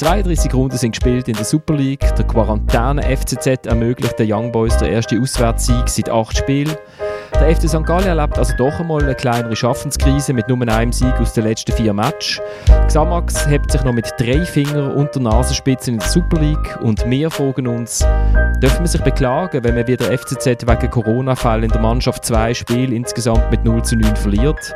32 0.00 0.54
Runden 0.54 0.78
sind 0.78 0.92
gespielt 0.92 1.28
in 1.28 1.34
der 1.34 1.44
Super 1.44 1.74
League. 1.74 2.14
Der 2.16 2.26
Quarantäne-FCZ 2.26 3.66
ermöglicht 3.66 4.18
den 4.18 4.32
Young 4.32 4.50
Boys 4.50 4.74
der 4.78 4.88
erste 4.92 5.20
Auswärtssieg 5.20 5.86
seit 5.90 6.08
acht 6.08 6.38
Spielen. 6.38 6.74
Der 7.34 7.54
FC 7.54 7.68
St. 7.68 7.84
Gallen 7.84 8.06
erlebt 8.06 8.38
also 8.38 8.54
doch 8.56 8.80
einmal 8.80 9.02
eine 9.02 9.14
kleinere 9.14 9.54
Schaffenskrise 9.54 10.32
mit 10.32 10.48
nur 10.48 10.66
einem 10.66 10.90
Sieg 10.90 11.12
aus 11.20 11.34
den 11.34 11.44
letzten 11.44 11.72
vier 11.72 11.92
Matches. 11.92 12.40
Xamax 12.86 13.46
hebt 13.46 13.70
sich 13.70 13.84
noch 13.84 13.92
mit 13.92 14.10
drei 14.18 14.42
Fingern 14.46 14.92
unter 14.92 15.20
Nasenspitzen 15.20 15.92
in 15.92 16.00
der 16.00 16.08
Super 16.08 16.40
League 16.40 16.78
und 16.80 17.04
wir 17.04 17.30
fragen 17.30 17.66
uns, 17.66 17.98
dürfen 18.62 18.80
wir 18.80 18.88
sich 18.88 19.02
beklagen, 19.02 19.62
wenn 19.62 19.74
man 19.74 19.86
wieder 19.86 20.06
FCZ 20.16 20.66
wegen 20.66 20.90
Corona-Fällen 20.90 21.64
in 21.64 21.72
der 21.72 21.80
Mannschaft 21.82 22.24
zwei 22.24 22.54
Spiele 22.54 22.96
insgesamt 22.96 23.50
mit 23.50 23.66
0 23.66 23.82
zu 23.82 23.96
9 23.96 24.16
verliert? 24.16 24.74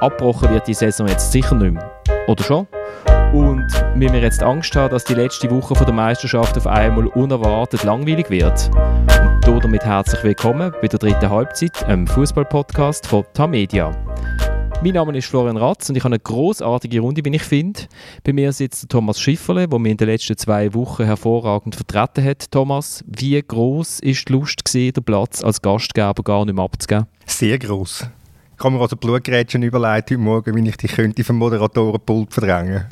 Abgebrochen 0.00 0.48
wird 0.48 0.66
die 0.66 0.72
Saison 0.72 1.06
jetzt 1.08 1.30
sicher 1.30 1.56
nicht 1.56 1.74
mehr. 1.74 1.90
Oder 2.26 2.42
schon? 2.42 2.66
Und 3.32 3.68
müssen 3.94 4.12
wir 4.12 4.20
jetzt 4.22 4.42
Angst 4.42 4.74
haben, 4.74 4.90
dass 4.90 5.04
die 5.04 5.14
letzte 5.14 5.48
Woche 5.52 5.76
von 5.76 5.86
der 5.86 5.94
Meisterschaft 5.94 6.56
auf 6.56 6.66
einmal 6.66 7.06
unerwartet 7.06 7.84
langweilig 7.84 8.28
wird? 8.28 8.68
Und 9.46 9.64
damit 9.64 9.84
herzlich 9.84 10.24
willkommen 10.24 10.72
bei 10.82 10.88
der 10.88 10.98
dritten 10.98 11.30
Halbzeit, 11.30 11.84
einem 11.84 12.08
Fußball-Podcast 12.08 13.06
von 13.06 13.24
Tamedia. 13.32 13.92
Mein 14.82 14.94
Name 14.94 15.16
ist 15.16 15.28
Florian 15.28 15.58
Ratz 15.58 15.88
und 15.88 15.94
ich 15.94 16.02
habe 16.02 16.14
eine 16.14 16.18
großartige 16.18 16.98
Runde, 16.98 17.24
wie 17.24 17.36
ich 17.36 17.42
finde. 17.44 17.82
Bei 18.24 18.32
mir 18.32 18.52
sitzt 18.52 18.88
Thomas 18.88 19.20
Schifferle, 19.20 19.68
der 19.68 19.78
mich 19.78 19.92
in 19.92 19.96
den 19.96 20.08
letzten 20.08 20.36
zwei 20.36 20.74
Wochen 20.74 21.04
hervorragend 21.04 21.76
vertreten 21.76 22.24
hat. 22.24 22.50
Thomas, 22.50 23.04
wie 23.06 23.40
groß 23.40 24.00
ist 24.00 24.28
die 24.28 24.32
Lust 24.32 24.64
gewesen, 24.64 24.94
den 24.94 25.04
Platz 25.04 25.44
als 25.44 25.62
Gastgeber 25.62 26.24
gar 26.24 26.44
nicht 26.44 26.56
mehr 26.56 26.64
abzugeben? 26.64 27.06
Sehr 27.26 27.60
groß. 27.60 28.08
Ich 28.50 28.58
kann 28.58 28.72
mir 28.72 28.80
also 28.80 28.96
Blutgerätschen 28.96 29.62
überlegt 29.62 30.10
heute 30.10 30.18
Morgen, 30.18 30.56
wie 30.56 30.68
ich 30.68 30.76
dich 30.76 30.90
könnte 30.90 31.22
vom 31.22 31.36
Moderatorenpult 31.36 32.32
verdrängen 32.34 32.86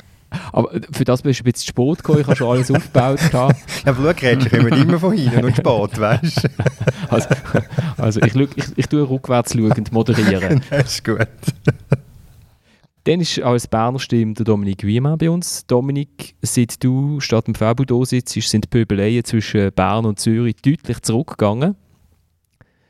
aber 0.51 0.71
für 0.91 1.05
das 1.05 1.21
bist 1.21 1.39
du 1.39 1.43
ein 1.43 1.51
bisschen 1.51 1.67
spät 1.67 1.97
gekommen, 1.97 2.21
ich 2.21 2.27
habe 2.27 2.35
schon 2.35 2.47
alles 2.47 2.71
aufgebaut. 2.71 3.19
ja, 3.85 3.91
Blutgerätsche 3.91 4.49
kommen 4.49 4.73
immer 4.73 4.99
von 4.99 5.15
hinten 5.15 5.45
und 5.45 5.55
spät, 5.55 5.99
weißt 5.99 6.43
du? 6.43 6.49
also, 7.09 7.29
also 7.97 8.21
ich, 8.21 8.35
ich, 8.35 8.65
ich 8.75 8.87
tue 8.87 9.07
rückwärts 9.09 9.53
schauend 9.53 9.91
moderieren. 9.91 10.61
das 10.69 10.93
ist 10.93 11.05
gut. 11.05 11.27
Dann 13.05 13.21
ist 13.21 13.39
als 13.41 13.67
Berner 13.67 13.99
Stimme 13.99 14.33
der 14.33 14.45
Dominik 14.45 14.83
Wiemann 14.83 15.17
bei 15.17 15.29
uns. 15.29 15.65
Dominik, 15.65 16.35
seit 16.41 16.83
du 16.83 17.19
statt 17.19 17.47
dem 17.47 17.55
Fabio 17.55 17.85
da 17.85 18.05
sitzt, 18.05 18.33
sind 18.33 18.65
die 18.65 18.67
Pöbeleien 18.67 19.23
zwischen 19.23 19.71
Bern 19.71 20.05
und 20.05 20.19
Zürich 20.19 20.57
deutlich 20.57 21.01
zurückgegangen. 21.01 21.75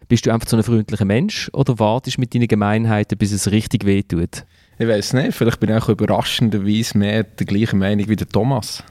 Bist 0.08 0.26
du 0.26 0.34
einfach 0.34 0.50
so 0.50 0.58
ein 0.58 0.64
freundlicher 0.64 1.06
Mensch 1.06 1.50
oder 1.54 1.78
wartest 1.78 2.18
mit 2.18 2.34
deinen 2.34 2.48
Gemeinheiten, 2.48 3.18
bis 3.18 3.32
es 3.32 3.52
richtig 3.52 3.86
wehtut? 3.86 4.44
Ich 4.82 4.88
weiß 4.88 5.12
nicht, 5.12 5.36
vielleicht 5.36 5.60
bin 5.60 5.70
ich 5.70 5.76
auch 5.76 5.90
überraschenderweise 5.90 6.98
mehr 6.98 7.24
der 7.24 7.46
gleichen 7.46 7.80
Meinung 7.80 8.08
wie 8.08 8.16
der 8.16 8.30
Thomas. 8.30 8.82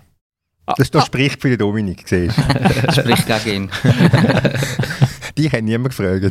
Das 0.76 0.94
ah. 0.94 1.00
spricht 1.00 1.40
für 1.40 1.48
den 1.48 1.58
Dominik, 1.58 2.06
siehst 2.06 2.36
du? 2.36 2.92
spricht 2.92 3.26
gegen 3.26 3.64
ihn. 3.64 3.70
Die 5.38 5.48
haben 5.48 5.64
niemand 5.64 5.96
gefragt. 5.96 6.30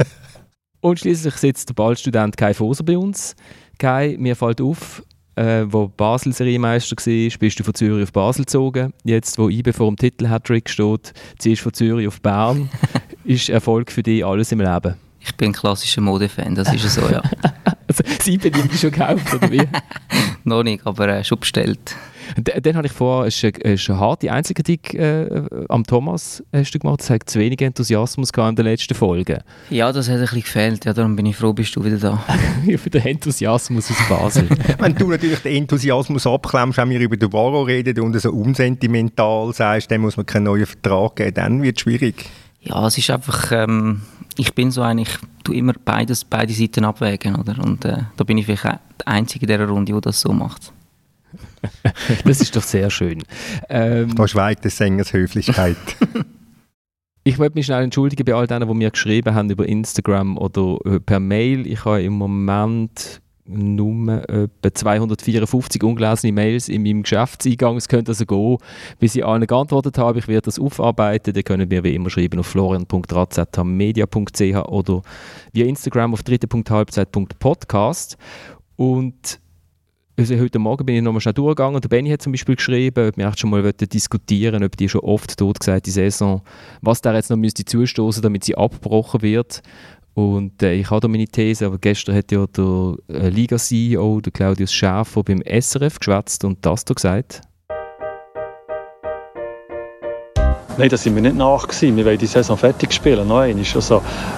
Und 0.80 0.98
schließlich 0.98 1.34
sitzt 1.34 1.68
der 1.68 1.74
Ballstudent 1.74 2.38
Kai 2.38 2.54
Foser 2.54 2.82
bei 2.82 2.96
uns. 2.96 3.36
Kai, 3.78 4.16
mir 4.18 4.34
fällt 4.34 4.62
auf, 4.62 5.02
äh, 5.34 5.64
wo 5.66 5.88
Basel 5.88 6.32
Serienmeister 6.32 6.96
war, 6.96 7.38
bist 7.38 7.60
du 7.60 7.62
von 7.64 7.74
Zürich 7.74 8.04
auf 8.04 8.12
Basel 8.12 8.46
gezogen. 8.46 8.94
Jetzt, 9.04 9.36
wo 9.38 9.50
IBE 9.50 9.74
vor 9.74 9.88
dem 9.88 9.98
Titel 9.98 10.28
Hattrick 10.28 10.70
steht, 10.70 11.12
ziehst 11.38 11.60
du 11.60 11.64
von 11.64 11.74
Zürich 11.74 12.08
auf 12.08 12.22
Bern. 12.22 12.70
ist 13.24 13.50
Erfolg 13.50 13.92
für 13.92 14.02
dich 14.02 14.24
alles 14.24 14.50
im 14.50 14.60
Leben? 14.60 14.94
Ich 15.20 15.36
bin 15.36 15.50
ein 15.50 15.52
klassischer 15.52 16.00
Modefan, 16.00 16.54
das 16.54 16.72
ist 16.72 16.88
so, 16.88 17.02
ja. 17.10 17.20
Also, 18.04 18.22
sie 18.22 18.38
bedient 18.38 18.72
schon 18.72 18.90
gekauft, 18.90 19.34
oder 19.34 19.50
wie? 19.50 19.62
Noch 20.44 20.62
nicht, 20.62 20.86
aber 20.86 21.08
äh, 21.08 21.24
schon 21.24 21.40
bestellt. 21.40 21.96
Dann, 22.36 22.62
dann 22.62 22.76
habe 22.76 22.86
ich 22.86 22.92
vor, 22.92 23.26
es 23.26 23.42
ist, 23.42 23.58
ist 23.58 23.90
eine 23.90 24.00
harte 24.00 24.32
Einzelkritik 24.32 24.94
äh, 24.94 25.42
am 25.68 25.84
Thomas 25.84 26.42
hast 26.52 26.72
du 26.72 26.78
gemacht. 26.78 27.00
Es 27.00 27.10
hat 27.10 27.28
zu 27.28 27.38
wenig 27.38 27.60
Enthusiasmus 27.60 28.30
in 28.30 28.56
den 28.56 28.64
letzten 28.64 28.94
Folgen. 28.94 29.40
Ja, 29.70 29.92
das 29.92 30.08
hat 30.08 30.16
ein 30.16 30.20
bisschen 30.22 30.40
gefehlt. 30.40 30.84
Ja, 30.84 30.92
darum 30.92 31.16
bin 31.16 31.26
ich 31.26 31.36
froh, 31.36 31.52
bist 31.52 31.74
du 31.76 31.84
wieder 31.84 31.98
da. 31.98 32.24
für 32.78 32.90
den 32.90 33.02
Enthusiasmus 33.02 33.90
aus 33.90 34.08
Basel. 34.08 34.48
Wenn 34.78 34.94
du 34.94 35.08
natürlich 35.08 35.40
den 35.40 35.56
Enthusiasmus 35.56 36.26
abklemmst, 36.26 36.78
wenn 36.78 36.90
wir 36.90 37.00
über 37.00 37.16
den 37.16 37.32
Varo 37.32 37.62
reden 37.62 38.00
und 38.00 38.18
so 38.20 38.32
unsentimental 38.32 39.52
sagst, 39.52 39.90
dann 39.90 40.00
muss 40.00 40.16
man 40.16 40.26
keinen 40.26 40.44
neuen 40.44 40.66
Vertrag 40.66 41.16
geben, 41.16 41.34
dann 41.34 41.62
wird 41.62 41.76
es 41.76 41.82
schwierig. 41.82 42.26
Ja, 42.66 42.86
es 42.86 42.98
ist 42.98 43.10
einfach... 43.10 43.52
Ähm 43.52 44.02
ich 44.38 44.54
bin 44.54 44.70
so 44.70 44.82
eigentlich, 44.82 45.16
du 45.44 45.52
immer 45.52 45.72
beides, 45.84 46.24
beide 46.24 46.52
Seiten 46.52 46.84
abwägen, 46.84 47.36
oder? 47.36 47.62
Und 47.62 47.84
äh, 47.84 48.02
da 48.16 48.24
bin 48.24 48.38
ich 48.38 48.46
vielleicht 48.46 48.64
der 48.64 48.80
Einzige 49.06 49.46
in 49.46 49.52
dieser 49.52 49.68
Runde, 49.68 49.92
der 49.92 50.00
das 50.00 50.20
so 50.20 50.32
macht. 50.32 50.72
das 52.24 52.40
ist 52.40 52.54
doch 52.54 52.62
sehr 52.62 52.90
schön. 52.90 53.22
Ähm, 53.68 54.14
da 54.14 54.28
schweigt 54.28 54.64
des 54.64 54.76
Sängers 54.76 55.12
Höflichkeit. 55.12 55.76
ich 57.24 57.38
wollte 57.38 57.56
mich 57.56 57.66
schnell 57.66 57.82
entschuldigen 57.82 58.24
bei 58.24 58.34
all 58.34 58.46
denen, 58.46 58.68
die 58.68 58.74
mir 58.74 58.90
geschrieben 58.90 59.34
haben 59.34 59.50
über 59.50 59.66
Instagram 59.66 60.36
oder 60.38 60.78
äh, 60.84 61.00
per 61.00 61.20
Mail. 61.20 61.66
Ich 61.66 61.84
habe 61.84 62.02
im 62.02 62.14
Moment 62.14 63.20
nur 63.48 64.28
etwa 64.28 64.74
254 64.74 65.82
ungelesene 65.82 66.32
Mails 66.32 66.68
in 66.68 66.82
meinem 66.82 67.02
Geschäftseingang. 67.02 67.76
Es 67.76 67.88
könnte 67.88 68.10
also 68.10 68.26
gehen, 68.26 68.58
bis 68.98 69.14
ich 69.14 69.24
allen 69.24 69.46
geantwortet 69.46 69.96
habe. 69.98 70.18
Ich 70.18 70.28
werde 70.28 70.44
das 70.46 70.58
aufarbeiten. 70.58 71.32
Dann 71.32 71.44
können 71.44 71.70
wir 71.70 71.84
wie 71.84 71.94
immer 71.94 72.10
schreiben 72.10 72.40
auf 72.40 72.46
florian.razmedia.ch 72.46 74.68
oder 74.68 75.02
via 75.52 75.66
Instagram 75.66 76.12
auf 76.12 76.22
dritte.halbzeit.podcast. 76.22 78.18
Und 78.76 79.40
also 80.18 80.34
heute 80.38 80.58
Morgen 80.58 80.86
bin 80.86 80.96
ich 80.96 81.02
nochmal 81.02 81.20
schnell 81.20 81.34
durchgegangen 81.34 81.74
und 81.74 81.84
der 81.84 81.90
Benny 81.90 82.08
hat 82.08 82.22
zum 82.22 82.32
Beispiel 82.32 82.56
geschrieben, 82.56 83.08
ob 83.08 83.18
wir 83.18 83.36
schon 83.36 83.50
mal 83.50 83.70
diskutieren 83.72 84.64
ob 84.64 84.74
die 84.74 84.88
schon 84.88 85.02
oft 85.02 85.36
tot 85.36 85.60
gesagt 85.60 85.84
die 85.84 85.90
Saison, 85.90 86.40
was 86.80 87.02
da 87.02 87.14
jetzt 87.14 87.28
noch 87.28 87.36
müsste 87.36 87.66
zustoßen, 87.66 88.22
damit 88.22 88.44
sie 88.44 88.56
abgebrochen 88.56 89.20
wird. 89.20 89.60
Und 90.16 90.62
äh, 90.62 90.72
ich 90.72 90.90
habe 90.90 91.00
da 91.00 91.08
meine 91.08 91.26
These, 91.26 91.66
aber 91.66 91.76
gestern 91.76 92.16
hat 92.16 92.32
ja 92.32 92.46
der 92.46 92.94
äh, 93.08 93.28
Liga-CEO, 93.28 94.22
der 94.22 94.32
Claudius 94.32 94.72
Schäfer, 94.72 95.22
beim 95.22 95.42
SRF 95.42 95.98
geschwätzt 95.98 96.42
und 96.44 96.64
das 96.64 96.86
da 96.86 96.94
gesagt. 96.94 97.42
Nein, 100.78 100.88
da 100.88 100.96
sind 100.96 101.14
wir 101.14 101.20
nicht 101.20 101.36
nach. 101.36 101.68
Gewesen. 101.68 101.98
Wir 101.98 102.06
wollen 102.06 102.16
die 102.16 102.26
Saison 102.26 102.56
fertig 102.56 102.94
spielen. 102.94 103.28
Noch 103.28 103.40
einmal. 103.40 103.64
Also, 103.74 103.96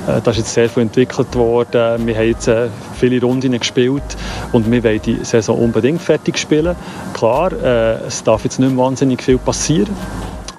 äh, 0.09 0.21
da 0.21 0.31
ist 0.33 0.39
jetzt 0.39 0.53
sehr 0.53 0.69
viel 0.69 0.83
entwickelt 0.83 1.33
worden. 1.37 2.05
Wir 2.09 2.17
haben 2.17 2.27
jetzt 2.27 2.49
äh, 2.49 2.69
viele 2.99 3.21
Runden 3.21 3.57
gespielt 3.57 4.17
und 4.51 4.69
wir 4.69 4.83
wollen 4.83 5.03
die 5.03 5.25
Saison 5.25 5.61
unbedingt 5.61 6.03
fertig 6.03 6.39
spielen. 6.39 6.75
Klar, 7.15 7.53
äh, 7.53 8.07
es 8.07 8.25
darf 8.25 8.43
jetzt 8.43 8.59
nicht 8.59 8.77
wahnsinnig 8.77 9.23
viel 9.23 9.39
passieren. 9.39 9.95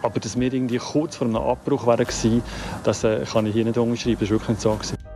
Aber 0.01 0.17
dass 0.21 0.39
wir 0.39 0.53
irgendwie 0.53 0.77
kurz 0.77 1.17
vor 1.17 1.27
einem 1.27 1.35
Abbruch 1.35 1.85
waren, 1.85 2.07
das 2.85 3.03
äh, 3.03 3.25
kann 3.29 3.47
ich 3.47 3.53
hier 3.53 3.65
nicht 3.65 3.77
unterschreiben. 3.77 4.17
Das 4.17 4.29
war 4.29 4.35
wirklich 4.37 4.49
nicht 4.49 4.61
so. 4.61 4.71
Gewesen. 4.71 5.08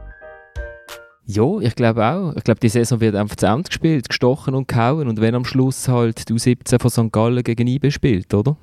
Ja, 1.25 1.59
ich 1.59 1.75
glaube 1.75 2.05
auch. 2.05 2.35
Ich 2.35 2.43
glaube, 2.43 2.59
die 2.59 2.69
Saison 2.69 2.99
wird 2.99 3.15
einfach 3.15 3.37
zu 3.37 3.45
Ende 3.45 3.63
gespielt, 3.63 4.09
gestochen 4.09 4.55
und 4.55 4.67
gehauen. 4.67 5.07
Und 5.07 5.21
wenn 5.21 5.35
am 5.35 5.45
Schluss 5.45 5.87
halt 5.87 6.29
du 6.29 6.37
17 6.37 6.79
von 6.79 6.91
St. 6.91 7.11
Gallen 7.11 7.43
gegen 7.43 7.67
IB 7.67 7.91
spielt, 7.91 8.33
oder? 8.33 8.57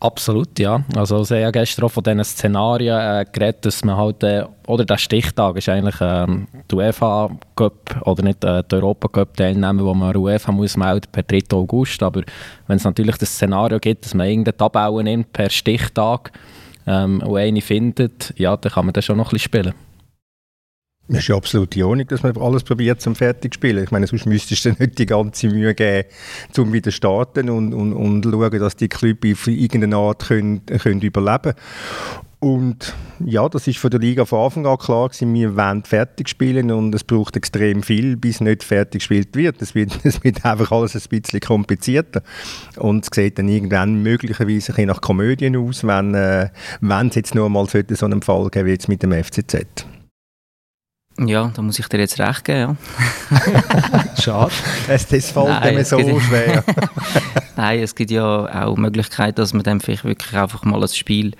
Absolut, 0.00 0.56
ja. 0.60 0.84
Also 0.94 1.24
sie 1.24 1.34
haben 1.34 1.42
ja 1.42 1.50
gestern 1.50 1.86
auch 1.86 1.90
von 1.90 2.04
diesen 2.04 2.22
Szenarien 2.22 2.96
äh, 2.96 3.24
geredet, 3.30 3.66
dass 3.66 3.84
man 3.84 3.96
halt, 3.96 4.22
äh, 4.22 4.44
oder 4.68 4.84
der 4.84 4.96
Stichtag 4.96 5.56
ist 5.56 5.68
eigentlich 5.68 6.00
äh, 6.00 6.26
die 6.70 6.74
UEFA 6.76 7.30
Cup 7.56 8.00
oder 8.06 8.22
nicht 8.22 8.44
äh, 8.44 8.62
die 8.70 8.76
Europa 8.76 9.08
Cup 9.08 9.36
teilnehmen, 9.36 9.84
wo 9.84 9.92
man 9.94 10.16
UEFA 10.16 10.52
muss 10.52 10.76
melden 10.76 11.10
per 11.10 11.24
3. 11.24 11.40
August. 11.52 12.00
Aber 12.04 12.22
wenn 12.68 12.76
es 12.76 12.84
natürlich 12.84 13.16
das 13.16 13.30
Szenario 13.30 13.80
gibt, 13.80 14.04
dass 14.04 14.14
man 14.14 14.28
irgendeine 14.28 14.56
Tabelle 14.56 15.02
nimmt 15.02 15.32
per 15.32 15.50
Stichtag 15.50 16.30
ähm, 16.86 17.20
und 17.22 17.36
eine 17.36 17.60
findet, 17.60 18.32
ja, 18.36 18.56
dann 18.56 18.70
kann 18.70 18.86
man 18.86 18.92
das 18.92 19.04
schon 19.04 19.16
noch 19.16 19.26
ein 19.26 19.30
bisschen 19.30 19.62
spielen. 19.62 19.87
Es 21.08 21.18
ist 21.18 21.28
ja 21.28 21.36
absolut 21.36 21.74
die 21.74 21.82
Ordnung, 21.82 22.06
dass 22.06 22.22
man 22.22 22.36
alles 22.36 22.64
probiert 22.64 23.00
zum 23.00 23.14
fertig 23.14 23.54
zu 23.54 23.58
spielen. 23.58 23.82
Ich 23.82 23.90
meine, 23.90 24.06
sonst 24.06 24.26
müsstest 24.26 24.64
du 24.66 24.70
nicht 24.78 24.98
die 24.98 25.06
ganze 25.06 25.48
Mühe 25.48 25.74
geben, 25.74 26.08
um 26.56 26.72
wieder 26.72 26.90
zu 26.90 26.96
starten 26.96 27.48
und, 27.48 27.72
und, 27.72 27.94
und 27.94 28.24
schauen, 28.24 28.58
dass 28.58 28.76
die 28.76 28.88
Clubs 28.88 29.26
auf 29.32 29.46
irgendeine 29.46 29.96
Art 29.96 30.26
können, 30.26 30.66
können 30.66 31.00
überleben 31.00 31.54
und 32.40 32.94
ja, 33.24 33.48
das 33.48 33.66
ist 33.66 33.78
von 33.78 33.90
der 33.90 33.98
Liga 33.98 34.24
von 34.24 34.44
Anfang 34.44 34.64
an 34.64 34.78
klar 34.78 35.08
gewesen, 35.08 35.34
wir 35.34 35.56
wollen 35.56 35.82
fertig 35.82 36.28
spielen 36.28 36.70
und 36.70 36.94
es 36.94 37.02
braucht 37.02 37.36
extrem 37.36 37.82
viel, 37.82 38.16
bis 38.16 38.40
nicht 38.40 38.62
fertig 38.62 39.00
gespielt 39.00 39.34
wird. 39.34 39.60
Es 39.60 39.74
wird, 39.74 39.98
es 40.04 40.22
wird 40.22 40.44
einfach 40.44 40.70
alles 40.70 40.94
ein 40.94 41.02
bisschen 41.08 41.40
komplizierter 41.40 42.22
und 42.76 43.04
es 43.04 43.10
sieht 43.12 43.38
dann 43.38 43.48
irgendwann 43.48 44.02
möglicherweise 44.02 44.72
ein 44.76 44.86
nach 44.86 45.00
Komödien 45.00 45.56
aus, 45.56 45.82
wenn 45.84 46.14
äh, 46.14 46.50
es 46.80 47.14
jetzt 47.16 47.34
nur 47.34 47.48
mal 47.48 47.66
so 47.66 48.06
einen 48.06 48.22
Fall 48.22 48.48
geben 48.50 48.66
wie 48.66 48.72
jetzt 48.72 48.88
mit 48.88 49.02
dem 49.02 49.12
FCZ. 49.12 49.97
Ja, 51.18 51.50
da 51.54 51.62
muss 51.62 51.78
ich 51.78 51.88
dir 51.88 51.98
jetzt 51.98 52.18
recht 52.20 52.44
geben. 52.44 52.78
Ja. 53.30 54.04
Schade. 54.22 54.52
Es, 54.86 55.06
das 55.06 55.30
fällt 55.30 55.48
Nein, 55.48 55.84
so 55.84 55.96
gibt, 55.96 56.22
schwer. 56.22 56.64
Nein, 57.56 57.80
es 57.80 57.94
gibt 57.94 58.10
ja 58.10 58.66
auch 58.66 58.76
Möglichkeiten, 58.76 59.34
dass 59.34 59.52
man 59.52 59.64
dann 59.64 59.80
vielleicht 59.80 60.04
wirklich 60.04 60.36
einfach 60.36 60.64
mal 60.64 60.80
ein 60.80 60.88
Spiel 60.88 61.32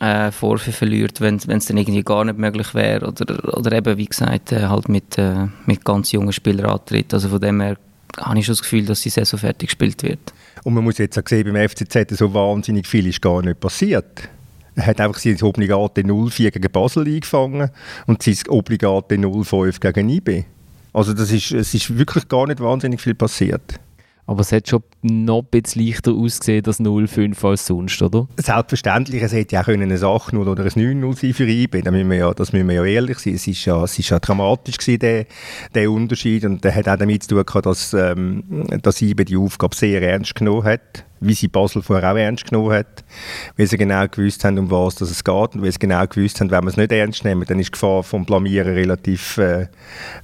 äh, 0.00 0.32
Vorführ 0.32 0.72
verliert, 0.72 1.20
wenn 1.20 1.36
es 1.36 1.66
dann 1.66 1.76
irgendwie 1.76 2.02
gar 2.02 2.24
nicht 2.24 2.38
möglich 2.38 2.74
wäre. 2.74 3.06
Oder, 3.06 3.56
oder 3.58 3.72
eben, 3.72 3.98
wie 3.98 4.06
gesagt, 4.06 4.52
äh, 4.52 4.66
halt 4.66 4.88
mit, 4.88 5.18
äh, 5.18 5.46
mit 5.66 5.84
ganz 5.84 6.12
jungen 6.12 6.32
Spielern 6.32 6.70
antritt. 6.70 7.12
Also 7.12 7.28
von 7.28 7.40
dem 7.40 7.60
her 7.60 7.76
habe 8.18 8.38
ich 8.38 8.46
schon 8.46 8.54
das 8.54 8.62
Gefühl, 8.62 8.86
dass 8.86 9.02
die 9.02 9.10
Saison 9.10 9.38
fertig 9.38 9.68
gespielt 9.68 10.02
wird. 10.02 10.32
Und 10.64 10.74
man 10.74 10.84
muss 10.84 10.98
jetzt 10.98 11.18
auch 11.18 11.26
sehen, 11.26 11.52
beim 11.52 11.68
FCZ 11.68 12.16
so 12.16 12.32
wahnsinnig 12.32 12.86
viel 12.86 13.06
ist 13.06 13.20
gar 13.20 13.42
nicht 13.42 13.60
passiert. 13.60 14.28
Er 14.74 14.86
hat 14.86 15.00
einfach 15.00 15.18
sein 15.18 15.40
obligate 15.42 16.02
0-4 16.02 16.50
gegen 16.50 16.72
Basel 16.72 17.06
eingefangen 17.06 17.70
und 18.06 18.22
sein 18.22 18.36
obligate 18.48 19.16
0-5 19.16 19.80
gegen 19.80 20.08
IB. 20.08 20.44
Also 20.92 21.12
das 21.12 21.30
ist, 21.30 21.52
es 21.52 21.74
ist 21.74 21.96
wirklich 21.96 22.28
gar 22.28 22.46
nicht 22.46 22.60
wahnsinnig 22.60 23.00
viel 23.00 23.14
passiert. 23.14 23.80
Aber 24.24 24.40
es 24.40 24.52
hat 24.52 24.68
schon 24.68 24.82
noch 25.02 25.40
ein 25.40 25.46
bisschen 25.50 25.84
leichter 25.84 26.12
ausgesehen, 26.12 26.62
das 26.62 26.80
0-5 26.80 27.44
als 27.44 27.66
sonst, 27.66 28.00
oder? 28.02 28.28
Selbstverständlich, 28.36 29.20
es 29.20 29.32
hätte 29.32 29.56
ja 29.56 29.62
auch 29.62 29.68
ein 29.68 29.82
8-0 29.82 30.36
oder 30.36 30.62
ein 30.62 30.70
9-0 30.70 31.20
sein 31.20 31.34
für 31.34 31.48
IB, 31.48 31.82
da 31.82 31.90
müssen 31.90 32.08
wir 32.08 32.18
ja, 32.18 32.32
das 32.32 32.52
müssen 32.52 32.68
wir 32.68 32.76
ja 32.76 32.84
ehrlich 32.84 33.18
sein. 33.18 33.34
Es 33.34 33.46
ist 33.46 33.64
ja, 33.64 33.82
es 33.82 33.98
ist 33.98 34.10
ja 34.10 34.20
dramatisch 34.20 34.78
gewesen, 34.78 35.00
der, 35.00 35.26
der 35.74 35.90
Unterschied 35.90 36.44
und 36.44 36.62
der 36.62 36.74
hat 36.74 36.88
auch 36.88 36.96
damit 36.96 37.24
zu 37.24 37.30
tun 37.30 37.44
gehabt, 37.44 37.66
dass, 37.66 37.92
ähm, 37.94 38.44
dass 38.80 39.02
IB 39.02 39.24
die 39.24 39.36
Aufgabe 39.36 39.74
sehr 39.74 40.00
ernst 40.00 40.36
genommen 40.36 40.64
hat 40.64 41.04
wie 41.22 41.34
sie 41.34 41.48
Basel 41.48 41.82
vorher 41.82 42.12
auch 42.12 42.16
ernst 42.16 42.44
genommen 42.44 42.72
hat, 42.72 43.04
weil 43.56 43.66
sie 43.66 43.78
genau 43.78 44.06
gewusst 44.08 44.44
haben, 44.44 44.58
um 44.58 44.70
was 44.70 45.00
es 45.00 45.22
geht 45.22 45.54
und 45.54 45.62
weil 45.62 45.72
sie 45.72 45.78
genau 45.78 46.06
gewusst 46.06 46.40
haben, 46.40 46.50
wenn 46.50 46.64
wir 46.64 46.70
es 46.70 46.76
nicht 46.76 46.92
ernst 46.92 47.24
nehmen, 47.24 47.44
dann 47.46 47.58
ist 47.58 47.68
die 47.68 47.72
Gefahr 47.72 48.02
vom 48.02 48.24
Blamieren 48.24 48.74
relativ, 48.74 49.38
äh, 49.38 49.68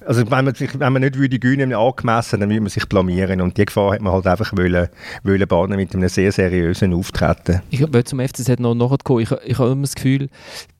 also 0.04 0.28
wenn 0.30 0.44
man, 0.44 0.54
sich, 0.54 0.78
wenn 0.78 0.92
man 0.92 1.02
nicht 1.02 1.16
würde 1.16 1.38
gewinnen 1.38 1.72
angemessen, 1.72 2.40
dann 2.40 2.50
würde 2.50 2.60
man 2.60 2.70
sich 2.70 2.86
blamieren 2.86 3.40
und 3.40 3.56
die 3.56 3.64
Gefahr 3.64 3.92
hat 3.92 4.00
man 4.00 4.12
halt 4.12 4.26
einfach 4.26 4.56
wollen, 4.56 4.88
wollen 5.22 5.48
bahnen 5.48 5.76
mit 5.76 5.94
einem 5.94 6.08
sehr 6.08 6.32
seriösen 6.32 6.92
Auftreten. 6.94 7.62
Ich 7.70 7.80
will 7.80 8.04
zum 8.04 8.20
FCZ 8.20 8.58
noch 8.58 8.74
nachkommen. 8.74 9.22
Ich, 9.22 9.30
ich 9.44 9.58
habe 9.58 9.70
immer 9.70 9.82
das 9.82 9.94
Gefühl, 9.94 10.28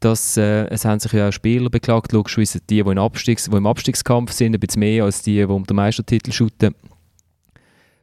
dass 0.01 0.37
äh, 0.37 0.67
es 0.67 0.85
haben 0.85 1.01
sich 1.01 1.13
ja 1.13 1.29
auch 1.29 1.33
Spieler 1.33 1.71
beklagt, 1.71 2.13
logischerweise 2.13 2.61
die, 2.61 2.83
die, 2.83 2.91
in 2.91 2.99
Abstiegs-, 2.99 3.49
die 3.51 3.57
im 3.57 3.67
Abstiegskampf 3.67 4.33
sind, 4.33 4.55
ein 4.55 4.61
bisschen 4.61 4.81
mehr 4.81 5.05
als 5.05 5.23
die, 5.23 5.37
die 5.37 5.45
um 5.45 5.65
den 5.65 5.77
Meistertitel 5.77 6.33
shooten. 6.33 6.75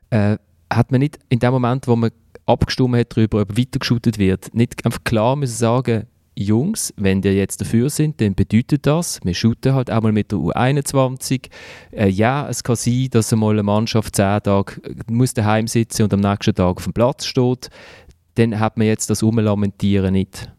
Äh, 0.10 0.38
hat 0.72 0.92
man 0.92 1.00
nicht 1.00 1.20
in 1.30 1.40
dem 1.40 1.52
Moment, 1.52 1.88
wo 1.88 1.96
man 1.96 2.12
abgestimmt 2.46 2.96
hat 2.96 3.16
darüber, 3.16 3.42
ob 3.42 3.58
weitergeschootet 3.58 4.18
wird, 4.18 4.54
nicht 4.54 4.86
einfach 4.86 5.04
klar 5.04 5.36
müssen 5.36 5.58
sagen, 5.58 6.08
Jungs, 6.38 6.94
wenn 6.98 7.24
ihr 7.24 7.34
jetzt 7.34 7.62
dafür 7.62 7.90
sind, 7.90 8.20
dann 8.20 8.36
bedeutet 8.36 8.86
das, 8.86 9.22
wir 9.24 9.34
shooten 9.34 9.74
halt 9.74 9.90
auch 9.90 10.02
mal 10.02 10.12
mit 10.12 10.32
der 10.32 10.40
U21. 10.40 11.50
Äh, 11.92 12.10
ja, 12.10 12.50
es 12.50 12.62
kann 12.62 12.76
sein, 12.76 13.08
dass 13.12 13.32
einmal 13.32 13.54
eine 13.54 13.64
Mannschaft 13.64 14.18
zehn 14.18 14.42
Tage 14.44 14.82
äh, 14.84 14.96
muss 15.10 15.34
daheim 15.34 15.68
sitzen 15.68 16.04
und 16.04 16.14
am 16.14 16.20
nächsten 16.20 16.54
Tag 16.54 16.76
auf 16.76 16.84
dem 16.84 16.94
Platz 16.94 17.26
steht. 17.26 17.70
Dann 18.36 18.60
hat 18.60 18.76
man 18.78 18.88
jetzt 18.88 19.10
das 19.10 19.24
Umlamentieren 19.24 20.12
nicht. 20.12 20.52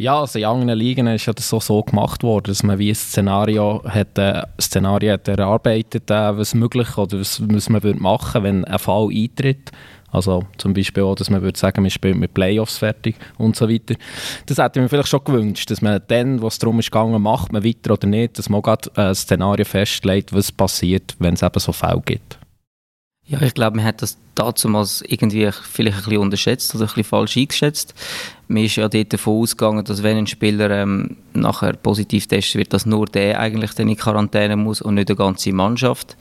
Ja, 0.00 0.18
also 0.18 0.38
in 0.38 0.46
anderen 0.46 0.78
Ligen 0.78 1.06
ist 1.08 1.26
ja 1.26 1.34
das 1.34 1.46
so, 1.46 1.60
so 1.60 1.82
gemacht 1.82 2.22
worden, 2.22 2.46
dass 2.46 2.62
man 2.62 2.78
wie 2.78 2.88
ein 2.88 2.94
Szenario 2.94 3.82
hat, 3.86 4.16
äh, 4.16 4.44
Szenario 4.58 5.12
hat 5.12 5.28
erarbeitet, 5.28 6.10
äh, 6.10 6.38
was 6.38 6.54
möglich 6.54 6.96
oder 6.96 7.20
was, 7.20 7.42
was 7.46 7.68
man 7.68 7.82
würde 7.82 8.00
machen, 8.00 8.42
wenn 8.42 8.64
ein 8.64 8.78
Fall 8.78 9.08
eintritt. 9.14 9.70
Also 10.10 10.44
zum 10.56 10.72
Beispiel 10.72 11.02
auch, 11.02 11.16
dass 11.16 11.28
man 11.28 11.42
würde 11.42 11.58
sagen, 11.58 11.82
man 11.82 11.90
spielt 11.90 12.16
mit 12.16 12.32
Playoffs 12.32 12.78
fertig 12.78 13.16
und 13.36 13.56
so 13.56 13.68
weiter. 13.68 13.94
Das 14.46 14.56
hätte 14.56 14.78
ich 14.78 14.84
mir 14.84 14.88
vielleicht 14.88 15.10
schon 15.10 15.22
gewünscht, 15.22 15.70
dass 15.70 15.82
man 15.82 16.00
dann, 16.08 16.40
was 16.40 16.58
darum 16.58 16.78
ist 16.78 16.90
gegangen, 16.90 17.20
macht 17.20 17.52
man 17.52 17.62
weiter 17.62 17.92
oder 17.92 18.06
nicht, 18.06 18.38
dass 18.38 18.48
man 18.48 18.62
gerade 18.62 18.90
ein 18.94 19.14
Szenario 19.14 19.66
festlegt, 19.66 20.32
was 20.32 20.50
passiert, 20.50 21.14
wenn 21.18 21.34
es 21.34 21.42
eben 21.42 21.60
so 21.60 21.72
Fälle 21.72 22.00
gibt. 22.02 22.39
Ja, 23.30 23.40
ich 23.42 23.54
glaube, 23.54 23.76
man 23.76 23.84
hat 23.84 24.02
das 24.02 24.18
damals 24.34 25.04
irgendwie 25.06 25.48
vielleicht 25.52 25.98
ein 25.98 26.04
bisschen 26.04 26.18
unterschätzt 26.18 26.74
oder 26.74 26.82
ein 26.82 26.86
bisschen 26.88 27.04
falsch 27.04 27.36
eingeschätzt. 27.36 27.94
Man 28.48 28.64
ist 28.64 28.74
ja 28.74 28.88
dort 28.88 29.12
davon 29.12 29.42
ausgegangen, 29.42 29.84
dass 29.84 30.02
wenn 30.02 30.16
ein 30.16 30.26
Spieler 30.26 30.68
ähm, 30.72 31.16
nachher 31.32 31.74
positiv 31.74 32.26
testet 32.26 32.56
wird, 32.56 32.72
dass 32.72 32.86
nur 32.86 33.06
der 33.06 33.38
eigentlich 33.38 33.70
dann 33.74 33.88
in 33.88 33.96
Quarantäne 33.96 34.56
muss 34.56 34.82
und 34.82 34.96
nicht 34.96 35.10
die 35.10 35.14
ganze 35.14 35.52
Mannschaft. 35.52 36.16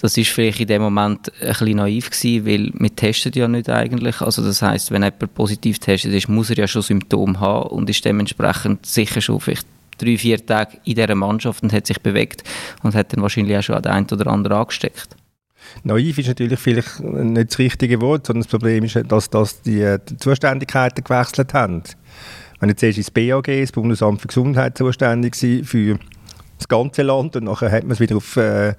Das 0.00 0.16
ist 0.16 0.30
vielleicht 0.30 0.60
in 0.60 0.68
dem 0.68 0.80
Moment 0.80 1.30
ein 1.42 1.48
bisschen 1.48 1.76
naiv 1.76 2.08
gewesen, 2.08 2.46
weil 2.46 2.72
wir 2.80 2.96
testen 2.96 3.32
ja 3.34 3.46
nicht 3.46 3.68
eigentlich. 3.68 4.22
Also 4.22 4.42
das 4.42 4.62
heißt, 4.62 4.90
wenn 4.90 5.02
jemand 5.02 5.34
positiv 5.34 5.80
testet 5.80 6.14
ist, 6.14 6.30
muss 6.30 6.48
er 6.48 6.56
ja 6.56 6.66
schon 6.66 6.80
Symptome 6.80 7.38
haben 7.40 7.68
und 7.68 7.90
ist 7.90 8.06
dementsprechend 8.06 8.86
sicher 8.86 9.20
schon 9.20 9.38
vielleicht 9.38 9.66
drei, 9.98 10.16
vier 10.16 10.46
Tage 10.46 10.78
in 10.84 10.94
dieser 10.94 11.14
Mannschaft 11.14 11.62
und 11.62 11.74
hat 11.74 11.86
sich 11.86 12.00
bewegt 12.00 12.42
und 12.82 12.94
hat 12.94 13.12
dann 13.12 13.20
wahrscheinlich 13.20 13.58
auch 13.58 13.62
schon 13.62 13.82
den 13.82 13.92
einen 13.92 14.06
oder 14.10 14.28
anderen 14.28 14.56
angesteckt. 14.56 15.14
Naiv 15.84 16.18
ist 16.18 16.28
natürlich 16.28 16.58
vielleicht 16.58 17.00
nicht 17.00 17.50
das 17.50 17.58
richtige 17.58 18.00
Wort, 18.00 18.26
sondern 18.26 18.42
das 18.42 18.50
Problem 18.50 18.84
ist, 18.84 18.98
dass, 19.08 19.30
dass 19.30 19.62
die, 19.62 19.96
die 20.08 20.16
Zuständigkeiten 20.16 21.04
gewechselt 21.04 21.54
haben. 21.54 21.82
Wenn 22.60 22.68
jetzt 22.68 22.82
erst 22.82 22.98
ins 22.98 23.10
BAG, 23.10 23.46
das 23.46 23.72
Bundesamt 23.72 24.20
für 24.20 24.28
Gesundheit, 24.28 24.78
zuständig 24.78 25.34
war 25.42 25.64
für 25.64 25.98
das 26.58 26.68
ganze 26.68 27.02
Land 27.02 27.34
und 27.34 27.44
nachher 27.44 27.72
hat 27.72 27.82
man 27.82 27.92
es 27.92 28.00
wieder 28.00 28.16
auf 28.16 28.36
äh, 28.36 28.74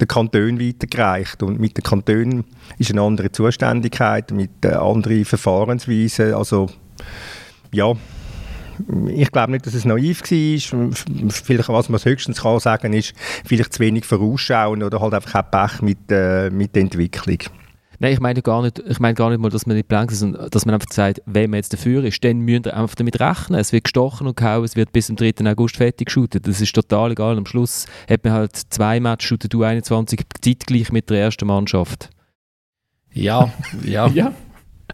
den 0.00 0.08
Kanton 0.08 0.58
weitergereicht. 0.58 1.42
Und 1.42 1.60
mit 1.60 1.76
den 1.76 1.82
Kantonen 1.82 2.44
ist 2.78 2.90
eine 2.90 3.02
andere 3.02 3.30
Zuständigkeit, 3.30 4.30
mit 4.30 4.64
äh, 4.64 4.68
anderen 4.68 5.24
Verfahrensweisen, 5.24 6.32
also 6.34 6.68
ja, 7.72 7.92
ich 9.08 9.30
glaube 9.30 9.52
nicht, 9.52 9.66
dass 9.66 9.74
es 9.74 9.84
naiv 9.84 10.22
war. 10.22 10.90
Vielleicht, 11.30 11.68
was 11.68 11.88
man 11.88 12.00
höchstens 12.04 12.42
kann 12.42 12.60
sagen 12.60 12.92
ist, 12.92 13.14
vielleicht 13.44 13.74
zu 13.74 13.80
wenig 13.80 14.04
vorausschauen 14.04 14.82
oder 14.82 15.00
halt 15.00 15.14
einfach 15.14 15.44
auch 15.44 15.50
Pech 15.50 15.82
mit, 15.82 16.10
äh, 16.10 16.50
mit 16.50 16.74
der 16.74 16.82
Entwicklung. 16.82 17.38
Nein, 17.98 18.12
ich 18.12 18.20
meine 18.20 18.42
gar 18.42 18.62
nicht, 18.62 18.78
ich 18.78 19.00
meine 19.00 19.14
gar 19.14 19.30
nicht 19.30 19.40
mal, 19.40 19.48
dass 19.48 19.66
man 19.66 19.76
nicht 19.76 19.88
blank 19.88 20.12
ist, 20.12 20.20
sondern 20.20 20.50
dass 20.50 20.66
man 20.66 20.74
einfach 20.74 20.92
sagt, 20.92 21.22
wenn 21.24 21.50
man 21.50 21.58
jetzt 21.58 21.72
dafür 21.72 22.04
ist, 22.04 22.22
dann 22.24 22.40
müsst 22.40 22.66
ihr 22.66 22.76
einfach 22.76 22.94
damit 22.94 23.18
rechnen. 23.20 23.58
Es 23.58 23.72
wird 23.72 23.84
gestochen 23.84 24.26
und 24.26 24.36
gehauen, 24.36 24.64
es 24.64 24.76
wird 24.76 24.92
bis 24.92 25.06
zum 25.06 25.16
3. 25.16 25.34
August 25.46 25.76
fertig 25.76 26.08
geshootet. 26.08 26.46
Das 26.46 26.60
ist 26.60 26.74
total 26.74 27.12
egal. 27.12 27.38
Am 27.38 27.46
Schluss 27.46 27.86
hat 28.08 28.24
man 28.24 28.34
halt 28.34 28.54
zwei 28.54 29.00
Matches 29.00 29.28
shootet 29.28 29.54
du 29.54 29.62
21 29.62 30.20
zeitgleich 30.42 30.92
mit 30.92 31.08
der 31.08 31.20
ersten 31.20 31.46
Mannschaft. 31.46 32.10
Ja, 33.12 33.50
ja. 33.82 34.06
ja. 34.14 34.32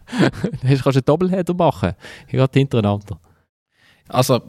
Dann 0.19 0.61
kannst 0.61 0.85
du 0.85 0.89
einen 0.89 1.05
Doppelheader 1.05 1.53
machen. 1.53 1.93
Gerade 2.29 2.59
hintereinander. 2.59 3.19
Also, 4.07 4.41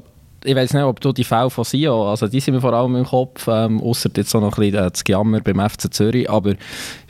ich 0.45 0.55
weiß 0.55 0.75
nicht, 0.75 0.83
ob 0.83 1.01
du 1.01 1.13
die 1.13 1.25
Fälle 1.25 1.49
von 1.49 1.65
Sio, 1.65 2.11
also 2.11 2.29
die 2.29 2.41
sind 2.41 2.55
mir 2.55 2.61
vor 2.61 2.75
allem 2.75 2.97
im 2.97 3.05
Kopf, 3.05 3.49
ähm, 3.49 3.81
außer 3.81 4.11
jetzt 4.17 4.35
auch 4.35 4.41
noch 4.41 4.59
ein 4.59 4.71
bisschen 4.71 4.91
das 4.91 5.03
Gejammer 5.03 5.41
beim 5.41 5.59
FC 5.59 5.93
Zürich, 5.93 6.29
aber 6.29 6.55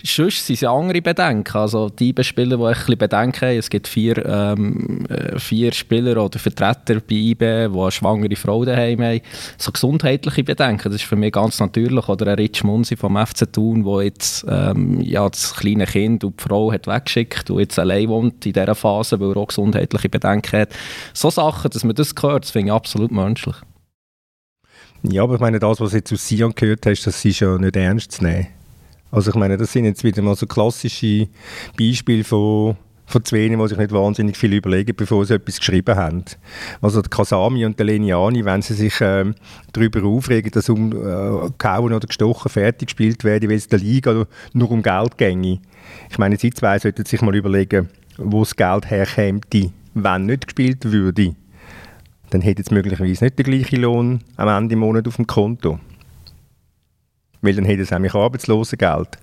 sonst 0.06 0.46
sind 0.46 0.56
es 0.56 0.64
andere 0.64 1.00
Bedenken, 1.00 1.56
also 1.56 1.88
die 1.88 2.14
Spieler, 2.20 2.56
die 2.56 2.62
ein 2.62 2.74
bisschen 2.74 2.98
Bedenken 2.98 3.48
haben, 3.48 3.58
es 3.58 3.70
gibt 3.70 3.88
vier, 3.88 4.24
ähm, 4.26 5.06
äh, 5.08 5.38
vier 5.38 5.72
Spieler 5.72 6.22
oder 6.22 6.38
Vertreter 6.38 7.00
bei 7.00 7.14
IB, 7.14 7.38
die 7.38 7.78
eine 7.78 7.90
schwangere 7.90 8.36
Frau 8.36 8.64
daheim 8.64 9.02
haben, 9.02 9.20
so 9.56 9.72
gesundheitliche 9.72 10.44
Bedenken, 10.44 10.92
das 10.92 11.00
ist 11.00 11.08
für 11.08 11.16
mich 11.16 11.32
ganz 11.32 11.58
natürlich, 11.58 12.08
oder 12.08 12.26
ein 12.28 12.34
Rich 12.34 12.64
Munsi 12.64 12.96
vom 12.96 13.16
FC 13.16 13.50
Thun, 13.50 13.84
der 13.84 14.02
jetzt 14.02 14.44
ähm, 14.48 15.00
ja, 15.00 15.28
das 15.28 15.54
kleine 15.54 15.86
Kind 15.86 16.22
und 16.24 16.38
die 16.38 16.42
Frau 16.42 16.70
hat 16.70 16.86
weggeschickt 16.86 17.50
und 17.50 17.60
jetzt 17.60 17.78
allein 17.78 18.08
wohnt 18.08 18.44
in 18.44 18.52
dieser 18.52 18.74
Phase, 18.74 19.18
weil 19.20 19.30
er 19.30 19.36
auch 19.38 19.48
gesundheitliche 19.48 20.08
Bedenken 20.08 20.60
hat. 20.60 20.68
So 21.12 21.30
Sachen, 21.30 21.70
dass 21.70 21.84
man 21.84 21.94
das 21.94 22.14
gehört, 22.14 22.44
das 22.44 22.50
finde 22.50 22.68
ich 22.68 22.72
absolut 22.72 23.10
menschlich. 23.10 23.56
Ja, 25.02 25.22
aber 25.22 25.34
ich 25.34 25.40
meine, 25.40 25.58
das, 25.58 25.80
was 25.80 25.90
du 25.90 25.96
jetzt 25.96 26.12
aus 26.12 26.28
Sion 26.28 26.54
gehört 26.54 26.86
hast, 26.86 27.06
das 27.06 27.24
ist 27.24 27.40
ja 27.40 27.58
nicht 27.58 27.76
ernst 27.76 28.12
zu 28.12 28.24
nehmen. 28.24 28.48
Also 29.14 29.30
ich 29.30 29.36
meine, 29.36 29.56
das 29.56 29.72
sind 29.72 29.84
jetzt 29.84 30.02
wieder 30.02 30.22
mal 30.22 30.34
so 30.34 30.44
klassische 30.46 31.28
Beispiele 31.78 32.24
von, 32.24 32.76
von 33.06 33.24
zwei, 33.24 33.48
die 33.48 33.68
sich 33.68 33.78
nicht 33.78 33.92
wahnsinnig 33.92 34.36
viel 34.36 34.52
überlegen, 34.54 34.96
bevor 34.96 35.24
sie 35.24 35.34
etwas 35.34 35.60
geschrieben 35.60 35.94
haben. 35.94 36.24
Also 36.82 37.00
der 37.00 37.10
Kasami 37.10 37.64
und 37.64 37.78
der 37.78 37.86
Leniani, 37.86 38.44
wenn 38.44 38.60
sie 38.60 38.74
sich 38.74 39.00
äh, 39.00 39.32
darüber 39.72 40.02
aufregen, 40.04 40.50
dass 40.50 40.68
um 40.68 40.90
äh, 40.90 41.48
gehauen 41.56 41.92
oder 41.92 42.08
gestochen 42.08 42.50
fertig 42.50 42.88
gespielt 42.88 43.22
werden, 43.22 43.48
weil 43.48 43.56
es 43.56 43.68
der 43.68 43.78
Liga 43.78 44.26
nur 44.52 44.70
um 44.72 44.82
Geld 44.82 45.16
ginge. 45.16 45.60
Ich 46.10 46.18
meine, 46.18 46.36
sie 46.36 46.50
zwei 46.50 46.80
sollten 46.80 47.04
sich 47.04 47.22
mal 47.22 47.36
überlegen, 47.36 47.88
wo 48.18 48.40
das 48.40 48.56
Geld 48.56 48.90
herkäme, 48.90 49.40
wenn 49.94 50.26
nicht 50.26 50.48
gespielt 50.48 50.90
würde 50.90 51.36
dann 52.30 52.40
hätte 52.40 52.62
es 52.62 52.72
möglicherweise 52.72 53.22
nicht 53.22 53.38
den 53.38 53.44
gleichen 53.44 53.82
Lohn 53.82 54.20
am 54.36 54.48
Ende 54.48 54.74
des 54.74 54.80
Monats 54.80 55.06
auf 55.06 55.16
dem 55.16 55.26
Konto. 55.28 55.78
Weil 57.44 57.54
dann 57.54 57.66
hätte 57.66 57.82
es 57.82 57.90
nämlich 57.90 58.14
Arbeitslosengeld 58.14 59.18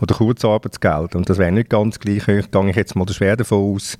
oder 0.00 0.14
Kurzarbeitsgeld. 0.14 1.14
Und 1.14 1.28
das 1.28 1.38
wäre 1.38 1.52
nicht 1.52 1.70
ganz 1.70 1.98
gleich 1.98 2.26
hoch, 2.26 2.50
gehe 2.50 2.70
ich 2.70 2.76
jetzt 2.76 2.96
mal 2.96 3.08
schwer 3.08 3.36
davon 3.36 3.74
aus, 3.74 3.98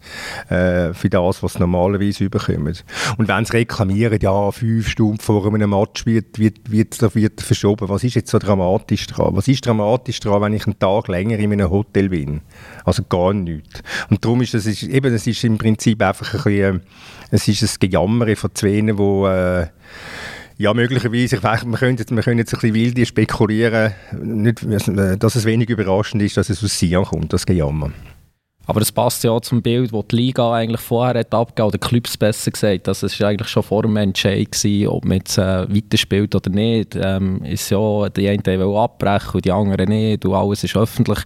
äh, 0.48 0.92
für 0.94 1.10
das, 1.10 1.42
was 1.42 1.54
sie 1.54 1.58
normalerweise 1.60 2.24
überkommen. 2.24 2.76
Und 3.18 3.28
wenn 3.28 3.44
sie 3.44 3.52
reklamieren, 3.52 4.18
ja, 4.20 4.50
fünf 4.50 4.88
Stunden 4.88 5.18
vor 5.18 5.46
einem 5.46 5.70
Match 5.70 6.06
wird, 6.06 6.38
wird, 6.38 6.70
wird, 6.70 7.14
wird 7.14 7.40
verschoben, 7.40 7.88
was 7.88 8.04
ist 8.04 8.14
jetzt 8.14 8.30
so 8.30 8.38
dramatisch 8.38 9.06
dran? 9.06 9.36
Was 9.36 9.48
ist 9.48 9.66
dramatisch 9.66 10.20
dran, 10.20 10.42
wenn 10.42 10.54
ich 10.54 10.66
einen 10.66 10.78
Tag 10.78 11.08
länger 11.08 11.38
in 11.38 11.52
einem 11.52 11.70
Hotel 11.70 12.08
bin? 12.08 12.40
Also 12.84 13.02
gar 13.04 13.32
nichts. 13.32 13.82
Und 14.08 14.24
darum 14.24 14.40
ist 14.42 14.54
das, 14.54 14.66
eben, 14.66 15.12
das 15.12 15.26
ist 15.26 15.44
im 15.44 15.58
Prinzip 15.58 16.02
einfach 16.02 16.34
ein 16.34 16.42
bisschen, 16.42 16.80
es 17.30 17.46
ist 17.46 17.62
ein 17.62 17.78
Gejammer 17.78 18.34
von 18.36 18.50
Szenen, 18.50 18.98
wo 18.98 19.28
äh, 19.28 19.66
ja, 20.60 20.74
möglicherweise. 20.74 21.36
Ich 21.36 21.42
weiß, 21.42 21.64
wir, 21.64 21.78
können 21.78 21.96
jetzt, 21.96 22.14
wir 22.14 22.22
können 22.22 22.38
jetzt 22.38 22.52
ein 22.52 22.60
bisschen 22.60 22.74
wild 22.74 23.08
spekulieren, 23.08 23.94
nicht, 24.12 24.60
dass 24.62 25.34
es 25.34 25.44
wenig 25.46 25.70
überraschend 25.70 26.22
ist, 26.22 26.36
dass 26.36 26.50
es 26.50 26.62
aus 26.62 26.78
Sion 26.78 27.06
kommt, 27.06 27.32
das 27.32 27.46
Gejammer. 27.46 27.90
Aber 28.66 28.78
das 28.78 28.92
passt 28.92 29.24
ja 29.24 29.30
auch 29.30 29.40
zum 29.40 29.62
Bild, 29.62 29.90
das 29.94 30.04
die 30.08 30.16
Liga 30.16 30.52
eigentlich 30.52 30.82
vorher 30.82 31.18
hat 31.18 31.34
abgegeben, 31.34 31.68
oder 31.68 31.78
Clubs 31.78 32.14
besser 32.18 32.50
gesagt. 32.50 32.88
Also 32.88 33.06
es 33.06 33.18
war 33.18 33.28
eigentlich 33.28 33.48
schon 33.48 33.62
vor 33.62 33.82
dem 33.82 33.96
Entscheid, 33.96 34.54
ob 34.86 35.06
man 35.06 35.16
jetzt 35.16 35.38
äh, 35.38 35.66
weiterspielt 35.74 36.34
oder 36.34 36.50
nicht. 36.50 36.94
Ähm, 36.94 37.42
ist 37.42 37.70
ja, 37.70 38.10
die 38.10 38.28
einen 38.28 38.44
wollen 38.44 38.76
abbrechen 38.76 39.36
und 39.36 39.44
die 39.46 39.52
anderen 39.52 39.88
nicht. 39.88 40.26
Und 40.26 40.34
alles 40.34 40.62
ist 40.62 40.76
öffentlich 40.76 41.20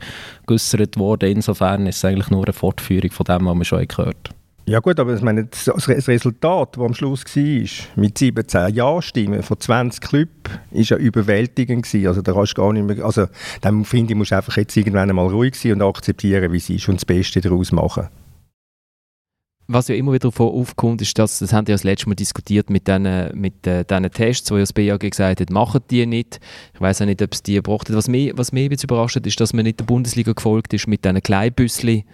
geäußert 0.47 0.97
worden. 0.97 1.33
Insofern 1.33 1.89
ist 1.89 1.97
es 1.97 2.05
eigentlich 2.05 2.31
nur 2.31 2.45
eine 2.45 2.53
Fortführung 2.53 3.11
von 3.11 3.25
dem, 3.25 3.47
was 3.47 3.55
man 3.57 3.65
schon 3.65 3.89
gehört 3.89 4.29
hat. 4.29 4.44
Ja 4.67 4.81
gut, 4.81 4.99
aber 4.99 5.15
ich 5.15 5.21
meine, 5.21 5.45
das 5.45 6.09
Resultat, 6.09 6.77
das 6.77 6.83
am 6.83 6.95
Schluss 6.95 7.25
war, 7.25 7.87
mit 7.97 8.17
17 8.17 8.75
Ja-Stimmen 8.75 9.43
von 9.43 9.61
20 9.61 10.01
Clubs, 10.01 10.51
war 10.71 10.83
ja 10.83 10.97
überwältigend. 10.97 11.85
Gewesen. 11.85 12.07
Also 12.07 12.23
da 12.23 12.33
kannst 12.33 12.55
gar 12.55 12.73
nicht 12.73 12.87
mehr, 12.87 13.05
also 13.05 13.27
dann 13.61 13.85
finde 13.85 14.13
ich, 14.13 14.19
musst 14.19 14.31
du 14.31 14.37
einfach 14.37 14.57
jetzt 14.57 14.75
irgendwann 14.77 15.11
einmal 15.11 15.29
ruhig 15.29 15.55
sein 15.55 15.73
und 15.73 15.83
akzeptieren, 15.83 16.51
wie 16.53 16.57
es 16.57 16.71
ist 16.71 16.89
und 16.89 16.97
das 16.97 17.05
Beste 17.05 17.43
daraus 17.43 17.73
machen. 17.73 18.09
Was 19.67 19.89
ja 19.89 19.95
immer 19.95 20.13
wieder 20.13 20.31
davon 20.31 20.49
aufkommt, 20.49 21.01
ist, 21.03 21.19
dass, 21.19 21.39
das 21.39 21.53
haben 21.53 21.67
wir 21.67 21.73
ja 21.73 21.77
das 21.77 21.85
letzte 21.85 22.09
Mal 22.09 22.15
diskutiert 22.15 22.69
mit 22.69 22.87
diesen 22.87 23.31
mit, 23.35 23.67
äh, 23.67 23.85
Tests, 23.85 24.51
wo 24.51 24.57
ja 24.57 24.63
das 24.63 24.75
BAG 24.75 25.01
gesagt 25.01 25.41
hat, 25.41 25.51
machen 25.51 25.81
die 25.91 26.05
nicht. 26.05 26.39
Ich 26.75 26.81
weiß 26.81 27.03
auch 27.03 27.07
nicht, 27.07 27.23
ob 27.23 27.33
es 27.33 27.43
die 27.43 27.59
hat. 27.59 27.67
Was 27.69 28.09
mich, 28.09 28.33
was 28.37 28.53
mich 28.53 28.71
jetzt 28.71 28.85
überrascht 28.85 29.17
hat, 29.17 29.27
ist, 29.27 29.41
dass 29.41 29.55
man 29.55 29.65
nicht 29.65 29.81
der 29.81 29.85
Bundesliga 29.85 30.33
gefolgt 30.33 30.75
ist 30.75 30.87
mit 30.87 31.05
diesen 31.05 31.23
Kleinbüsschen, 31.23 32.05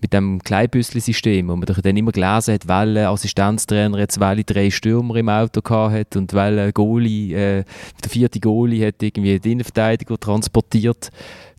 mit 0.00 0.12
dem 0.12 0.40
Kleinbüssli-System, 0.42 1.48
wo 1.48 1.56
man 1.56 1.66
dann 1.66 1.96
immer 1.96 2.12
gelesen 2.12 2.54
hat, 2.54 2.68
welcher 2.68 3.10
Assistenztrainer 3.10 3.98
jetzt 3.98 4.20
welche 4.20 4.44
drei 4.44 4.70
Stürmer 4.70 5.16
im 5.16 5.28
Auto 5.28 5.62
hat 5.68 6.16
und 6.16 6.32
welcher 6.34 6.72
Goalie, 6.72 7.34
äh, 7.34 7.64
der 8.02 8.10
vierte 8.10 8.40
Goalie 8.40 8.86
hat 8.86 9.02
irgendwie 9.02 9.38
den 9.38 9.52
Innenverteidiger 9.52 10.18
transportiert. 10.18 11.10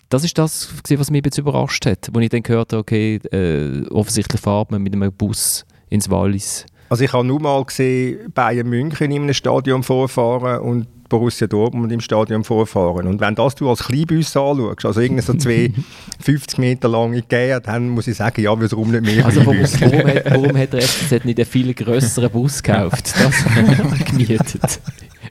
Das 0.10 0.24
ist 0.24 0.38
das, 0.38 0.69
was 0.89 1.12
mich 1.12 1.24
jetzt 1.25 1.38
überrascht 1.38 1.86
hat, 1.86 2.10
wo 2.13 2.19
ich 2.19 2.29
dann 2.29 2.43
gehört 2.43 2.74
habe, 2.74 2.79
okay, 2.79 3.15
äh, 3.31 3.86
offensichtlich 3.89 4.41
fahrt 4.41 4.72
man 4.72 4.81
mit 4.81 4.93
einem 4.93 5.12
Bus 5.12 5.65
ins 5.89 6.10
Wallis. 6.10 6.65
Also 6.89 7.03
ich 7.03 7.13
habe 7.13 7.25
nur 7.25 7.39
mal 7.39 7.63
gesehen, 7.63 8.31
Bayern 8.34 8.67
München 8.67 9.12
in 9.12 9.24
einem 9.24 9.34
Stadion 9.34 9.84
vorfahren 9.84 10.60
und 10.62 10.88
Borussia 11.10 11.48
Dortmund 11.48 11.91
im 11.91 12.01
Stadion 12.01 12.43
vorfahren. 12.43 13.08
Und 13.08 13.19
wenn 13.19 13.36
das 13.36 13.55
du 13.55 13.69
als 13.69 13.84
Kleinbus 13.84 14.36
anschaust, 14.38 14.86
also 14.86 15.01
irgendwie 15.01 15.24
so 15.24 15.34
zwei 15.34 15.74
50 16.19 16.60
Meter 16.60 16.88
lange 16.88 17.22
Gähe, 17.24 17.60
dann 17.60 17.89
muss 17.89 18.08
ich 18.08 18.17
sagen, 18.17 18.41
ja, 18.41 18.51
warum 18.51 18.91
nicht 18.91 19.03
mehr 19.03 19.25
Also 19.25 19.46
warum, 19.46 19.58
warum, 19.60 20.08
hat, 20.08 20.25
warum 20.25 20.58
hat 20.58 20.74
der 20.74 20.81
FCZ 20.84 21.25
nicht 21.25 21.39
einen 21.39 21.46
viel 21.46 21.74
grösseren 21.74 22.31
Bus 22.31 22.62
gekauft? 22.62 23.13
Das 23.19 23.46
haben 23.46 23.98
wir 23.98 24.05
gemietet. 24.05 24.79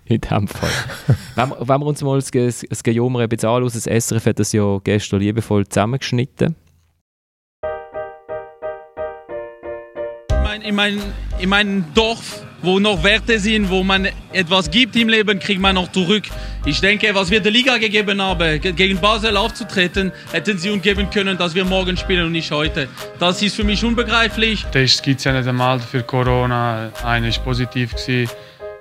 In 0.05 0.21
dem 0.21 0.49
Fall. 0.49 0.71
Wenn, 1.35 1.53
wenn 1.69 1.81
wir 1.81 1.87
uns 1.87 2.03
mal 2.03 2.19
das, 2.19 2.31
das 2.69 2.83
Gejommer 2.83 3.21
ein 3.21 3.29
bisschen 3.29 3.49
anschauen, 3.49 3.71
das 3.73 4.07
SRF 4.07 4.27
hat 4.27 4.39
das 4.39 4.53
ja 4.53 4.79
gestern 4.83 5.21
liebevoll 5.21 5.67
zusammengeschnitten. 5.67 6.57
In, 10.63 10.75
mein, 10.75 11.01
in 11.39 11.49
meinem 11.49 11.85
Dorf 11.95 12.43
wo 12.63 12.79
noch 12.79 13.03
Werte 13.05 13.39
sind, 13.39 13.71
wo 13.71 13.83
man 13.83 14.09
etwas 14.33 14.71
gibt 14.71 14.97
im 14.97 15.09
Leben, 15.09 15.39
kriegt 15.39 15.61
man 15.61 15.75
noch 15.75 15.91
zurück. 15.93 16.25
Ich 16.65 16.81
denke, 16.81 17.15
was 17.15 17.31
wir 17.31 17.41
der 17.41 17.53
Liga 17.53 17.79
gegeben 17.79 18.21
haben, 18.21 18.61
gegen 18.61 18.99
Basel 18.99 19.37
aufzutreten, 19.37 20.13
hätten 20.33 20.59
sie 20.59 20.71
uns 20.71 20.83
geben 20.83 21.09
können, 21.11 21.39
dass 21.39 21.55
wir 21.55 21.65
morgen 21.65 21.97
spielen 21.97 22.27
und 22.27 22.33
nicht 22.33 22.51
heute. 22.51 22.89
Das 23.19 23.41
ist 23.43 23.57
für 23.57 23.65
mich 23.65 23.85
unbegreiflich. 23.85 24.65
Tests 24.73 25.03
gibt 25.03 25.19
es 25.19 25.25
ja 25.25 25.33
nicht 25.33 25.49
einmal 25.49 25.79
für 25.79 26.03
Corona. 26.03 26.91
Einer 27.05 27.29
ist 27.29 27.43
positiv. 27.45 27.95
Gewesen. 27.95 28.31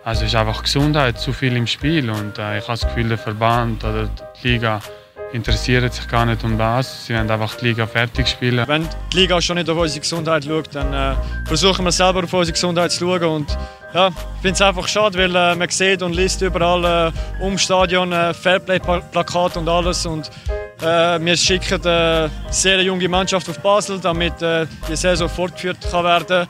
Also 0.03 0.25
ist 0.25 0.35
einfach 0.35 0.63
Gesundheit, 0.63 1.19
zu 1.19 1.33
viel 1.33 1.55
im 1.55 1.67
Spiel. 1.67 2.09
Und 2.09 2.37
äh, 2.37 2.59
ich 2.59 2.67
habe 2.67 2.79
das 2.79 2.81
Gefühl, 2.81 3.09
der 3.09 3.17
Verband 3.17 3.83
oder 3.83 4.09
die 4.41 4.47
Liga 4.47 4.81
interessieren 5.33 5.91
sich 5.91 6.07
gar 6.07 6.25
nicht 6.25 6.43
um 6.43 6.57
das. 6.57 7.05
Sie 7.05 7.13
wollen 7.13 7.29
einfach 7.29 7.55
die 7.55 7.65
Liga 7.65 7.85
fertig 7.87 8.27
spielen. 8.27 8.67
Wenn 8.67 8.87
die 9.11 9.17
Liga 9.17 9.41
schon 9.41 9.57
nicht 9.57 9.69
auf 9.69 9.77
unsere 9.77 9.99
Gesundheit 9.99 10.45
schaut, 10.45 10.73
dann 10.73 10.93
äh, 10.93 11.15
versuchen 11.45 11.85
wir 11.85 11.91
selber 11.91 12.23
auf 12.23 12.33
unsere 12.33 12.53
Gesundheit 12.53 12.91
zu 12.91 12.99
schauen. 12.99 13.23
Und, 13.23 13.57
ja, 13.93 14.07
ich 14.07 14.41
finde 14.41 14.53
es 14.53 14.61
einfach 14.61 14.87
schade, 14.87 15.17
weil 15.17 15.35
äh, 15.35 15.55
man 15.55 15.69
sieht 15.69 16.01
und 16.01 16.13
liest 16.13 16.41
überall 16.41 17.11
äh, 17.11 17.43
um 17.43 17.57
Stadion 17.57 18.11
äh, 18.11 18.33
Fairplay-Plakate 18.33 19.59
und 19.59 19.69
alles. 19.69 20.05
Und, 20.05 20.29
äh, 20.81 21.19
wir 21.19 21.37
schicken 21.37 21.85
eine 21.85 22.29
sehr 22.49 22.81
junge 22.81 23.09
Mannschaft 23.09 23.49
auf 23.49 23.59
Basel, 23.59 23.99
damit 23.99 24.41
äh, 24.41 24.67
die 24.87 24.95
Saison 24.95 25.27
fortgeführt 25.27 25.77
kann 25.91 26.05
werden 26.05 26.47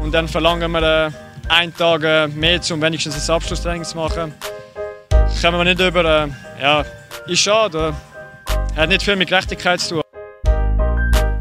Und 0.00 0.12
dann 0.12 0.28
verlangen 0.28 0.70
wir 0.70 1.06
äh, 1.06 1.10
einen 1.48 1.74
Tag 1.74 2.04
äh, 2.04 2.28
mehr, 2.28 2.60
um 2.70 2.80
wenigstens 2.80 3.28
ein 3.28 3.34
Abschlusstraining 3.34 3.84
zu 3.84 3.96
machen. 3.96 4.32
Kommen 5.42 5.58
wir 5.58 5.64
nicht 5.64 5.80
über. 5.80 6.04
Äh, 6.04 6.28
ja, 6.62 6.84
ist 7.26 7.40
schade. 7.40 7.94
Hat 8.76 8.88
nicht 8.88 9.04
viel 9.04 9.14
mit 9.14 9.28
Gerechtigkeit 9.28 9.80
zu 9.80 9.94
tun. 9.94 10.02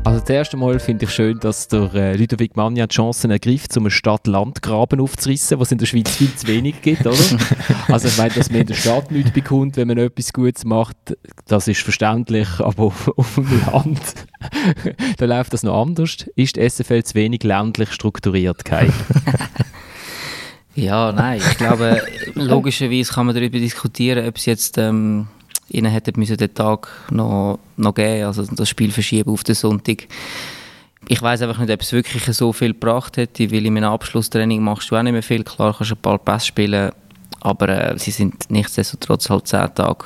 Also 0.04 0.20
das 0.20 0.30
erste 0.30 0.56
Mal 0.56 0.80
finde 0.80 1.06
ich 1.06 1.12
schön, 1.12 1.40
dass 1.40 1.68
der 1.68 1.92
äh, 1.96 2.16
Ludovic 2.16 2.56
Magna 2.56 2.86
die 2.86 2.94
Chancen 2.94 3.32
ergreift, 3.32 3.76
um 3.76 3.86
einen 3.86 3.92
Stadt-Land-Graben 3.92 5.02
aufzureißen, 5.02 5.60
was 5.60 5.70
es 5.70 5.72
in 5.72 5.78
der 5.80 5.88
Schweiz 5.88 6.16
viel 6.16 6.32
zu 6.36 6.46
wenig 6.46 6.84
gibt, 6.84 7.08
oder? 7.08 7.18
also 7.88 8.08
ich 8.08 8.18
meine, 8.20 8.36
dass 8.36 8.52
man 8.52 8.62
in 8.62 8.68
der 8.68 8.76
Stadt 8.76 9.10
nichts 9.10 9.32
bekommt, 9.32 9.78
wenn 9.78 9.88
man 9.88 9.98
etwas 9.98 10.32
Gutes 10.32 10.64
macht, 10.64 10.96
das 11.48 11.68
ist 11.68 11.82
verständlich, 11.82 12.48
aber 12.60 12.84
auf, 12.84 13.08
auf 13.18 13.34
dem 13.34 13.62
Land, 13.72 14.00
da 15.18 15.26
läuft 15.26 15.54
das 15.54 15.64
noch 15.64 15.82
anders. 15.82 16.30
Ist 16.36 16.58
die 16.58 16.70
SFL 16.70 17.02
zu 17.02 17.16
wenig 17.16 17.42
ländlich 17.42 17.92
strukturiert, 17.94 18.64
Kai? 18.64 18.92
ja, 20.76 21.12
nein, 21.12 21.42
ich 21.50 21.58
glaube, 21.58 22.04
logischerweise 22.36 23.12
kann 23.12 23.26
man 23.26 23.34
darüber 23.34 23.58
diskutieren, 23.58 24.28
ob 24.28 24.38
es 24.38 24.46
jetzt... 24.46 24.78
Ähm 24.78 25.28
ihnen 25.74 25.92
hätten 25.92 26.20
müssen 26.20 26.38
den 26.38 26.54
Tag 26.54 26.88
noch, 27.12 27.60
noch 27.78 27.94
geben, 27.94 28.26
also 28.26 28.46
das 28.46 28.70
Spiel 28.70 28.92
verschieben 28.92 29.32
auf 29.32 29.44
den 29.44 29.56
Sonntag. 29.56 30.08
Ich 31.08 31.22
weiß 31.22 31.42
einfach 31.42 31.58
nicht, 31.58 31.72
ob 31.72 31.82
es 31.82 31.92
wirklich 31.92 32.24
so 32.26 32.54
viel 32.54 32.74
gebracht 32.74 33.18
hätte, 33.18 33.52
weil 33.52 33.66
in 33.66 33.76
einem 33.78 33.92
Abschlusstraining 33.92 34.62
machst 34.62 34.90
du 34.90 34.96
auch 34.96 35.04
nicht 35.04 35.12
mehr 35.12 35.24
viel. 35.24 35.44
Klar 35.44 35.76
kannst 35.78 35.92
du 35.92 35.96
ein 35.96 36.02
paar 36.02 36.18
Pässe 36.18 36.48
spielen, 36.48 36.92
aber 37.42 37.70
äh, 37.70 38.00
sie 38.00 38.12
sind 38.12 38.50
nichtsdestotrotz 38.50 39.30
halt 39.30 39.48
zehn 39.48 39.74
Tage 39.76 40.06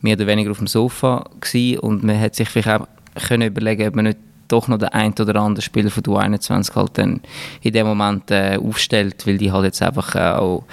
mehr 0.00 0.16
oder 0.16 0.26
weniger 0.26 0.50
auf 0.50 0.58
dem 0.58 0.66
Sofa 0.66 1.24
gewesen 1.40 1.78
und 1.78 2.02
man 2.02 2.16
hätte 2.16 2.38
sich 2.38 2.48
vielleicht 2.48 2.68
auch 2.80 2.86
können 3.28 3.48
überlegen, 3.48 3.88
ob 3.88 3.94
man 3.94 4.06
nicht 4.06 4.18
doch 4.48 4.68
noch 4.68 4.78
der 4.78 4.94
ein 4.94 5.12
oder 5.18 5.36
andere 5.36 5.62
Spieler 5.62 5.90
von 5.90 6.02
der 6.02 6.16
21 6.16 6.74
halt 6.74 6.98
dann 6.98 7.20
in 7.60 7.72
dem 7.72 7.86
Moment 7.86 8.30
äh, 8.30 8.58
aufstellt, 8.62 9.26
weil 9.26 9.38
die 9.38 9.52
halt 9.52 9.64
jetzt 9.64 9.82
einfach 9.82 10.14
äh, 10.14 10.38
auch 10.38 10.64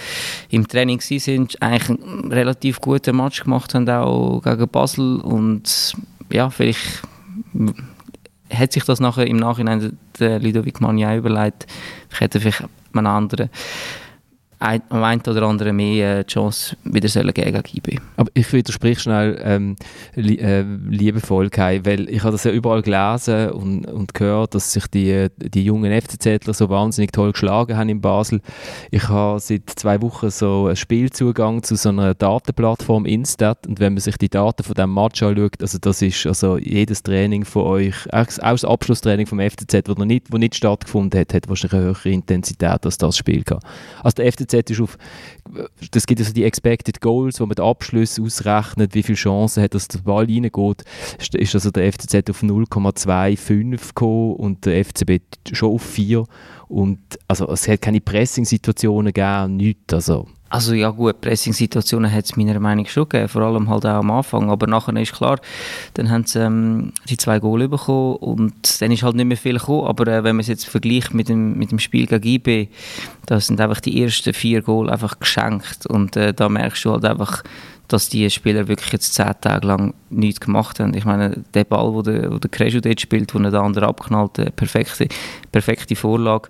im 0.50 0.68
Training 0.68 1.02
sind, 1.02 1.62
eigentlich 1.62 1.90
einen 1.90 2.32
relativ 2.32 2.82
guten 2.82 3.18
Match 3.18 3.44
gemacht 3.44 3.74
haben, 3.74 3.90
auch 3.90 4.42
gegen 4.42 4.68
Basel. 4.68 5.20
Und 5.22 5.94
ja, 6.32 6.50
vielleicht 6.50 7.02
hat 8.54 8.74
sich 8.74 8.84
das 8.84 9.00
nachher 9.00 9.28
im 9.28 9.38
Nachhinein 9.38 9.98
der 10.20 10.40
Ludovic 10.40 10.82
Magna 10.82 11.16
überlegt, 11.16 11.68
ich 12.12 12.20
hätte 12.20 12.40
vielleicht 12.40 12.64
einen 12.94 13.08
anderen 13.08 13.50
am 14.60 15.04
einen 15.04 15.22
oder 15.22 15.44
anderen 15.44 15.76
mehr 15.76 16.20
äh, 16.20 16.24
Chance 16.26 16.76
wieder 16.84 17.08
sollen 17.08 17.34
gegen 17.34 17.64
IB. 17.74 17.98
Aber 18.18 18.30
ich 18.34 18.52
widerspreche 18.52 19.00
schnell 19.00 19.42
ähm, 19.44 19.76
li 20.16 20.38
äh, 20.38 20.64
liebevoll, 20.90 21.50
Kai, 21.50 21.82
weil 21.86 22.10
ich 22.10 22.24
habe 22.24 22.34
das 22.34 22.44
ja 22.44 22.52
überall 22.52 22.82
gelesen 22.82 23.52
und, 23.52 23.86
und 23.86 24.14
gehört, 24.14 24.56
dass 24.56 24.74
sich 24.74 24.88
die, 24.88 25.28
die 25.38 25.64
jungen 25.64 26.00
FCZler 26.02 26.54
so 26.54 26.70
wahnsinnig 26.70 27.14
toll 27.14 27.32
geschlagen 27.32 27.78
haben 27.78 27.88
in 27.88 28.02
Basel. 28.02 28.42
Ich 28.92 29.08
habe 29.08 29.40
seit 29.40 29.70
zwei 29.70 30.02
Wochen 30.02 30.30
so 30.30 30.66
einen 30.66 30.76
Spielzugang 30.76 31.64
zu 31.64 31.76
so 31.76 31.90
einer 31.90 32.14
Datenplattform 32.14 33.06
Instat 33.06 33.66
und 33.66 33.80
wenn 33.80 33.94
man 33.94 34.02
sich 34.02 34.18
die 34.18 34.30
Daten 34.30 34.64
von 34.64 34.74
diesem 34.74 34.94
Match 34.94 35.24
anschaut, 35.24 35.62
also 35.62 35.78
das 35.78 36.02
ist 36.02 36.26
also 36.26 36.58
jedes 36.58 37.02
Training 37.02 37.46
von 37.46 37.64
euch, 37.64 37.96
auch 38.12 38.26
das 38.26 38.40
Abschlusstraining 38.40 39.26
vom 39.26 39.40
FCZ, 39.40 39.88
das 39.88 39.98
nicht, 40.00 40.34
nicht 40.34 40.56
stattgefunden 40.56 41.18
hat, 41.18 41.34
hat 41.34 41.48
wahrscheinlich 41.48 41.74
eine 41.74 41.84
höhere 41.86 42.10
Intensität 42.10 42.86
als 42.86 42.98
das 42.98 43.18
Spiel 43.18 43.44
gehabt. 43.44 43.66
Also 44.04 44.16
der 44.16 44.32
FCZ 44.32 44.49
Ist 44.54 44.82
auf, 44.82 44.98
das 45.92 46.06
gibt 46.06 46.20
also 46.20 46.34
die 46.34 46.44
Expected 46.44 47.02
Goals, 47.02 47.40
wo 47.40 47.46
man 47.46 47.56
den 47.56 47.66
Abschluss 47.66 48.20
ausrechnet, 48.20 48.94
wie 48.96 49.04
viele 49.04 49.18
Chancen 49.18 49.64
hat, 49.64 49.74
dass 49.74 49.88
der 49.88 50.00
Ball 50.00 50.26
reingeht, 50.26 50.84
ist 51.34 51.56
also 51.56 51.72
der 51.72 51.92
FCZ 51.92 52.30
auf 52.30 52.44
0,25 52.44 53.88
gekommen 53.88 54.36
und 54.36 54.66
der 54.66 54.84
FCB 54.84 55.22
schon 55.52 55.74
auf 55.74 55.84
4 55.84 56.26
und 56.68 57.00
also 57.28 57.50
es 57.50 57.68
hat 57.68 57.82
keine 57.82 58.02
Pressing-Situationen 58.02 59.14
gegeben, 59.14 59.58
nichts, 59.58 59.94
also 59.94 60.28
also 60.50 60.74
ja 60.74 60.90
gut, 60.90 61.22
Pressing-Situationen 61.22 62.12
hat 62.12 62.26
es 62.26 62.36
meiner 62.36 62.60
Meinung 62.60 62.86
nach 62.86 62.92
schon 62.92 63.08
gegeben, 63.08 63.30
vor 63.30 63.44
allem 63.44 63.70
halt 63.70 63.86
auch 63.86 64.00
am 64.00 64.12
Anfang, 64.12 64.50
aber 64.50 64.68
nachher 64.68 64.96
ist 64.98 65.14
klar, 65.14 65.40
dann 65.94 66.10
haben 66.10 66.26
sie 66.26 66.40
ähm, 66.40 66.92
die 67.08 67.18
zwei 67.18 67.40
Goal 67.40 67.68
bekommen 67.68 68.16
und 68.16 68.82
dann 68.82 68.92
ist 68.92 69.04
halt 69.04 69.16
nicht 69.16 69.26
mehr 69.26 69.38
viel 69.38 69.60
gekommen, 69.60 69.88
aber 69.88 70.08
äh, 70.08 70.24
wenn 70.24 70.36
man 70.36 70.42
es 70.42 70.48
jetzt 70.48 70.68
vergleicht 70.68 71.14
mit 71.14 71.30
dem, 71.30 71.58
mit 71.58 71.72
dem 71.72 71.80
Spiel 71.80 72.08
gegen 72.08 72.28
IB, 72.28 72.68
da 73.26 73.40
sind 73.40 73.62
einfach 73.62 73.80
die 73.80 74.02
ersten 74.02 74.34
vier 74.34 74.62
Goal 74.64 74.90
einfach 74.90 75.20
geschenkt. 75.20 75.86
Und 75.86 76.16
äh, 76.16 76.34
da 76.34 76.50
merkst 76.50 76.84
du 76.84 76.92
halt 76.92 77.06
einfach, 77.06 77.44
dass 77.90 78.08
die 78.08 78.30
Spieler 78.30 78.68
wirklich 78.68 78.92
jetzt 78.94 79.14
zehn 79.14 79.34
Tage 79.42 79.68
lang 79.68 79.94
nichts 80.10 80.40
gemacht 80.40 80.80
haben. 80.80 80.94
Ich 80.94 81.06
meine, 81.06 81.44
der 81.54 81.64
Ball, 81.64 81.94
wo 81.94 82.02
der, 82.02 82.30
der 82.30 82.50
Crescio 82.50 82.80
dort 82.80 83.02
spielt, 83.02 83.34
wo 83.34 83.40
der 83.40 83.54
andere 83.62 83.88
abknallt, 83.88 84.40
eine 84.40 84.52
perfekte, 84.52 85.08
perfekte 85.52 85.96
Vorlage. 85.96 86.50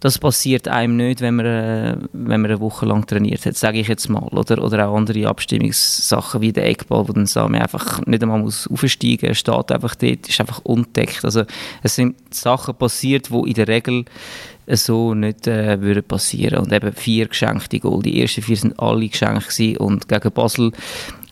Das 0.00 0.18
passiert 0.18 0.68
einem 0.68 0.96
nicht, 0.96 1.20
wenn 1.20 1.36
man, 1.36 1.46
äh, 1.46 1.96
wenn 2.12 2.40
man 2.42 2.50
eine 2.50 2.60
Woche 2.60 2.86
lang 2.86 3.06
trainiert 3.06 3.44
hat, 3.46 3.56
sage 3.56 3.80
ich 3.80 3.88
jetzt 3.88 4.08
mal. 4.08 4.28
Oder, 4.28 4.62
oder 4.62 4.88
auch 4.88 4.96
andere 4.96 5.26
Abstimmungssachen 5.26 6.40
wie 6.40 6.52
der 6.52 6.66
Eckball, 6.66 7.08
wo 7.08 7.12
dann 7.12 7.26
Sami 7.26 7.58
einfach 7.58 8.04
nicht 8.06 8.22
einmal 8.22 8.40
muss 8.40 8.68
aufsteigen 8.68 9.28
muss, 9.28 9.38
steht 9.38 9.72
einfach 9.72 9.94
dort, 9.94 10.28
ist 10.28 10.40
einfach 10.40 10.60
unteckt. 10.64 11.24
Also 11.24 11.44
es 11.82 11.94
sind 11.94 12.16
Sachen 12.32 12.74
passiert, 12.74 13.30
die 13.30 13.48
in 13.48 13.54
der 13.54 13.68
Regel 13.68 14.04
so 14.68 15.14
nicht 15.14 15.46
äh, 15.46 15.80
würde 15.80 16.02
passieren. 16.02 16.60
Und 16.60 16.72
eben 16.72 16.92
vier 16.92 17.28
geschenkte 17.28 17.80
Goal. 17.80 18.02
Die 18.02 18.20
ersten 18.20 18.42
vier 18.42 18.56
sind 18.56 18.78
alle 18.78 19.08
geschenkt 19.08 19.60
und 19.78 20.08
gegen 20.08 20.32
Basel, 20.32 20.72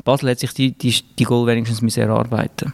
Basel 0.04 0.30
hat 0.30 0.40
sich 0.40 0.52
die, 0.54 0.72
die, 0.72 0.94
die 1.18 1.24
Goal 1.24 1.46
wenigstens 1.46 1.82
müssen 1.82 2.02
erarbeiten 2.02 2.72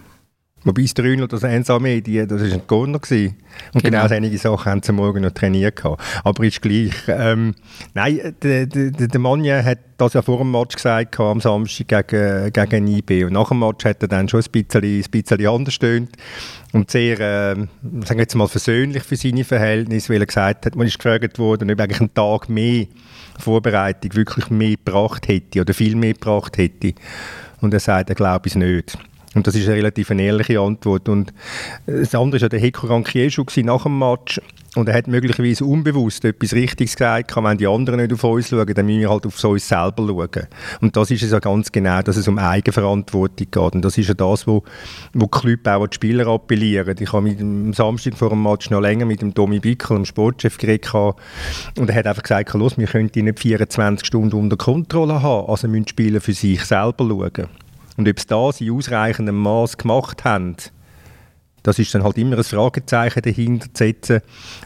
Wobei 0.64 0.82
das 0.82 0.94
3 0.94 1.16
das 1.26 1.44
einsame, 1.44 2.02
die, 2.02 2.26
das 2.26 2.40
war 2.40 2.52
ein 2.52 2.66
Corner. 2.66 2.98
Gewesen. 2.98 3.36
Und 3.74 3.84
genau. 3.84 4.02
genau 4.02 4.14
einige 4.14 4.38
Sachen 4.38 4.72
haben 4.72 4.82
sie 4.82 4.92
morgen 4.92 5.22
noch 5.22 5.30
trainiert. 5.30 5.76
Gehabt. 5.76 6.02
Aber 6.24 6.44
ist 6.44 6.60
gleich. 6.60 6.92
Ähm, 7.06 7.54
nein, 7.94 8.34
der, 8.42 8.66
der, 8.66 8.90
der 8.90 9.20
Manja 9.20 9.62
hat 9.62 9.78
das 9.98 10.14
ja 10.14 10.22
vor 10.22 10.38
dem 10.38 10.50
Match 10.50 10.74
gesagt, 10.74 11.18
am 11.20 11.40
Samstag 11.40 12.08
gegen, 12.08 12.52
gegen 12.52 12.86
IB. 12.86 13.24
Und 13.24 13.32
nach 13.32 13.48
dem 13.48 13.60
Match 13.60 13.84
hat 13.84 14.02
er 14.02 14.08
dann 14.08 14.28
schon 14.28 14.40
ein 14.40 14.50
bisschen, 14.50 14.84
ein 14.84 15.04
bisschen 15.10 15.46
anders 15.46 15.74
stöhnt. 15.74 16.10
Und 16.72 16.90
sehr, 16.90 17.18
äh, 17.18 17.54
sagen 17.54 17.68
wir 17.82 18.18
jetzt 18.18 18.34
mal, 18.34 18.48
versöhnlich 18.48 19.02
für 19.02 19.16
seine 19.16 19.44
Verhältnisse, 19.44 20.12
weil 20.12 20.22
er 20.22 20.26
gesagt 20.26 20.66
hat, 20.66 20.76
man 20.76 20.86
ist 20.86 20.98
gefragt 20.98 21.38
worden, 21.38 21.70
ob 21.70 21.80
eigentlich 21.80 22.00
einen 22.00 22.14
Tag 22.14 22.48
mehr 22.48 22.86
Vorbereitung 23.38 24.14
wirklich 24.14 24.50
mehr 24.50 24.76
gebracht 24.76 25.28
hätte 25.28 25.60
oder 25.60 25.72
viel 25.72 25.96
mehr 25.96 26.14
gebracht 26.14 26.58
hätte. 26.58 26.94
Und 27.60 27.72
er 27.72 27.80
sagt, 27.80 28.10
er 28.10 28.14
glaube 28.14 28.48
es 28.48 28.54
nicht. 28.54 28.98
Und 29.34 29.46
das 29.46 29.54
ist 29.54 29.66
eine 29.66 29.76
relativ 29.76 30.10
eine 30.10 30.22
ehrliche 30.22 30.60
Antwort. 30.60 31.08
Und 31.08 31.30
äh, 31.86 32.00
das 32.00 32.14
andere 32.14 32.40
war 32.40 32.48
der 32.48 32.60
Heko 32.60 32.86
Rankieschu 32.86 33.44
nach 33.62 33.82
dem 33.82 33.98
Match. 33.98 34.40
Und 34.76 34.88
er 34.88 34.94
hat 34.94 35.08
möglicherweise 35.08 35.64
unbewusst 35.64 36.24
etwas 36.24 36.52
Richtiges 36.52 36.94
gesagt, 36.94 37.34
wenn 37.34 37.58
die 37.58 37.66
anderen 37.66 38.00
nicht 38.00 38.12
auf 38.12 38.22
uns 38.22 38.48
schauen, 38.48 38.72
dann 38.72 38.86
müssen 38.86 39.00
wir 39.00 39.10
halt 39.10 39.26
auf 39.26 39.42
uns 39.42 39.66
selber 39.66 40.06
schauen. 40.06 40.46
Und 40.80 40.96
das 40.96 41.10
ist 41.10 41.22
es 41.22 41.32
ja 41.32 41.38
ganz 41.38 41.72
genau, 41.72 42.00
dass 42.02 42.16
es 42.16 42.28
um 42.28 42.38
Eigenverantwortung 42.38 43.46
geht. 43.50 43.74
Und 43.74 43.82
das 43.82 43.98
ist 43.98 44.08
ja 44.08 44.14
das, 44.14 44.46
wo, 44.46 44.62
wo 45.14 45.24
die 45.26 45.30
Club 45.40 45.66
auch 45.66 45.82
an 45.82 45.90
die 45.90 45.94
Spieler 45.94 46.26
appellieren. 46.28 46.94
Ich 47.00 47.12
habe 47.12 47.22
mit 47.22 47.40
dem 47.40 47.72
Samstag 47.72 48.14
vor 48.14 48.28
dem 48.28 48.42
Match 48.42 48.70
noch 48.70 48.80
länger 48.80 49.06
mit 49.06 49.22
dem 49.22 49.34
Tommy 49.34 49.58
Bickel, 49.58 49.96
dem 49.96 50.04
Sportchef, 50.04 50.58
geredet. 50.58 50.92
Und 50.94 51.88
er 51.88 51.94
hat 51.94 52.06
einfach 52.06 52.22
gesagt, 52.22 52.52
los, 52.54 52.78
wir 52.78 52.86
können 52.86 53.10
die 53.10 53.22
nicht 53.22 53.40
24 53.40 54.06
Stunden 54.06 54.36
unter 54.36 54.56
Kontrolle 54.56 55.22
haben. 55.22 55.50
Also 55.50 55.66
müssen 55.66 55.86
die 55.86 55.90
Spieler 55.90 56.20
für 56.20 56.34
sich 56.34 56.64
selber 56.64 57.04
schauen. 57.08 57.48
Und 57.98 58.08
ob 58.08 58.20
sie 58.20 58.26
das 58.28 58.60
in 58.60 58.70
ausreichendem 58.70 59.36
Maß 59.36 59.76
gemacht 59.76 60.24
haben, 60.24 60.54
das 61.64 61.80
ist 61.80 61.92
dann 61.92 62.04
halt 62.04 62.16
immer 62.16 62.38
ein 62.38 62.44
Fragezeichen 62.44 63.20
dahinter 63.20 63.66
zu 63.74 63.84
setzen, 63.84 64.20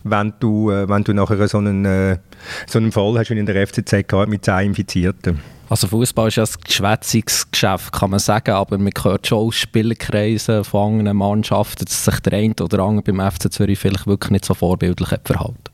wenn 0.05 0.35
du, 0.39 0.71
äh, 0.71 0.87
wenn 0.87 1.03
du 1.03 1.15
nachher 1.15 1.49
so 1.49 1.57
einen, 1.57 1.87
äh, 1.87 2.19
so 2.67 2.79
einen 2.79 2.93
Fall 2.93 3.19
hast 3.19 3.31
wie 3.31 3.39
in 3.39 3.47
der 3.47 3.67
FCZ 3.67 4.05
mit 4.29 4.45
10 4.45 4.67
Infizierten. 4.67 5.41
Also 5.71 5.89
Fußball 5.89 6.29
ist 6.29 6.37
ja 6.37 6.45
ein 6.45 6.51
Geschwätzungsgeschäft, 6.63 7.93
kann 7.95 8.11
man 8.11 8.21
sagen, 8.21 8.51
aber 8.51 8.77
man 8.77 8.93
hört 9.03 9.27
schon 9.27 9.39
aus 9.39 9.55
Spielerkreisen 9.55 10.63
von 10.65 10.99
anderen 10.99 11.17
Mannschaften, 11.17 11.87
dass 11.87 12.05
sich 12.05 12.21
der 12.21 12.35
eine 12.35 12.55
oder 12.61 12.81
andere 12.81 13.11
beim 13.11 13.33
FC 13.33 13.51
Zürich 13.51 13.79
vielleicht 13.79 14.07
wirklich 14.07 14.31
nicht 14.31 14.45
so 14.45 14.53
vorbildlich 14.53 15.09
verhalten. 15.25 15.72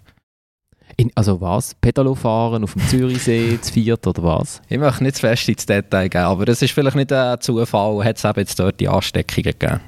In, 1.00 1.12
also 1.14 1.40
was? 1.40 1.76
Pedalo 1.76 2.16
fahren 2.16 2.64
auf 2.64 2.72
dem 2.72 2.82
Zürichsee, 2.88 3.58
zu 3.62 3.72
viert 3.72 4.04
oder 4.04 4.22
was? 4.22 4.60
Ich 4.68 4.78
möchte 4.78 5.04
nicht 5.04 5.14
zu 5.14 5.20
fest 5.20 5.48
ins 5.48 5.64
Detail 5.64 6.08
gehen, 6.08 6.22
aber 6.22 6.48
es 6.48 6.60
ist 6.60 6.72
vielleicht 6.72 6.96
nicht 6.96 7.12
ein 7.12 7.40
Zufall, 7.40 8.04
hat 8.04 8.16
es 8.16 8.24
eben 8.24 8.40
jetzt 8.40 8.58
dort 8.58 8.80
die 8.80 8.88
Ansteckungen 8.88 9.52
gegeben. 9.58 9.80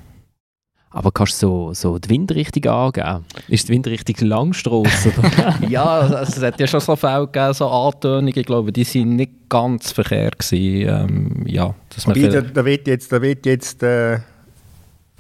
Aber 0.93 1.13
kannst 1.13 1.41
du 1.43 1.73
so, 1.73 1.75
so 1.75 1.99
die 1.99 2.11
Windrichtung 2.11 2.65
angeben? 2.67 3.25
Ist 3.49 3.69
die 3.69 3.73
Windrichtung 3.73 4.29
Langstrasse? 4.29 5.13
ja, 5.69 5.85
also 5.85 6.15
es 6.17 6.43
hat 6.43 6.59
ja 6.61 6.67
schon 6.67 6.81
so 6.81 6.95
Fälle 6.97 7.27
gegeben, 7.27 7.55
so 7.55 7.69
Antönungen, 7.69 8.33
ich 8.37 8.47
glaube, 8.47 8.73
die 8.73 8.87
waren 8.87 9.17
nicht 9.17 9.33
ganz 9.49 9.93
verkehrt 9.93 10.39
gewesen. 10.39 10.89
Ähm, 10.89 11.45
ja, 11.47 11.75
dass 11.95 12.07
man 12.07 12.21
da, 12.21 12.41
da 12.41 12.65
wird 12.65 12.89
jetzt, 12.89 13.13
da 13.13 13.21
wird 13.21 13.47
jetzt 13.47 13.83
äh, 13.83 14.19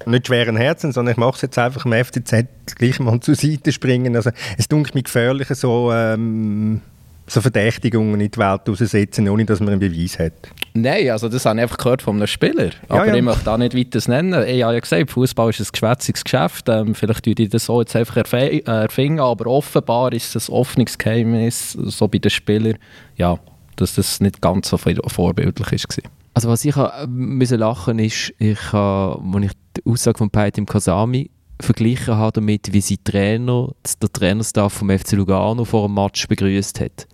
nicht 0.07 0.27
schweren 0.27 0.57
Herzen, 0.57 0.93
sondern 0.93 1.13
ich 1.13 1.19
mache 1.19 1.37
es 1.37 1.43
jetzt 1.43 1.59
einfach 1.59 1.85
im 1.85 1.93
FCZ 1.93 2.47
gleich 2.77 3.01
mal 3.01 3.21
zur 3.21 3.35
Seite 3.35 3.73
springen. 3.73 4.17
Also 4.17 4.31
es 4.57 4.69
dunkelt 4.69 4.95
mir 4.95 5.03
gefährlich, 5.03 5.49
so, 5.49 5.93
ähm, 5.93 6.81
so 7.27 7.41
Verdächtigungen 7.41 8.21
in 8.21 8.31
die 8.31 8.39
Welt 8.39 8.69
auszusetzen, 8.69 9.29
ohne 9.29 9.45
dass 9.45 9.61
man 9.61 9.71
einen 9.71 9.81
Beweis 9.81 10.19
hat. 10.19 10.33
Nein, 10.75 11.11
also 11.11 11.29
das 11.29 11.47
habe 11.47 11.59
ich 11.59 11.63
einfach 11.63 11.79
gehört 11.79 12.03
von 12.03 12.17
einem 12.17 12.27
Spieler. 12.27 12.71
Aber 12.89 13.07
ja, 13.07 13.13
ja. 13.13 13.15
ich 13.17 13.23
möchte 13.23 13.51
auch 13.51 13.57
nicht 13.57 13.77
weiter 13.77 14.11
nennen. 14.11 14.47
Ich 14.47 14.63
habe 14.63 14.75
ja 14.75 14.81
gesagt, 14.81 15.11
Fußball 15.11 15.51
ist 15.51 15.61
ein 15.61 15.67
geschwätziges 15.73 16.25
Geschäft. 16.25 16.69
Ähm, 16.69 16.95
vielleicht 16.95 17.27
würde 17.27 17.43
ich 17.45 17.51
das 17.51 17.67
so 17.67 17.81
jetzt 17.81 17.95
einfach 17.97 18.17
erfinden, 18.17 19.21
aber 19.21 19.47
offenbar 19.47 20.13
ist 20.13 20.35
es 20.37 20.49
ein 20.49 20.55
offenes 20.55 20.99
Geheimnis, 20.99 21.73
so 21.73 22.09
bei 22.09 22.19
den 22.19 22.31
Spielern, 22.31 22.77
ja, 23.17 23.39
dass 23.77 23.95
das 23.95 24.21
nicht 24.21 24.41
ganz 24.41 24.69
so 24.69 24.77
vorbildlich 24.77 25.71
war. 25.71 26.11
Also 26.35 26.49
was 26.49 26.65
ich 26.65 26.77
müssen 27.09 27.59
lachen 27.59 27.99
ist, 27.99 28.33
ich 28.39 28.73
als 28.73 29.19
ich 29.43 29.53
Aussage 29.85 30.19
von 30.19 30.31
Peitim 30.31 30.67
Kasami 30.67 31.31
verglichen 31.61 32.17
habe 32.17 32.33
damit, 32.33 32.73
wie 32.73 32.81
sie 32.81 32.99
Trainer, 32.99 33.73
der 34.01 34.13
Trainerstaff 34.13 34.73
vom 34.73 34.91
FC 34.91 35.13
Lugano 35.13 35.65
vor 35.65 35.89
dem 35.89 35.95
Match 35.95 36.27
begrüßt 36.27 36.81
hat. 36.81 37.07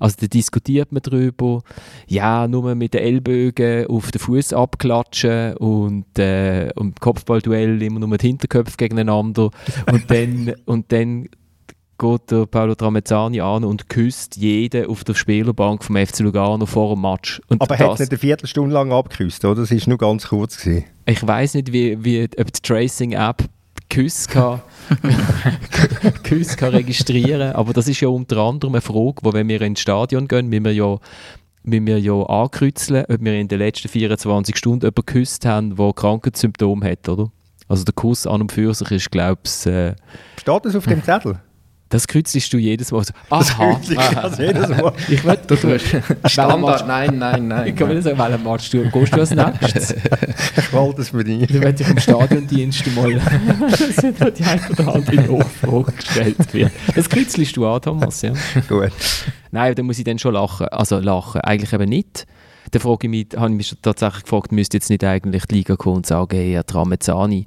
Also 0.00 0.16
da 0.20 0.26
diskutiert 0.26 0.92
man 0.92 1.02
darüber, 1.02 1.62
ja, 2.06 2.46
nur 2.46 2.74
mit 2.74 2.94
den 2.94 3.00
Ellbogen 3.00 3.86
auf 3.86 4.10
den 4.10 4.20
Fuß 4.20 4.52
abklatschen 4.52 5.56
und, 5.56 6.18
äh, 6.18 6.70
und 6.76 7.00
Kopfballduell 7.00 7.82
immer 7.82 8.00
nur 8.00 8.08
mit 8.08 8.22
Hinterköpfen 8.22 8.76
gegeneinander 8.76 9.50
und 9.90 10.10
dann, 10.10 10.54
und 10.66 10.92
dann 10.92 11.28
geht 11.98 12.30
der 12.30 12.46
Paolo 12.46 12.74
Tramezzani 12.74 13.40
an 13.40 13.64
und 13.64 13.88
küsst 13.88 14.36
jeden 14.36 14.86
auf 14.86 15.04
der 15.04 15.14
Spielerbank 15.14 15.82
vom 15.84 15.96
FC 15.96 16.20
Lugano 16.20 16.64
vor 16.66 16.94
dem 16.94 17.02
Match. 17.02 17.42
Und 17.48 17.60
Aber 17.60 17.76
er 17.76 17.90
hat 17.90 18.00
nicht 18.00 18.10
eine 18.10 18.18
Viertelstunde 18.18 18.72
lang 18.72 18.92
abgeküsst, 18.92 19.44
oder? 19.44 19.62
Das 19.62 19.70
war 19.70 19.78
nur 19.86 19.98
ganz 19.98 20.28
kurz. 20.28 20.58
Gewesen. 20.58 20.84
Ich 21.06 21.26
weiß 21.26 21.54
nicht, 21.54 21.72
wie, 21.72 22.02
wie, 22.04 22.24
ob 22.24 22.52
die 22.52 22.62
Tracing-App 22.62 23.44
Küsse 23.90 24.28
kann, 24.28 24.60
Küsse 26.22 26.56
kann 26.56 26.74
registrieren 26.74 27.52
aber 27.52 27.72
das 27.72 27.88
ist 27.88 28.00
ja 28.00 28.08
unter 28.08 28.36
anderem 28.38 28.74
eine 28.74 28.82
Frage, 28.82 29.16
wo 29.22 29.32
wenn 29.32 29.48
wir 29.48 29.62
ins 29.62 29.80
Stadion 29.80 30.28
gehen, 30.28 30.48
müssen 30.48 30.64
wir 30.66 30.74
ja 30.74 30.98
müssen 31.62 31.86
wir 31.86 31.98
ja 31.98 32.22
ankreuzeln, 32.22 33.06
ob 33.08 33.20
wir 33.20 33.34
in 33.34 33.48
den 33.48 33.58
letzten 33.58 33.88
24 33.88 34.56
Stunden 34.56 34.84
jemanden 34.84 35.06
geküsst 35.06 35.46
haben, 35.46 35.76
der 35.76 35.92
Krankheitssymptome 35.94 36.90
hat, 36.90 37.08
oder? 37.08 37.30
Also 37.66 37.84
der 37.84 37.94
Kuss 37.94 38.26
an 38.26 38.42
und 38.42 38.52
für 38.52 38.72
sich 38.74 38.90
ist, 38.90 39.10
glaube 39.10 39.40
ich... 39.44 39.66
Äh, 39.66 39.94
Steht 40.38 40.64
das 40.64 40.76
auf 40.76 40.86
dem 40.86 41.02
Zettel? 41.02 41.40
Das 41.90 42.06
kreuzelst 42.06 42.52
du 42.52 42.58
jedes 42.58 42.92
Mal 42.92 43.04
so. 43.04 43.14
Aha. 43.30 43.80
Das 43.88 44.16
also 44.16 44.42
jedes 44.42 44.68
Mal. 44.68 44.92
Ich 45.08 45.24
will, 45.24 45.38
du 45.46 45.56
tust 45.56 45.86
Standard, 46.26 46.86
nein, 46.86 47.18
nein, 47.18 47.48
nein. 47.48 47.68
Ich 47.68 47.76
kann 47.76 47.88
mir 47.88 48.02
sagen, 48.02 48.18
welchen 48.18 48.44
Match 48.44 48.70
du 48.70 48.90
gehst 48.90 49.14
du 49.14 49.20
als 49.20 49.30
nächstes? 49.30 49.94
ich 50.56 50.72
wollte 50.72 51.00
es 51.00 51.10
für 51.10 51.24
dich. 51.24 51.46
Dann 51.46 51.62
werde 51.62 51.82
ich 51.82 51.88
im 51.88 51.98
Stadiondienst 51.98 52.94
mal 52.94 53.14
dass 53.14 54.34
die 54.34 54.44
ein 54.44 54.60
oder 54.70 54.94
andere 54.94 55.16
Nachfrage 55.16 55.92
gestellt 55.92 56.52
wird. 56.52 56.72
Das 56.94 57.08
kreuzelst 57.08 57.56
du 57.56 57.66
an, 57.66 57.80
Thomas, 57.80 58.20
ja? 58.22 58.32
Gut. 58.68 58.92
Nein, 59.50 59.74
da 59.74 59.82
muss 59.82 59.98
ich 59.98 60.04
dann 60.04 60.18
schon 60.18 60.34
lachen. 60.34 60.68
Also 60.68 60.98
lachen, 60.98 61.40
eigentlich 61.40 61.72
eben 61.72 61.88
nicht. 61.88 62.26
Dann 62.70 62.82
frage 62.82 63.06
ich 63.06 63.10
mich, 63.10 63.26
habe 63.36 63.50
ich 63.50 63.56
mich 63.56 63.76
tatsächlich 63.80 64.24
gefragt, 64.24 64.52
müsste 64.52 64.76
jetzt 64.76 64.90
nicht 64.90 65.02
eigentlich 65.04 65.46
die 65.46 65.56
Liga 65.56 65.76
kommen 65.76 65.98
und 65.98 66.06
sagen, 66.06 66.36
hey, 66.36 66.52
Herr 66.52 66.66
Tramezzani, 66.66 67.46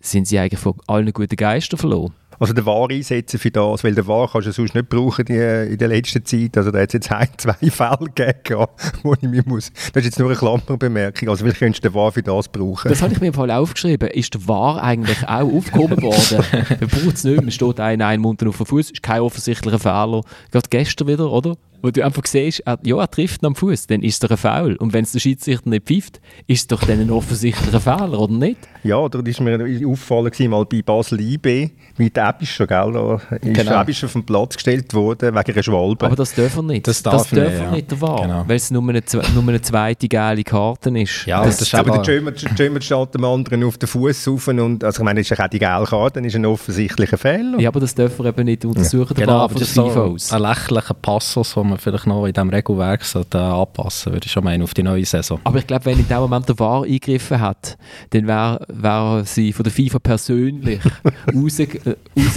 sind 0.00 0.26
Sie 0.26 0.38
eigentlich 0.38 0.60
von 0.60 0.74
allen 0.86 1.12
guten 1.12 1.36
Geistern 1.36 1.78
verloren? 1.78 2.14
Also 2.40 2.54
den 2.54 2.64
War 2.64 2.90
einsetzen 2.90 3.38
für 3.38 3.50
das, 3.50 3.84
weil 3.84 3.94
den 3.94 4.06
War 4.06 4.26
kannst 4.26 4.48
du 4.48 4.52
sonst 4.52 4.74
nicht 4.74 4.88
brauchen 4.88 5.26
die, 5.26 5.34
in 5.34 5.76
der 5.76 5.88
letzten 5.88 6.24
Zeit. 6.24 6.56
Also 6.56 6.70
da 6.70 6.80
hat 6.80 6.88
es 6.88 6.94
jetzt 6.94 7.12
ein, 7.12 7.28
zwei 7.36 7.70
Fälle 7.70 8.10
gegeben, 8.14 8.66
wo 9.02 9.12
ich 9.12 9.22
mir 9.22 9.42
muss, 9.44 9.70
das 9.92 10.02
ist 10.02 10.06
jetzt 10.06 10.18
nur 10.18 10.30
eine 10.30 10.38
Klammerbemerkung, 10.38 11.28
also 11.28 11.44
vielleicht 11.44 11.60
könntest 11.60 11.84
du 11.84 11.90
den 11.90 11.94
War 11.94 12.10
für 12.10 12.22
das 12.22 12.48
brauchen. 12.48 12.88
Das 12.88 13.02
habe 13.02 13.12
ich 13.12 13.20
mir 13.20 13.28
im 13.28 13.34
Fall 13.34 13.50
aufgeschrieben. 13.50 14.08
Ist 14.08 14.34
der 14.34 14.48
War 14.48 14.82
eigentlich 14.82 15.22
auch 15.28 15.52
aufgehoben 15.52 16.02
worden? 16.02 16.44
Man 16.80 16.88
braucht 16.88 17.14
es 17.14 17.24
nicht, 17.24 17.42
man 17.42 17.50
steht 17.50 17.78
ein, 17.78 18.00
ein 18.00 18.20
Mund 18.20 18.42
auf 18.46 18.56
dem 18.56 18.66
Fuß, 18.66 18.90
ist 18.90 19.02
kein 19.02 19.20
offensichtlicher 19.20 19.78
Fehler. 19.78 20.22
Gerade 20.50 20.68
gestern 20.70 21.08
wieder, 21.08 21.30
oder? 21.30 21.56
Wo 21.82 21.90
du 21.90 22.04
einfach 22.04 22.24
siehst, 22.26 22.60
er, 22.60 22.78
ja, 22.84 22.98
er 22.98 23.10
trifft 23.10 23.42
ihn 23.42 23.46
am 23.46 23.54
Fuß, 23.54 23.86
dann 23.86 24.02
ist 24.02 24.22
es 24.22 24.30
ein 24.30 24.36
Foul. 24.36 24.76
Und 24.76 24.92
wenn 24.92 25.04
es 25.04 25.12
der 25.12 25.20
Schiedsrichter 25.20 25.68
nicht 25.68 25.86
pfeift, 25.86 26.20
ist 26.46 26.60
es 26.60 26.66
doch 26.66 26.84
dann 26.84 27.00
ein 27.00 27.10
offensichtlicher 27.10 27.80
Fehler, 27.80 28.18
oder 28.18 28.32
nicht? 28.32 28.58
Ja, 28.82 28.96
oder 28.96 29.24
ist 29.26 29.40
mir 29.40 29.54
aufgefallen 29.86 30.50
mal 30.50 30.64
bei 30.64 30.82
Basel 30.82 31.20
IB 31.20 31.70
mit 31.96 32.16
Ebischer, 32.16 32.66
gell? 32.66 32.92
Da 32.92 33.14
ist 33.14 33.54
genau. 33.54 33.82
Ebischer 33.82 34.08
vom 34.08 34.24
Platz 34.24 34.54
gestellt 34.54 34.92
worden 34.94 35.34
wegen 35.34 35.52
einer 35.52 35.62
Schwalbe. 35.62 36.06
Aber 36.06 36.16
das 36.16 36.34
dürfen 36.34 36.66
wir 36.66 36.74
nicht. 36.74 36.86
Das 36.86 37.02
darf, 37.02 37.28
das 37.28 37.30
darf 37.30 37.60
nicht, 37.60 37.70
nicht 37.72 37.90
der 37.90 38.00
Wahr, 38.00 38.22
genau. 38.22 38.44
weil 38.46 38.56
es 38.56 38.70
nur 38.70 38.82
eine, 38.88 39.02
nur 39.34 39.42
eine 39.42 39.62
zweite 39.62 40.08
geile 40.08 40.42
Karte 40.44 40.90
ist. 40.98 41.26
Ja, 41.26 41.44
das, 41.44 41.58
das 41.58 41.68
ist 41.68 41.74
aber 41.74 41.98
der 41.98 42.20
German 42.32 42.82
steht 42.82 43.14
dem 43.14 43.24
anderen 43.24 43.64
auf 43.64 43.78
den 43.78 43.86
Fuß 43.86 44.28
rauf 44.28 44.48
und, 44.48 44.84
also 44.84 45.00
ich 45.00 45.04
meine, 45.04 45.20
ist 45.20 45.30
ja 45.30 45.38
auch 45.38 45.48
die 45.48 45.58
gelbe 45.58 45.86
Karte, 45.86 46.14
dann 46.14 46.24
ist 46.24 46.36
ein 46.36 46.46
offensichtlicher 46.46 47.18
Fehler. 47.18 47.58
Ja, 47.58 47.68
aber 47.68 47.80
das 47.80 47.94
dürfen 47.94 48.24
wir 48.24 48.30
eben 48.30 48.44
nicht 48.44 48.64
untersuchen, 48.64 49.14
ja. 49.16 49.24
genau, 49.24 49.38
aber 49.38 49.54
das 49.54 49.68
ist 49.68 49.74
so 49.74 50.16
ein 50.30 50.42
lächerlicher 50.42 50.94
Passus, 50.94 51.54
den 51.54 51.69
man 51.70 51.78
vielleicht 51.78 52.06
noch 52.06 52.26
in 52.26 52.32
diesem 52.32 52.50
Regelwerk 52.50 53.04
sollte, 53.04 53.38
äh, 53.38 53.40
anpassen 53.40 54.12
würde 54.12 54.26
ich 54.26 54.32
schon 54.32 54.44
meinen, 54.44 54.62
auf 54.62 54.74
die 54.74 54.82
neue 54.82 55.04
Saison. 55.04 55.40
Aber 55.44 55.58
ich 55.58 55.66
glaube, 55.66 55.86
wenn 55.86 55.98
in 55.98 56.08
dem 56.08 56.18
Moment 56.18 56.48
der 56.48 56.58
VAR 56.58 56.82
eingegriffen 56.82 57.40
hat, 57.40 57.76
dann 58.10 58.26
wäre 58.26 58.64
wär 58.68 59.22
sie 59.24 59.52
von 59.52 59.64
der 59.64 59.72
FIFA 59.72 59.98
persönlich 59.98 60.80
rausgelaufen. 61.34 61.96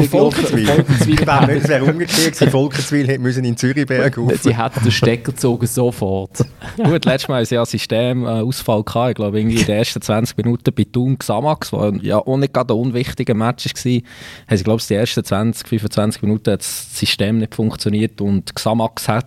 Volkenswil. 0.09 0.69
Es 1.57 1.67
wäre 1.67 1.83
umgekehrt 1.83 2.33
gewesen, 2.33 2.51
Volkenswil 2.51 3.19
müssen 3.19 3.43
in 3.43 3.57
Zürichberg 3.57 4.17
auf. 4.17 4.33
Sie 4.41 4.55
hätten 4.55 4.83
den 4.83 4.91
Stecker 4.91 5.31
gezogen 5.31 5.67
sofort. 5.67 6.45
Gut, 6.77 7.05
letztes 7.05 7.27
Mal 7.27 7.45
sie 7.45 7.55
ja 7.55 7.65
Systemausfall 7.65 8.83
gehabt. 8.83 9.09
Ich 9.09 9.15
glaube, 9.15 9.39
irgendwie 9.39 9.59
in 9.59 9.65
den 9.65 9.75
ersten 9.75 10.01
20 10.01 10.37
Minuten 10.37 10.73
bei 10.73 10.85
Thun 10.91 11.17
Xamax, 11.17 11.73
was 11.73 11.93
ja 12.01 12.17
auch 12.17 12.37
nicht 12.37 12.53
gerade 12.53 12.73
ein 12.73 12.79
unwichtiger 12.79 13.33
Match 13.33 13.65
war, 13.65 13.93
haben 14.47 14.57
sie, 14.57 14.63
glaube 14.63 14.79
ich, 14.81 14.87
die 14.87 14.93
ersten 14.95 15.23
20, 15.23 15.67
25 15.67 16.21
Minuten 16.21 16.51
hat 16.51 16.59
das 16.59 16.97
System 16.97 17.39
nicht 17.39 17.55
funktioniert 17.55 18.21
und 18.21 18.53
Xamax 18.53 19.07
hat... 19.07 19.22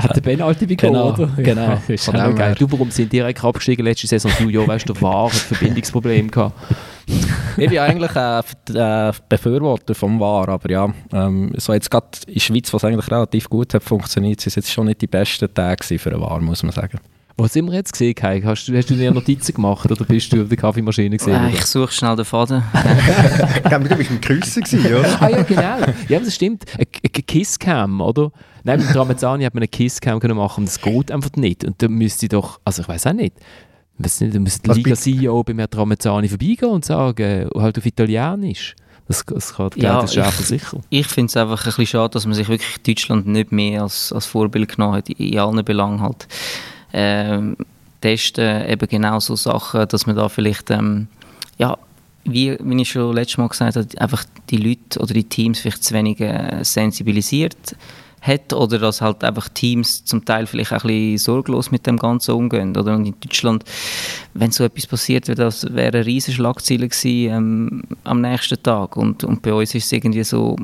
Hat 0.00 0.16
der 0.16 0.20
Penalty 0.20 0.66
bekommen, 0.66 0.92
genau, 0.92 1.12
oder? 1.12 1.26
Genau. 1.36 1.80
ist 1.88 2.12
geil. 2.12 2.54
Du, 2.58 2.70
warum 2.70 2.90
sind 2.90 3.12
direkt 3.12 3.42
abgestiegen 3.42 3.84
letzte 3.84 4.06
Saison? 4.06 4.30
Du, 4.38 4.48
ja, 4.48 4.66
weißt 4.66 4.88
du, 4.88 5.00
war, 5.00 5.26
hat 5.26 5.32
Verbindungsprobleme 5.32 6.28
gehabt. 6.28 6.54
ich 7.56 7.68
bin 7.68 7.78
eigentlich 7.78 8.16
ein 8.16 8.42
äh, 8.74 9.12
Befürworter 9.28 9.94
vom 9.94 10.18
VAR, 10.20 10.48
aber 10.48 10.70
ja, 10.70 10.92
ähm, 11.12 11.52
so 11.56 11.72
jetzt 11.72 11.90
gerade 11.90 12.06
in 12.26 12.34
der 12.34 12.40
Schweiz, 12.40 12.72
was 12.72 12.84
eigentlich 12.84 13.10
relativ 13.10 13.48
gut 13.48 13.74
hat 13.74 13.82
funktioniert, 13.82 14.40
sind 14.40 14.56
jetzt 14.56 14.70
schon 14.70 14.86
nicht 14.86 15.00
die 15.00 15.06
besten 15.06 15.52
Tage 15.52 15.98
für 15.98 16.12
einen 16.12 16.20
VAR, 16.20 16.40
muss 16.40 16.62
man 16.62 16.72
sagen. 16.72 16.98
Was 17.36 17.52
sind 17.52 17.66
wir 17.66 17.74
jetzt 17.74 17.92
gesehen, 17.92 18.14
Kai? 18.14 18.40
Hast, 18.42 18.68
hast 18.68 18.90
du 18.90 18.94
dir 18.94 19.10
Notizen 19.10 19.54
gemacht 19.54 19.90
oder 19.90 20.04
bist 20.04 20.32
du 20.32 20.42
auf 20.42 20.48
der 20.48 20.56
Kaffeemaschine 20.56 21.16
gesehen? 21.16 21.34
Äh, 21.46 21.54
ich 21.54 21.66
suche 21.66 21.90
schnell 21.90 22.14
den 22.14 22.24
Faden. 22.24 22.62
du 23.70 23.96
bist 23.96 24.10
im 24.10 24.20
Küssen 24.20 24.62
gewesen, 24.62 24.94
oder? 24.94 25.16
ah 25.20 25.28
ja, 25.28 25.42
genau. 25.42 25.76
Ja, 26.08 26.20
das 26.20 26.32
stimmt. 26.32 26.64
Eine 26.76 26.86
Kisscam, 26.86 28.00
oder? 28.00 28.30
Nein, 28.62 28.78
mit 28.78 28.94
Ramazani 28.94 29.42
hat 29.42 29.52
man 29.52 29.62
eine 29.62 29.68
Kisscam 29.68 30.20
machen 30.36 30.60
und 30.60 30.68
das 30.68 30.80
geht 30.80 31.10
einfach 31.10 31.32
nicht. 31.34 31.64
Und 31.64 31.82
da 31.82 31.88
müsste 31.88 32.26
ich 32.26 32.30
doch, 32.30 32.60
also 32.64 32.82
ich 32.82 32.88
weiß 32.88 33.08
auch 33.08 33.12
nicht, 33.12 33.34
weiß 33.98 34.20
nicht, 34.20 34.34
da 34.36 34.38
müsste 34.38 34.70
die 34.70 34.78
Liga-CEO 34.78 35.42
bei 35.42 35.54
mir 35.54 35.66
Ramazani 35.72 36.28
vorbeigehen 36.28 36.70
und 36.70 36.84
sagen, 36.84 37.48
halt 37.56 37.76
auf 37.76 37.84
Italienisch. 37.84 38.76
Das, 39.08 39.24
das, 39.26 39.54
kann, 39.54 39.70
ja, 39.74 40.00
das 40.00 40.12
ist 40.12 40.18
einfach 40.18 40.44
sicher. 40.44 40.80
Ich 40.88 41.06
finde 41.08 41.28
es 41.28 41.36
einfach 41.36 41.60
ein 41.60 41.64
bisschen 41.64 41.86
schade, 41.86 42.12
dass 42.12 42.26
man 42.26 42.34
sich 42.34 42.48
wirklich 42.48 42.80
Deutschland 42.82 43.26
nicht 43.26 43.50
mehr 43.52 43.82
als, 43.82 44.12
als 44.12 44.24
Vorbild 44.24 44.76
genommen 44.76 44.94
hat, 44.94 45.10
in 45.10 45.38
allen 45.38 45.62
Belangen 45.64 46.00
halt 46.00 46.26
ähm, 46.94 47.56
testen, 48.00 48.68
eben 48.68 48.88
genau 48.88 49.18
so 49.20 49.36
Sachen, 49.36 49.88
dass 49.88 50.06
man 50.06 50.16
da 50.16 50.28
vielleicht, 50.28 50.70
ähm, 50.70 51.08
ja, 51.58 51.76
wie, 52.24 52.56
wie 52.58 52.82
ich 52.82 52.90
schon 52.90 53.14
letztes 53.14 53.38
Mal 53.38 53.48
gesagt 53.48 53.76
habe, 53.76 53.88
einfach 53.98 54.24
die 54.50 54.56
Leute 54.56 55.00
oder 55.00 55.12
die 55.12 55.24
Teams 55.24 55.60
vielleicht 55.60 55.84
zu 55.84 55.94
wenig 55.94 56.20
äh, 56.20 56.62
sensibilisiert 56.62 57.76
hat 58.22 58.54
oder 58.54 58.78
dass 58.78 59.02
halt 59.02 59.22
einfach 59.22 59.48
Teams 59.50 60.04
zum 60.04 60.24
Teil 60.24 60.46
vielleicht 60.46 60.72
auch 60.72 60.84
ein 60.84 60.88
bisschen 60.88 61.18
sorglos 61.18 61.70
mit 61.70 61.86
dem 61.86 61.98
Ganzen 61.98 62.32
umgehen. 62.32 62.74
Oder 62.76 62.94
und 62.94 63.04
in 63.04 63.14
Deutschland, 63.20 63.64
wenn 64.32 64.50
so 64.50 64.64
etwas 64.64 64.86
passiert 64.86 65.28
wäre, 65.28 65.36
das 65.36 65.74
wäre 65.74 65.98
eine 65.98 66.06
riesige 66.06 66.36
Schlagzeile 66.36 66.88
gewesen 66.88 67.30
ähm, 67.30 67.82
am 68.04 68.22
nächsten 68.22 68.62
Tag. 68.62 68.96
Und, 68.96 69.24
und 69.24 69.42
bei 69.42 69.52
uns 69.52 69.74
ist 69.74 69.84
es 69.84 69.92
irgendwie 69.92 70.24
so, 70.24 70.56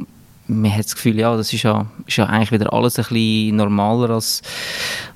man 0.50 0.72
hat 0.72 0.84
das 0.84 0.94
Gefühl, 0.94 1.18
ja, 1.18 1.36
das 1.36 1.52
ist 1.52 1.62
ja, 1.62 1.86
ist 2.06 2.16
ja 2.16 2.26
eigentlich 2.26 2.52
wieder 2.52 2.72
alles 2.72 2.98
ein 2.98 3.04
bisschen 3.04 3.56
normaler 3.56 4.10
als, 4.10 4.42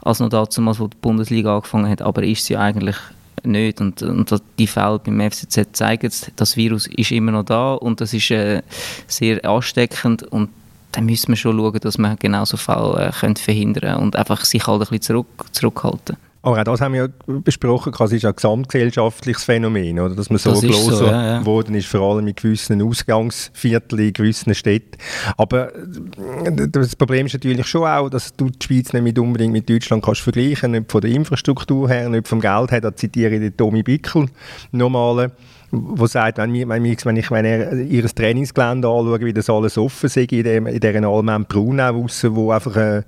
als 0.03 0.21
noch 0.21 0.29
damals, 0.29 0.81
wo 0.81 0.87
die 0.87 0.97
Bundesliga 1.01 1.57
angefangen 1.57 1.91
hat, 1.91 2.03
aber 2.03 2.23
ist 2.23 2.45
sie 2.45 2.57
eigentlich 2.57 2.97
nicht. 3.43 3.81
Und, 3.81 4.03
und 4.03 4.43
die 4.59 4.67
Fälle 4.67 4.99
beim 4.99 5.21
FCZ 5.31 5.69
zeigen 5.73 6.07
es, 6.07 6.31
das 6.37 6.57
Virus 6.57 6.87
ist 6.87 7.13
immer 7.13 7.33
noch 7.33 7.45
da 7.45 7.75
und 7.75 8.01
das 8.01 8.15
ist 8.15 8.31
äh, 8.31 8.63
sehr 9.07 9.45
ansteckend 9.45 10.23
und 10.23 10.51
dann 10.93 11.07
müssen 11.07 11.29
wir 11.29 11.37
schon 11.37 11.59
schauen, 11.59 11.81
dass 11.81 11.99
man 11.99 12.17
genau 12.19 12.45
so 12.45 12.57
Fälle 12.57 13.13
äh, 13.13 13.35
verhindern 13.35 14.01
und 14.01 14.17
einfach 14.17 14.45
sich 14.45 14.67
halt 14.67 14.81
ein 14.81 14.81
bisschen 14.81 15.03
zurück, 15.03 15.47
zurückhalten. 15.53 16.17
Aber 16.45 16.61
auch 16.61 16.65
das 16.65 16.83
haben 16.83 16.93
wir 16.93 17.07
ja 17.07 17.09
besprochen, 17.41 17.95
es 17.99 18.13
ist 18.13 18.25
ein 18.27 18.35
gesamtgesellschaftliches 18.37 19.45
Phänomen, 19.45 19.99
oder? 19.99 20.15
dass 20.15 20.29
man 20.29 20.39
so 20.39 20.53
groß 20.53 20.99
so, 20.99 21.07
ja, 21.07 21.41
ja. 21.41 21.61
ist, 21.73 21.87
vor 21.87 22.03
allem 22.03 22.29
in 22.29 22.35
gewissen 22.35 22.83
Ausgangsvierteln, 22.83 24.09
in 24.09 24.13
gewissen 24.13 24.55
Städten. 24.55 24.99
Aber 25.39 25.75
äh, 25.75 26.69
das 26.69 26.97
Problem 26.97 27.25
ist 27.25 27.33
natürlich 27.33 27.67
schon 27.67 27.87
auch, 27.87 28.11
dass 28.11 28.35
du 28.37 28.51
die 28.51 28.63
Schweiz 28.63 28.93
nicht 28.93 29.19
unbedingt 29.19 29.55
mit 29.55 29.71
Deutschland 29.71 30.05
kannst 30.05 30.21
vergleichen 30.21 30.73
nicht 30.73 30.93
von 30.93 31.01
der 31.01 31.13
Infrastruktur 31.13 31.89
her, 31.89 32.11
nicht 32.11 32.29
vom 32.29 32.43
Geld 32.43 32.73
her. 32.73 32.83
Da 32.83 32.95
zitiere 32.95 33.37
ich 33.37 33.41
den 33.41 33.57
Tommy 33.57 33.83
Bickel, 33.83 34.27
normale 34.71 35.33
wo 35.77 36.07
sagt, 36.07 36.39
wenn, 36.39 36.53
wir, 36.53 36.69
wenn, 36.69 36.85
ich, 36.85 37.05
wenn 37.05 37.17
ich 37.17 37.33
wenn 37.33 37.45
er 37.45 37.73
ihr 37.73 38.07
Trainingsgelände 38.07 38.87
anschaue, 38.87 39.21
wie 39.23 39.33
das 39.33 39.51
alles 39.51 39.77
offen 39.77 40.07
ist 40.07 40.17
in, 40.17 40.45
dem, 40.45 40.67
in 40.69 40.79
dieser 40.79 41.03
Allmann 41.09 41.47
Braunau, 41.47 42.07
wo 42.07 42.53
einfach 42.53 42.77
äh, 42.77 43.03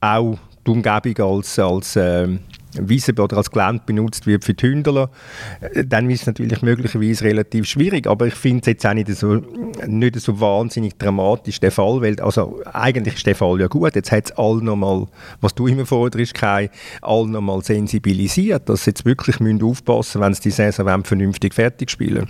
auch 0.00 0.38
die 0.68 0.70
Umgebung 0.70 1.36
als, 1.36 1.58
als 1.58 1.96
äh, 1.96 2.28
Wiese 2.74 3.12
oder 3.12 3.36
als 3.36 3.50
Gelände 3.50 3.82
benutzt 3.86 4.26
wird 4.26 4.44
für 4.44 4.54
die 4.54 4.66
Hündler, 4.66 5.10
äh, 5.60 5.84
dann 5.84 6.10
ist 6.10 6.22
es 6.22 6.26
natürlich 6.26 6.62
möglicherweise 6.62 7.24
relativ 7.24 7.66
schwierig. 7.66 8.06
Aber 8.06 8.26
ich 8.26 8.34
finde 8.34 8.60
es 8.60 8.66
jetzt 8.66 8.86
auch 8.86 8.94
nicht 8.94 9.08
so, 9.08 9.42
nicht 9.86 10.20
so 10.20 10.40
wahnsinnig 10.40 10.96
dramatisch, 10.98 11.60
der 11.60 11.72
Fall, 11.72 12.00
weil 12.02 12.20
also 12.20 12.60
eigentlich 12.72 13.14
ist 13.14 13.26
der 13.26 13.34
Fall 13.34 13.60
ja 13.60 13.66
gut. 13.68 13.94
Jetzt 13.94 14.12
hat 14.12 14.26
es 14.26 14.32
alle 14.32 14.62
nochmal, 14.62 15.06
was 15.40 15.54
du 15.54 15.66
immer 15.66 15.86
forderst, 15.86 16.34
Kai, 16.34 16.70
alle 17.02 17.28
nochmal 17.28 17.62
sensibilisiert, 17.62 18.68
dass 18.68 18.84
sie 18.84 18.90
jetzt 18.90 19.04
wirklich 19.04 19.40
müssen 19.40 19.62
aufpassen 19.62 20.20
müssen, 20.20 20.20
wenn 20.20 20.34
sie 20.34 20.42
die 20.42 20.50
Saison 20.50 21.04
vernünftig 21.04 21.54
fertig 21.54 21.90
spielen 21.90 22.28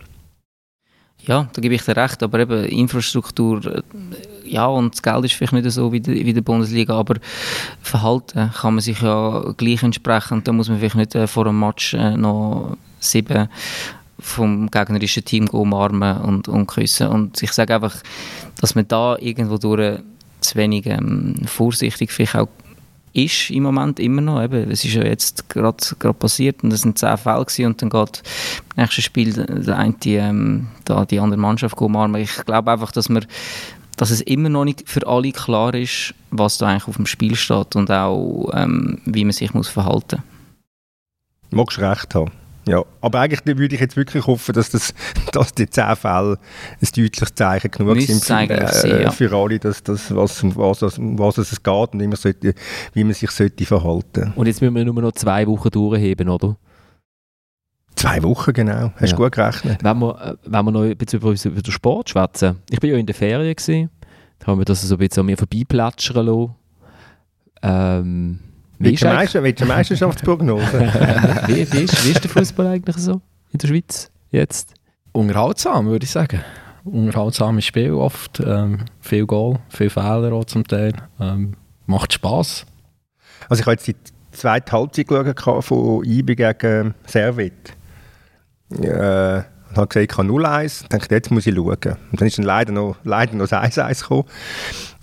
ja, 1.29 1.49
da 1.53 1.61
gebe 1.61 1.75
ich 1.75 1.83
dir 1.83 1.97
recht, 1.97 2.23
aber 2.23 2.41
eben 2.41 2.65
Infrastruktur, 2.65 3.65
äh, 3.67 3.83
ja, 4.49 4.67
und 4.67 4.95
das 4.95 5.03
Geld 5.03 5.25
ist 5.25 5.35
vielleicht 5.35 5.53
nicht 5.53 5.71
so 5.71 5.93
wie 5.93 6.01
die, 6.01 6.25
wie 6.27 6.33
die 6.33 6.41
Bundesliga, 6.41 6.95
aber 6.95 7.17
Verhalten 7.83 8.51
kann 8.53 8.75
man 8.75 8.81
sich 8.81 9.01
ja 9.01 9.53
gleich 9.57 9.83
entsprechen. 9.83 10.43
Da 10.45 10.53
muss 10.53 10.69
man 10.69 10.79
vielleicht 10.79 10.97
nicht 10.97 11.15
äh, 11.15 11.27
vor 11.27 11.47
einem 11.47 11.61
Match 11.61 11.95
äh, 11.95 12.17
noch 12.17 12.77
sieben 13.01 13.49
vom 14.21 14.69
gegnerischen 14.71 15.25
Team 15.25 15.49
umarmen 15.49 16.19
und, 16.19 16.49
und 16.49 16.67
küssen. 16.67 17.09
Und 17.09 17.41
ich 17.43 17.53
sage 17.53 17.75
einfach, 17.75 17.95
dass 18.61 18.75
man 18.75 18.89
da 18.89 19.17
irgendwo 19.19 19.59
durch 19.59 20.01
zu 20.41 20.57
wenig 20.57 20.87
ähm, 20.87 21.35
vorsichtig 21.47 22.11
vielleicht 22.11 22.37
auch 22.37 22.49
ist 23.13 23.51
im 23.51 23.63
Moment 23.65 23.99
immer 24.01 24.21
noch. 24.21 24.43
Eben, 24.43 24.71
es 24.71 24.85
ist 24.85 24.95
ja 24.95 25.05
jetzt 25.05 25.49
gerade 25.49 25.77
passiert 26.19 26.63
und 26.63 26.73
es 26.73 26.83
sind 26.83 26.99
zehn 26.99 27.17
Fälle 27.17 27.45
und 27.67 27.83
dann 27.83 27.91
geht 27.91 28.23
im 28.77 28.83
nächsten 28.83 29.03
Spiel 29.03 29.33
der 29.33 29.77
eine, 29.77 29.95
ähm, 30.05 30.69
da 30.85 31.05
die 31.05 31.19
andere 31.19 31.41
Mannschaft 31.41 31.81
umarmen. 31.81 32.21
Ich 32.21 32.45
glaube 32.45 32.71
einfach, 32.71 32.93
dass 32.93 33.09
man 33.09 33.27
dass 33.99 34.11
es 34.11 34.23
immer 34.23 34.49
noch 34.49 34.65
nicht 34.65 34.89
für 34.89 35.07
alle 35.07 35.33
klar 35.33 35.75
ist, 35.75 36.15
was 36.31 36.57
da 36.57 36.69
eigentlich 36.69 36.89
auf 36.89 36.97
dem 36.97 37.07
Spiel 37.07 37.35
steht 37.35 37.77
und 37.77 37.91
auch, 37.91 38.51
ähm, 38.55 39.01
wie 39.05 39.25
man 39.25 39.33
sich 39.33 39.53
muss 39.53 39.69
verhalten 39.69 40.23
muss. 41.51 41.59
Magst 41.59 41.79
recht 41.79 42.15
haben. 42.15 42.31
Ja, 42.67 42.85
aber 43.01 43.21
eigentlich 43.21 43.41
würde 43.45 43.75
ich 43.75 43.81
jetzt 43.81 43.97
wirklich 43.97 44.27
hoffen, 44.27 44.53
dass, 44.53 44.71
das, 44.71 44.95
dass 45.33 45.55
die 45.55 45.69
zehn 45.69 45.97
Fälle 45.97 46.39
ein 46.81 46.89
deutliches 46.95 47.35
Zeichen 47.35 47.71
genug 47.71 47.95
Müsste 47.95 48.15
sind 48.15 48.47
für, 48.47 48.55
äh, 48.55 48.73
sein, 48.73 49.03
ja. 49.03 49.11
für 49.11 49.33
alle, 49.33 49.59
dass 49.59 49.83
das, 49.83 50.15
was, 50.15 50.43
um 50.43 50.55
was, 50.57 50.83
was 50.83 51.39
es 51.39 51.63
geht 51.63 51.95
und 51.95 52.01
immer 52.01 52.17
sollte, 52.17 52.55
wie 52.93 53.05
man 53.05 53.15
sich 53.15 53.31
sollte 53.31 53.65
verhalten 53.65 54.33
Und 54.37 54.47
jetzt 54.47 54.61
müssen 54.61 54.75
wir 54.75 54.85
nur 54.85 55.01
noch 55.01 55.13
zwei 55.13 55.47
Wochen 55.47 55.71
durchheben, 55.71 56.29
oder? 56.29 56.57
Zwei 57.99 58.23
Wochen, 58.23 58.53
genau. 58.53 58.93
Hast 58.95 59.01
du 59.01 59.07
ja. 59.07 59.17
gut 59.17 59.33
gerechnet. 59.33 59.83
Wenn 59.83 59.99
wir, 59.99 60.21
äh, 60.21 60.35
wenn 60.45 60.65
wir 60.65 60.71
noch 60.71 60.83
ein 60.83 60.97
bisschen 60.97 61.19
über, 61.19 61.31
über 61.33 61.63
den 61.63 61.73
Sport 61.73 62.11
schwätzen. 62.11 62.59
Ich 62.71 62.81
war 62.81 62.89
ja 62.89 62.97
in 62.97 63.07
der 63.07 63.15
Ferien. 63.15 63.57
Gewesen. 63.57 63.91
Da 64.39 64.47
haben 64.47 64.59
wir 64.59 64.65
das 64.65 64.83
so 64.83 64.95
ein 64.95 64.99
bisschen 64.99 65.23
an 65.23 65.27
mir 65.27 65.37
vorbeiplätschern 65.37 66.27
lassen. 66.27 66.55
Ähm, 67.61 68.39
wie 68.79 68.95
ist 68.95 69.03
Meister, 69.03 69.41
Meisterschaftsprognose? 69.41 70.81
wie, 71.49 71.73
wie, 71.73 71.83
ist, 71.83 72.07
wie 72.07 72.11
ist 72.13 72.23
der 72.23 72.31
Fußball 72.31 72.69
eigentlich 72.69 72.97
so 72.99 73.21
in 73.51 73.59
der 73.59 73.67
Schweiz 73.67 74.13
jetzt? 74.31 74.75
Unterhaltsam, 75.11 75.87
würde 75.87 76.05
ich 76.05 76.11
sagen. 76.13 76.41
Unterhaltsames 76.85 77.65
Spiel 77.65 77.95
oft. 77.95 78.39
Ähm, 78.39 78.85
viel 79.01 79.27
Goal, 79.27 79.59
viel 79.71 79.91
Fehler 79.91 80.33
auch 80.33 80.45
zum 80.45 80.65
Teil. 80.65 80.93
Ähm, 81.19 81.55
macht 81.87 82.13
Spass. 82.13 82.65
Also 83.49 83.63
ich 83.63 83.67
habe 83.67 83.73
jetzt 83.73 83.89
die 83.89 83.97
zweite 84.31 84.71
Halbzeit 84.71 85.09
geschaut 85.09 85.65
von 85.65 86.05
IB 86.05 86.37
gegen 86.37 86.95
Servet. 87.05 87.77
Äh, 88.71 89.43
und 89.71 89.77
habe 89.77 89.89
gesagt, 89.89 90.13
ich 90.13 90.19
habe 90.19 90.29
0-1. 90.29 90.83
Ich 90.83 90.89
dachte, 90.89 91.15
jetzt 91.15 91.31
muss 91.31 91.47
ich 91.47 91.55
schauen. 91.55 91.69
Und 91.69 92.21
dann 92.21 92.29
ist 92.29 92.39
dann 92.39 92.45
leider 92.45 92.73
noch, 92.73 92.97
leider 93.05 93.35
noch 93.35 93.49
das 93.49 93.77
1-1 93.77 94.01
gekommen. 94.01 94.25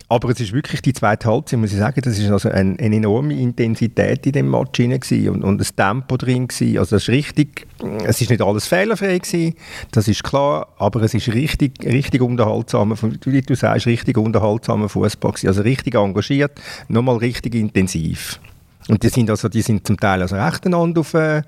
Aber 0.08 0.30
es 0.30 0.40
ist 0.40 0.54
wirklich 0.54 0.84
die 0.84 0.94
zweite 0.94 1.28
Halbzeit, 1.28 1.60
muss 1.60 1.72
ich 1.72 1.80
sagen, 1.80 2.00
das 2.02 2.20
ist 2.20 2.30
also 2.30 2.50
eine, 2.50 2.78
eine 2.80 2.96
enorme 2.96 3.34
Intensität 3.34 4.26
in 4.28 4.34
dem 4.34 4.52
Match 4.52 4.80
und, 4.80 5.44
und 5.44 5.58
das 5.58 5.74
Tempo 5.74 6.16
drin 6.16 6.48
gewesen. 6.48 6.78
Also 6.78 6.96
das 6.96 7.04
ist 7.04 7.10
richtig, 7.10 7.66
es 8.04 8.22
ist 8.22 8.30
nicht 8.30 8.42
alles 8.42 8.68
fehlerfrei 8.68 9.18
gewesen, 9.18 9.56
das 9.92 10.08
ist 10.08 10.24
klar, 10.24 10.68
aber 10.78 11.02
es 11.02 11.16
ist 11.16 11.34
richtig, 11.34 11.84
richtig 11.84 12.22
unterhaltsamer, 12.22 12.96
wie 13.26 13.42
du 13.42 13.56
sagst, 13.56 13.88
richtig 13.88 14.18
unterhaltsamer 14.18 14.90
Fußball. 14.90 15.34
Also 15.44 15.64
richtig 15.64 15.96
engagiert, 15.96 16.62
nochmal 16.88 17.18
richtig 17.18 17.56
intensiv. 17.56 18.40
Und 18.88 19.02
die 19.02 19.10
sind 19.10 19.32
also, 19.32 19.50
die 19.50 19.64
sind 19.64 19.88
zum 19.88 19.98
Teil 20.00 20.22
also 20.22 20.36
recht 20.36 20.68
einander 20.68 21.02
auf, 21.02 21.16
äh, 21.16 21.42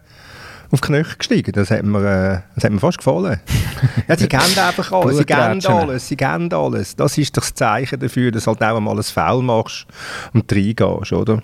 auf 0.72 0.82
die 0.82 0.88
Knöchel 0.88 1.18
gestiegen. 1.18 1.52
Das 1.52 1.72
hat 1.72 1.84
mir, 1.84 2.00
äh, 2.00 2.40
das 2.56 2.64
hat 2.64 2.72
mir 2.72 2.80
fast 2.80 2.98
gefallen. 2.98 3.40
ja, 4.08 4.18
sie 4.18 4.28
kennen 4.28 4.58
einfach 4.58 4.92
alles, 4.92 5.18
sie 5.18 5.26
kennen 5.26 5.66
alles, 5.66 6.08
sie 6.08 6.16
kennen 6.16 6.54
alles. 6.54 6.96
Das 6.96 7.18
ist 7.18 7.36
das 7.38 7.54
Zeichen 7.54 8.00
dafür, 8.00 8.32
dass 8.32 8.46
du 8.46 8.52
halt 8.52 8.64
auch 8.64 8.80
mal 8.80 8.98
ein 8.98 9.04
Foul 9.04 9.44
machst 9.44 9.86
und 10.34 10.52
reingehst, 10.52 11.14
oder? 11.14 11.42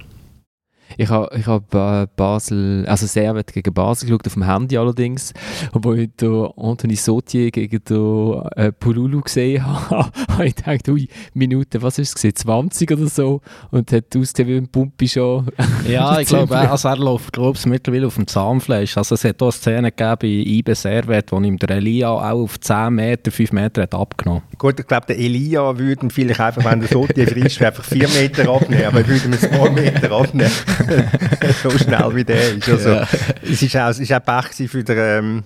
Ich 0.98 1.10
habe 1.10 1.30
ich 1.38 1.48
hab 1.48 1.70
Basel, 2.16 2.86
also 2.88 3.06
Servet 3.06 3.54
gegen 3.54 3.74
Basel 3.74 4.08
geschaut, 4.08 4.28
auf 4.28 4.34
dem 4.34 4.46
Handy 4.46 4.78
allerdings. 4.78 5.34
Und 5.72 5.84
wo 5.84 5.94
ich 5.94 6.10
da 6.18 6.52
Anthony 6.58 6.96
Sautier 6.96 7.52
gegen 7.52 7.84
den, 7.84 8.42
äh, 8.56 8.72
Pululu 8.72 9.22
gesehen 9.22 9.66
habe, 9.90 10.12
habe 10.30 10.46
ich 10.46 10.56
gedacht, 10.56 10.88
ui, 10.90 11.08
Minute, 11.34 11.82
was 11.82 12.00
ist 12.00 12.24
es 12.24 12.34
20 12.36 12.92
oder 12.92 13.08
so? 13.08 13.42
Und 13.72 13.92
hat 13.92 14.16
ausgesehen 14.16 14.50
wie 14.50 14.58
ein 14.58 14.68
Pumpi 14.68 15.08
schon. 15.08 15.48
Ja, 15.88 16.20
ich 16.20 16.28
glaube, 16.30 16.58
also 16.58 16.88
er 16.88 16.98
läuft 16.98 17.34
glaube 17.34 17.58
ich, 17.58 17.66
mittlerweile 17.66 18.08
auf 18.08 18.16
dem 18.16 18.28
Zahnfleisch. 18.28 18.96
Also 18.98 19.16
es 19.16 19.24
hat 19.24 19.42
auch 19.42 19.48
eine 19.48 19.52
Szene 19.52 19.92
gegeben 19.92 20.18
bei 20.22 20.28
IBE 20.28 20.76
Servet, 20.76 21.32
wo 21.32 21.40
ihm 21.40 21.58
der 21.58 21.72
Elia 21.72 22.10
auch 22.10 22.44
auf 22.44 22.60
10 22.60 22.94
Meter, 22.94 23.32
5 23.32 23.52
Meter 23.52 23.82
hat 23.84 23.94
abgenommen. 23.94 24.44
Gut, 24.58 24.80
ich 24.80 24.88
glaube, 24.88 25.08
der 25.08 25.18
Elia 25.18 25.78
würde 25.78 26.10
vielleicht 26.10 26.40
einfach, 26.40 26.64
wenn 26.64 26.80
der 26.80 26.90
Sautier 26.90 27.28
frisch 27.28 27.62
einfach 27.62 27.84
4 27.84 28.08
Meter 28.10 28.50
abnehmen, 28.50 28.86
aber 28.86 29.00
er 29.00 29.08
würde 29.08 29.26
ihm 29.26 29.34
2 29.34 29.70
Meter 29.72 30.12
abnehmen. 30.12 30.52
so 31.64 31.70
schnell 31.72 32.16
wie 32.16 32.24
der 32.24 32.58
ist. 32.58 32.70
Also, 32.70 32.90
ja. 32.90 33.08
Es 33.42 33.62
ist 33.62 33.76
auch, 33.76 33.90
es 33.90 34.00
ist 34.00 34.14
auch 34.14 34.24
Pech 34.24 34.70
für 34.70 34.84
den, 34.84 34.98
ähm, 34.98 35.44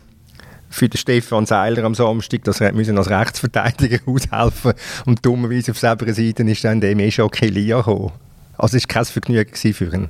für 0.70 0.90
den 0.90 0.98
Stefan 0.98 1.46
Seiler 1.46 1.84
am 1.84 1.96
Samstag, 1.96 2.44
dass 2.44 2.62
er 2.62 2.74
müssen 2.74 2.98
als 2.98 3.10
Rechtsverteidiger 3.10 4.00
aushelfen 4.06 4.74
und 5.06 5.26
dummerweise 5.26 5.72
auf 5.72 5.80
selber 5.80 6.14
Seite 6.14 6.44
ist 6.44 6.64
dann 6.64 6.82
dem 6.82 7.00
eh 7.00 7.12
schon 7.12 7.30
Kelia 7.30 7.78
gekommen. 7.78 8.12
Also 8.58 8.78
es 8.78 8.84
war 8.84 8.94
kein 8.96 9.06
Vergnügen 9.06 9.56
für 9.56 9.94
ihn. 9.94 10.10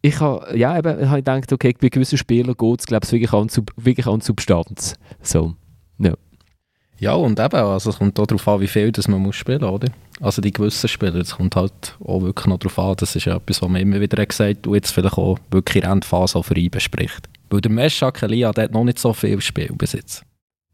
Ich 0.00 0.20
habe 0.20 0.56
ja, 0.56 0.78
eben, 0.78 1.10
hab 1.10 1.16
gedacht, 1.16 1.52
okay, 1.52 1.74
bei 1.80 1.88
gewissen 1.88 2.18
Spielern 2.18 2.54
geht 2.56 2.80
es 2.80 3.12
wirklich, 3.12 3.32
an, 3.32 3.48
wirklich 3.76 4.06
an 4.06 4.20
Substanz. 4.20 4.94
So, 5.22 5.54
ja. 5.98 6.14
Ja, 7.00 7.14
und 7.14 7.38
eben, 7.38 7.56
also 7.56 7.90
es 7.90 7.98
kommt 7.98 8.18
auch 8.18 8.26
darauf 8.26 8.48
an, 8.48 8.60
wie 8.60 8.66
viel 8.66 8.90
das 8.90 9.06
man 9.06 9.20
muss 9.20 9.36
spielen 9.36 9.60
muss, 9.60 9.70
oder? 9.70 9.88
Also 10.20 10.42
die 10.42 10.52
gewissen 10.52 10.88
Spieler, 10.88 11.14
es 11.16 11.36
kommt 11.36 11.54
halt 11.54 11.96
auch 12.04 12.22
wirklich 12.22 12.46
noch 12.46 12.58
darauf 12.58 12.78
an, 12.78 12.96
das 12.96 13.14
ist 13.14 13.26
ja 13.26 13.36
etwas, 13.36 13.62
was 13.62 13.68
man 13.68 13.80
immer 13.80 14.00
wieder 14.00 14.24
gesagt 14.26 14.58
hat 14.58 14.66
und 14.66 14.74
jetzt 14.74 14.90
vielleicht 14.90 15.16
auch 15.16 15.38
wirklich 15.50 15.84
in 15.84 15.90
Endphase 15.90 16.42
für 16.42 16.56
ihn 16.56 16.70
bespricht. 16.70 17.28
Weil 17.50 17.60
der 17.60 17.70
Meschak 17.70 18.22
Elia, 18.22 18.52
der 18.52 18.64
hat 18.64 18.72
noch 18.72 18.84
nicht 18.84 18.98
so 18.98 19.12
viel 19.12 19.40
Spiel 19.40 19.70
bis 19.76 19.92
jetzt. 19.92 20.24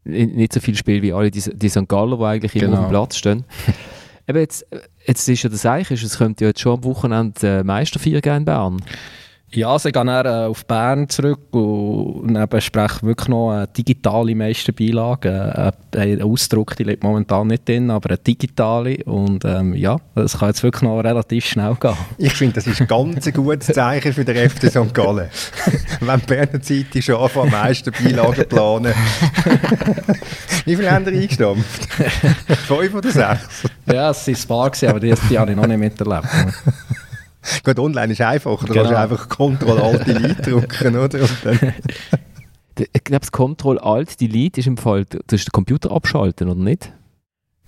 Nicht 0.03 0.53
so 0.53 0.59
viel 0.59 0.75
Spiel 0.75 1.01
wie 1.01 1.13
alle 1.13 1.29
die, 1.31 1.41
die 1.41 1.69
St. 1.69 1.87
Galler, 1.87 2.17
die 2.17 2.23
eigentlich 2.23 2.53
genau. 2.53 2.65
immer 2.65 2.73
auf 2.73 2.85
dem 2.85 2.89
genau. 2.89 2.99
Platz 3.01 3.17
stehen. 3.17 3.45
Eben 4.27 4.39
jetzt, 4.39 4.65
jetzt 5.05 5.27
ist 5.27 5.43
ja 5.43 5.49
das 5.49 5.65
Eiche, 5.65 5.93
es 5.93 6.17
könnte 6.17 6.45
ja 6.45 6.49
jetzt 6.49 6.59
schon 6.59 6.77
am 6.77 6.83
Wochenende 6.83 7.59
äh, 7.59 7.63
Meisterfeier 7.63 8.21
geben 8.21 8.37
in 8.37 8.45
Bern. 8.45 8.81
Ja, 9.51 9.79
sie 9.79 9.91
gehen 9.91 10.07
dann 10.07 10.25
äh, 10.25 10.47
auf 10.47 10.65
Bern 10.65 11.07
zurück 11.07 11.53
und 11.53 12.33
dann 12.33 12.49
besprechen 12.49 13.07
wirklich 13.07 13.29
noch 13.29 13.51
eine 13.51 13.67
digitale 13.67 14.35
Meisterbeilage. 14.35 15.71
Äh, 15.93 15.97
ein 15.97 16.21
Ausdruck, 16.21 16.75
die 16.75 16.83
liegt 16.83 17.03
momentan 17.03 17.47
nicht 17.47 17.67
drin, 17.67 17.89
aber 17.89 18.09
eine 18.09 18.17
digitale. 18.17 18.97
Und 19.05 19.45
ähm, 19.45 19.73
ja, 19.73 19.97
das 20.13 20.39
kann 20.39 20.49
jetzt 20.49 20.61
wirklich 20.63 20.81
noch 20.81 20.99
relativ 20.99 21.45
schnell 21.45 21.75
gehen. 21.75 21.95
Ich 22.17 22.33
finde, 22.33 22.55
das 22.55 22.67
ist 22.67 22.81
ein 22.81 22.87
ganz 22.87 23.31
gutes 23.31 23.67
Zeichen 23.67 24.11
für 24.11 24.25
den 24.25 24.49
FC 24.49 24.69
St. 24.69 24.93
Gallen. 24.93 25.29
Wenn 26.01 26.19
die 26.19 26.25
Berner 26.25 26.61
Zeitung 26.61 27.01
schon 27.01 27.15
anfangen, 27.15 27.51
Meisterbeilagen 27.51 28.49
planen. 28.49 28.93
Wie 30.65 30.75
viele 30.75 30.91
haben 30.91 31.05
ihr 31.05 31.21
eingestampft? 31.21 31.85
Fünf 32.67 32.93
oder 32.93 33.11
sechs? 33.11 33.63
Ja, 33.85 34.09
es 34.09 34.27
waren 34.27 34.35
ein 34.35 34.47
paar, 34.47 34.89
aber 34.89 34.99
die, 34.99 35.13
die 35.29 35.39
habe 35.39 35.51
ich 35.51 35.57
noch 35.57 35.67
nicht 35.67 35.77
miterlebt. 35.77 36.27
Gut, 37.63 37.79
online 37.79 38.13
ist 38.13 38.21
einfacher, 38.21 38.65
da 38.67 38.73
genau. 38.73 38.89
kannst 38.89 38.91
du 38.91 38.99
einfach 38.99 39.29
Ctrl-Alt-Delete 39.29 40.41
drücken, 40.51 40.97
oder? 40.97 41.19
ich 42.77 43.03
glaube, 43.03 43.25
das 43.25 43.31
Ctrl-Alt-Delete 43.31 44.59
ist 44.59 44.67
im 44.67 44.77
Fall, 44.77 45.05
du 45.05 45.19
hast 45.31 45.45
den 45.45 45.51
Computer 45.51 45.91
abschalten, 45.91 46.49
oder 46.49 46.59
nicht? 46.59 46.91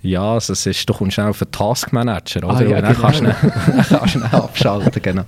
Ja, 0.01 0.33
also 0.33 0.53
es 0.53 0.65
ist, 0.65 0.87
du 0.87 0.93
kommst 0.93 1.15
schnell 1.15 1.27
auf 1.27 1.39
den 1.39 1.51
Taskmanager, 1.51 2.43
oder? 2.43 2.57
Ah, 2.57 2.61
ja, 2.61 2.77
Und 2.77 2.83
dann 2.83 2.93
genau. 2.93 3.07
kannst 3.07 3.21
du 3.21 4.07
schnell 4.07 4.29
abschalten, 4.31 5.01
genau. 5.01 5.23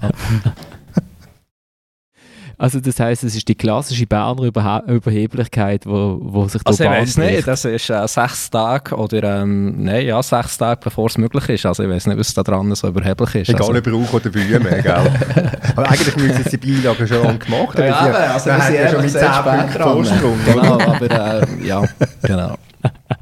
Also 2.59 2.81
das 2.81 2.99
heißt, 2.99 3.23
es 3.23 3.37
ist 3.37 3.47
die 3.47 3.55
klassische 3.55 4.05
Berner 4.05 4.43
Überhe 4.43 4.83
Überheblichkeit, 4.85 5.85
wo, 5.85 6.19
wo 6.21 6.45
sich 6.49 6.61
da 6.61 6.71
Also 6.71 6.83
ich 6.83 6.89
weiß 6.89 7.17
nicht, 7.17 7.47
das 7.47 7.63
ist 7.63 7.89
äh, 7.89 8.05
sechs 8.05 8.49
Tage 8.49 8.97
oder 8.97 9.41
ähm, 9.41 9.81
nein, 9.81 10.05
ja, 10.05 10.21
sechs 10.21 10.57
Tage 10.57 10.81
bevor 10.83 11.07
es 11.07 11.17
möglich 11.17 11.47
ist. 11.47 11.65
Also 11.65 11.83
ich 11.83 11.89
weiß 11.89 12.07
nicht, 12.07 12.19
was 12.19 12.33
da 12.33 12.43
dran 12.43 12.75
so 12.75 12.89
überheblich 12.89 13.33
ist. 13.35 13.49
Egal 13.49 13.61
also. 13.61 13.73
ob 13.73 13.87
Rauch 13.87 14.13
oder 14.13 14.29
Bühne, 14.29 14.59
gell? 14.59 14.83
Aber 15.77 15.89
eigentlich 15.89 16.17
müssen 16.17 16.43
sie 16.43 16.57
die 16.57 16.81
Beilagen 16.81 17.07
schon 17.07 17.23
lange 17.23 17.39
gemacht 17.39 17.77
haben. 17.77 17.87
Ja, 17.87 17.95
aber, 17.95 18.33
also 18.33 18.49
wir 18.49 18.61
sind 18.61 18.75
ja 18.75 18.89
schon 18.89 19.01
mit 19.03 19.11
10 19.11 19.21
Punkten 19.21 19.81
Vorsprung. 19.81 20.39
Genau, 20.45 20.79
aber 20.79 21.41
äh, 21.41 21.65
ja, 21.65 21.83
genau. 22.23 22.55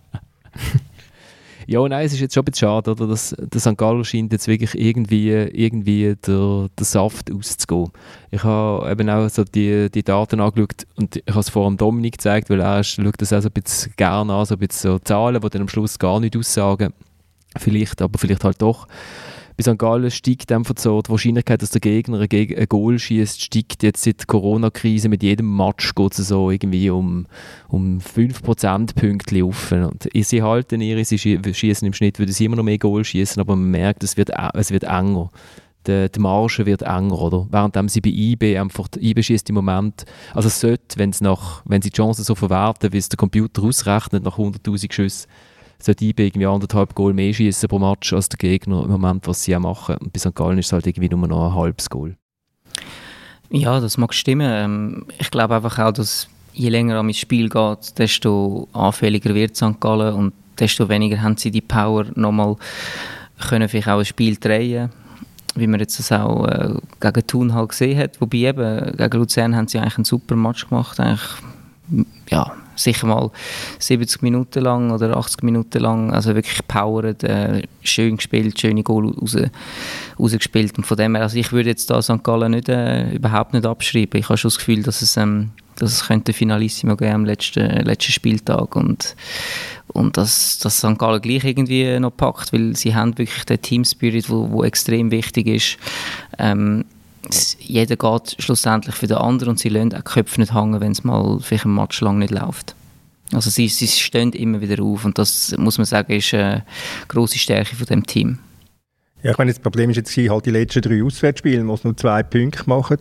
Ja, 1.69 1.85
nein, 1.85 2.05
es 2.05 2.13
ist 2.13 2.21
jetzt 2.21 2.33
schon 2.33 2.43
ein 2.43 2.45
bisschen 2.45 2.65
schade, 2.65 2.91
oder? 2.91 3.07
Dass, 3.07 3.35
der 3.37 3.59
St. 3.59 3.77
Gallen 3.77 4.05
scheint 4.05 4.31
jetzt 4.31 4.47
wirklich 4.47 4.73
irgendwie, 4.73 5.31
irgendwie 5.31 6.15
der, 6.25 6.69
der 6.69 6.85
Saft 6.85 7.29
auszugehen. 7.29 7.91
Ich 8.31 8.41
habe 8.45 8.89
eben 8.89 9.09
auch 9.09 9.29
so 9.29 9.43
die, 9.43 9.91
die 9.91 10.01
Daten 10.01 10.39
angeschaut 10.39 10.87
und 10.95 11.17
ich 11.17 11.23
habe 11.29 11.41
es 11.41 11.49
vor 11.49 11.67
dem 11.67 11.75
Dominik 11.75 12.13
gezeigt, 12.13 12.49
weil 12.49 12.61
er 12.61 12.85
schaut 12.85 13.15
das 13.21 13.33
auch 13.33 13.41
so 13.41 13.49
ein 13.49 13.51
bisschen 13.51 13.91
gerne 13.97 14.33
an, 14.33 14.45
so 14.45 14.55
ein 14.55 14.59
bisschen 14.59 14.91
so 14.91 14.99
Zahlen, 14.99 15.41
die 15.41 15.49
dann 15.49 15.63
am 15.63 15.67
Schluss 15.67 15.99
gar 15.99 16.21
nicht 16.21 16.37
aussagen. 16.37 16.93
Vielleicht, 17.57 18.01
aber 18.01 18.17
vielleicht 18.17 18.45
halt 18.45 18.61
doch 18.61 18.87
bei 19.57 19.63
St. 19.63 19.79
Gallen 19.79 20.11
steigt 20.11 20.51
einfach 20.51 20.75
so 20.77 21.01
die 21.01 21.09
Wahrscheinlichkeit, 21.09 21.63
dass 21.63 21.71
der 21.71 21.81
Gegner 21.81 22.19
ein, 22.19 22.65
Goal 22.69 22.99
schießt, 22.99 23.41
steigt 23.41 23.81
jetzt 23.81 24.03
seit 24.03 24.19
der 24.19 24.27
Corona-Krise 24.27 25.09
mit 25.09 25.23
jedem 25.23 25.57
Match 25.57 25.95
geht 25.95 26.19
es 26.19 26.27
so 26.27 26.51
irgendwie 26.51 26.91
um, 26.91 27.25
um 27.67 27.99
5 27.99 28.43
Prozentpunkte 28.43 29.43
auf. 29.43 29.71
Und 29.71 30.07
sie 30.13 30.43
halten 30.43 30.79
ihre, 30.79 31.03
sie 31.03 31.17
schießen 31.17 31.87
im 31.87 31.93
Schnitt, 31.93 32.19
würden 32.19 32.31
sie 32.31 32.45
immer 32.45 32.55
noch 32.55 32.63
mehr 32.63 32.77
Goal 32.77 33.03
schießen, 33.03 33.39
aber 33.39 33.55
man 33.55 33.71
merkt, 33.71 34.03
es 34.03 34.15
wird, 34.15 34.29
es 34.53 34.69
wird 34.69 34.83
enger. 34.83 35.31
Die, 35.87 36.19
Marge 36.19 36.65
wird 36.67 36.83
enger, 36.83 37.19
oder? 37.19 37.47
Während 37.49 37.89
sie 37.89 38.01
bei 38.01 38.09
IB 38.09 38.59
einfach, 38.59 38.89
IB 38.99 39.23
schießt 39.23 39.49
im 39.49 39.55
Moment, 39.55 40.05
also 40.35 40.49
es 40.49 40.59
sollte, 40.59 40.99
wenn 40.99 41.13
sie 41.13 41.89
die 41.89 41.95
Chancen 41.95 42.23
so 42.23 42.35
verwerten, 42.35 42.93
wie 42.93 42.97
es 42.97 43.09
der 43.09 43.17
Computer 43.17 43.63
ausrechnet, 43.63 44.23
nach 44.23 44.37
100'000 44.37 44.91
Schüssen, 44.91 45.27
sollte 45.79 46.05
IB 46.05 46.27
irgendwie 46.27 46.47
anderthalb 46.47 46.95
Goal 46.95 47.13
mehr 47.13 47.33
schießen 47.33 47.69
pro 47.69 47.79
Match 47.79 48.13
als 48.13 48.29
der 48.29 48.37
Gegner 48.37 48.83
im 48.83 48.91
Moment, 48.91 49.27
was 49.27 49.43
sie 49.43 49.55
auch 49.55 49.59
machen. 49.59 49.97
Und 49.97 50.13
bei 50.13 50.19
St. 50.19 50.35
Gallen 50.35 50.57
ist 50.57 50.67
es 50.67 50.73
halt 50.73 50.87
irgendwie 50.87 51.09
nur 51.09 51.27
noch 51.27 51.49
ein 51.49 51.55
halbes 51.55 51.89
Goal. 51.89 52.15
Ja, 53.49 53.79
das 53.79 53.97
mag 53.97 54.13
stimmen. 54.13 54.49
Ähm, 54.49 55.05
ich 55.19 55.31
glaube 55.31 55.55
einfach 55.55 55.79
auch, 55.79 55.91
dass 55.91 56.27
je 56.53 56.69
länger 56.69 56.95
am 56.97 57.13
Spiel 57.13 57.49
geht, 57.49 57.97
desto 57.97 58.67
anfälliger 58.73 59.33
wird 59.33 59.55
St. 59.55 59.79
Gallen 59.79 60.13
und 60.13 60.33
desto 60.59 60.89
weniger 60.89 61.21
haben 61.21 61.37
sie 61.37 61.51
die 61.51 61.61
Power 61.61 62.05
nochmal 62.15 62.55
können 63.49 63.69
vielleicht 63.69 63.87
auch 63.87 63.99
ein 63.99 64.05
Spiel 64.05 64.35
drehen 64.35 64.89
wie 65.57 65.67
man 65.67 65.79
jetzt 65.79 65.99
das 65.99 66.11
auch 66.11 66.45
äh, 66.47 66.73
gegen 66.99 67.27
Thun 67.27 67.53
halt 67.53 67.69
gesehen 67.69 67.97
hat. 67.97 68.21
Wobei 68.21 68.37
eben, 68.37 68.95
gegen 68.95 69.17
Luzern 69.17 69.55
haben 69.55 69.67
sie 69.67 69.79
eigentlich 69.79 69.97
einen 69.97 70.05
super 70.05 70.35
Match 70.35 70.67
gemacht. 70.67 70.99
Eigentlich, 70.99 71.21
ja, 72.29 72.51
sicher 72.77 73.07
mal 73.07 73.31
70 73.79 74.21
Minuten 74.21 74.63
lang 74.63 74.91
oder 74.91 75.17
80 75.17 75.43
Minuten 75.43 75.79
lang, 75.79 76.11
also 76.11 76.35
wirklich 76.35 76.65
powered, 76.67 77.23
äh, 77.23 77.63
schön 77.81 78.17
gespielt, 78.17 78.59
schöne 78.59 78.83
Goal 78.83 79.09
raus, 79.09 79.37
rausgespielt 80.19 80.77
und 80.77 80.85
von 80.85 80.97
dem 80.97 81.15
her, 81.15 81.23
also 81.23 81.37
ich 81.37 81.51
würde 81.51 81.69
jetzt 81.69 81.89
da 81.89 82.01
St. 82.01 82.23
Gallen 82.23 82.51
nicht, 82.51 82.69
äh, 82.69 83.11
überhaupt 83.11 83.53
nicht 83.53 83.65
abschreiben. 83.65 84.19
Ich 84.19 84.29
habe 84.29 84.37
schon 84.37 84.49
das 84.49 84.57
Gefühl, 84.57 84.83
dass 84.83 85.01
es, 85.01 85.17
ähm, 85.17 85.51
dass 85.75 85.91
es 85.91 86.07
könnte 86.07 86.33
Finalissimo 86.33 86.95
geben 86.95 87.13
am 87.13 87.25
letzten, 87.25 87.67
letzten 87.85 88.11
Spieltag 88.11 88.75
und 88.75 89.15
und 89.93 90.17
dass, 90.17 90.59
dass 90.59 90.77
St. 90.77 90.97
Gallen 90.97 91.21
gleich 91.21 91.43
irgendwie 91.43 91.99
noch 91.99 92.15
packt, 92.15 92.53
weil 92.53 92.75
sie 92.75 92.93
haben 92.93 93.17
wirklich 93.17 93.45
den 93.45 93.61
Team-Spirit, 93.61 94.29
wo, 94.29 94.51
wo 94.51 94.63
extrem 94.63 95.11
wichtig 95.11 95.47
ist. 95.47 95.77
Ähm, 96.37 96.85
jeder 97.59 97.95
geht 97.95 98.35
schlussendlich 98.39 98.95
für 98.95 99.07
den 99.07 99.17
anderen 99.17 99.49
und 99.51 99.59
sie 99.59 99.69
lassen 99.69 99.93
auch 99.93 99.97
die 99.97 100.03
Köpfe 100.03 100.39
nicht 100.39 100.53
hängen, 100.53 100.79
wenn 100.79 100.91
es 100.91 101.03
mal 101.03 101.39
vielleicht 101.41 101.65
ein 101.65 101.75
Match 101.75 101.99
lang 102.01 102.19
nicht 102.19 102.31
läuft. 102.31 102.75
Also 103.33 103.49
sie, 103.49 103.67
sie 103.67 103.87
stehen 103.87 104.31
immer 104.31 104.61
wieder 104.61 104.81
auf 104.81 105.03
und 105.03 105.17
das, 105.17 105.53
muss 105.57 105.77
man 105.77 105.85
sagen, 105.85 106.13
ist 106.13 106.33
eine 106.33 106.63
grosse 107.07 107.37
Stärke 107.37 107.75
von 107.75 107.85
dem 107.85 108.05
Team. 108.05 108.39
Ja, 109.23 109.31
ich 109.31 109.37
meine, 109.37 109.51
das 109.51 109.59
Problem 109.59 109.89
ist 109.89 109.97
jetzt 109.97 110.15
halt 110.15 110.45
die 110.45 110.51
letzten 110.51 110.81
drei 110.81 111.03
Auswärtsspiele, 111.03 111.63
muss 111.63 111.83
nur 111.83 111.97
zwei 111.97 112.23
Punkte 112.23 112.63
machen. 112.67 112.97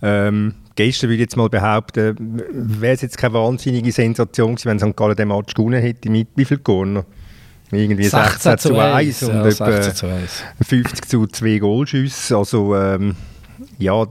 Ähm, 0.00 0.54
gestern 0.74 1.10
würde 1.10 1.14
ich 1.16 1.20
jetzt 1.20 1.36
mal 1.36 1.48
behaupten, 1.48 2.42
wäre 2.50 2.94
es 2.94 3.02
jetzt 3.02 3.18
keine 3.18 3.34
wahnsinnige 3.34 3.92
Sensation 3.92 4.56
gewesen, 4.56 4.68
wenn 4.68 4.78
St. 4.80 4.96
Gallen 4.96 5.16
den 5.16 5.28
Match 5.28 5.54
gewonnen 5.54 5.80
hätte 5.80 6.10
mit 6.10 6.28
wie 6.34 6.44
viel 6.44 6.58
Corner? 6.58 7.04
Irgendwie 7.70 8.04
16, 8.04 8.58
zu 8.58 8.78
1, 8.78 9.22
1 9.22 9.22
und 9.22 9.34
ja, 9.34 9.46
etwa 9.46 10.18
50 10.62 11.08
zu 11.08 11.26
2 11.26 11.58
Goalschüsse. 11.58 12.36
Also 12.36 12.76
ähm, 12.76 13.14
ja, 13.78 14.06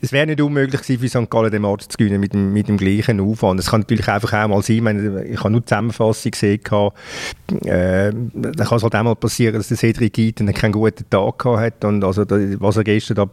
es 0.00 0.12
wäre 0.12 0.26
nicht 0.26 0.40
unmöglich 0.40 0.82
gewesen, 0.82 1.00
für 1.00 1.08
St. 1.08 1.30
Gallen 1.30 1.50
den 1.50 1.62
Match 1.62 1.86
zu 1.88 1.96
gewinnen 1.96 2.20
mit 2.20 2.32
dem, 2.32 2.52
mit 2.52 2.68
dem 2.68 2.76
gleichen 2.76 3.20
Aufwand. 3.20 3.60
Es 3.60 3.70
kann 3.70 3.80
natürlich 3.80 4.08
einfach 4.08 4.32
auch 4.32 4.48
mal 4.48 4.62
sein, 4.62 4.76
ich, 4.76 4.82
meine, 4.82 5.24
ich 5.24 5.38
habe 5.40 5.50
nur 5.50 5.60
die 5.60 5.66
Zusammenfassung 5.66 6.30
gesehen, 6.32 6.60
äh, 6.60 8.12
dann 8.12 8.52
kann 8.54 8.76
es 8.76 8.82
halt 8.82 8.94
auch 8.94 9.02
mal 9.02 9.16
passieren, 9.16 9.54
dass 9.54 9.68
der 9.68 9.76
Cedric 9.76 10.18
Eaton 10.18 10.52
keinen 10.52 10.72
guten 10.72 11.08
Tag 11.08 11.38
gehabt 11.38 11.60
hat 11.60 11.84
und 11.84 12.04
also 12.04 12.24
was 12.28 12.76
er 12.76 12.84
gestern 12.84 13.16
da, 13.16 13.30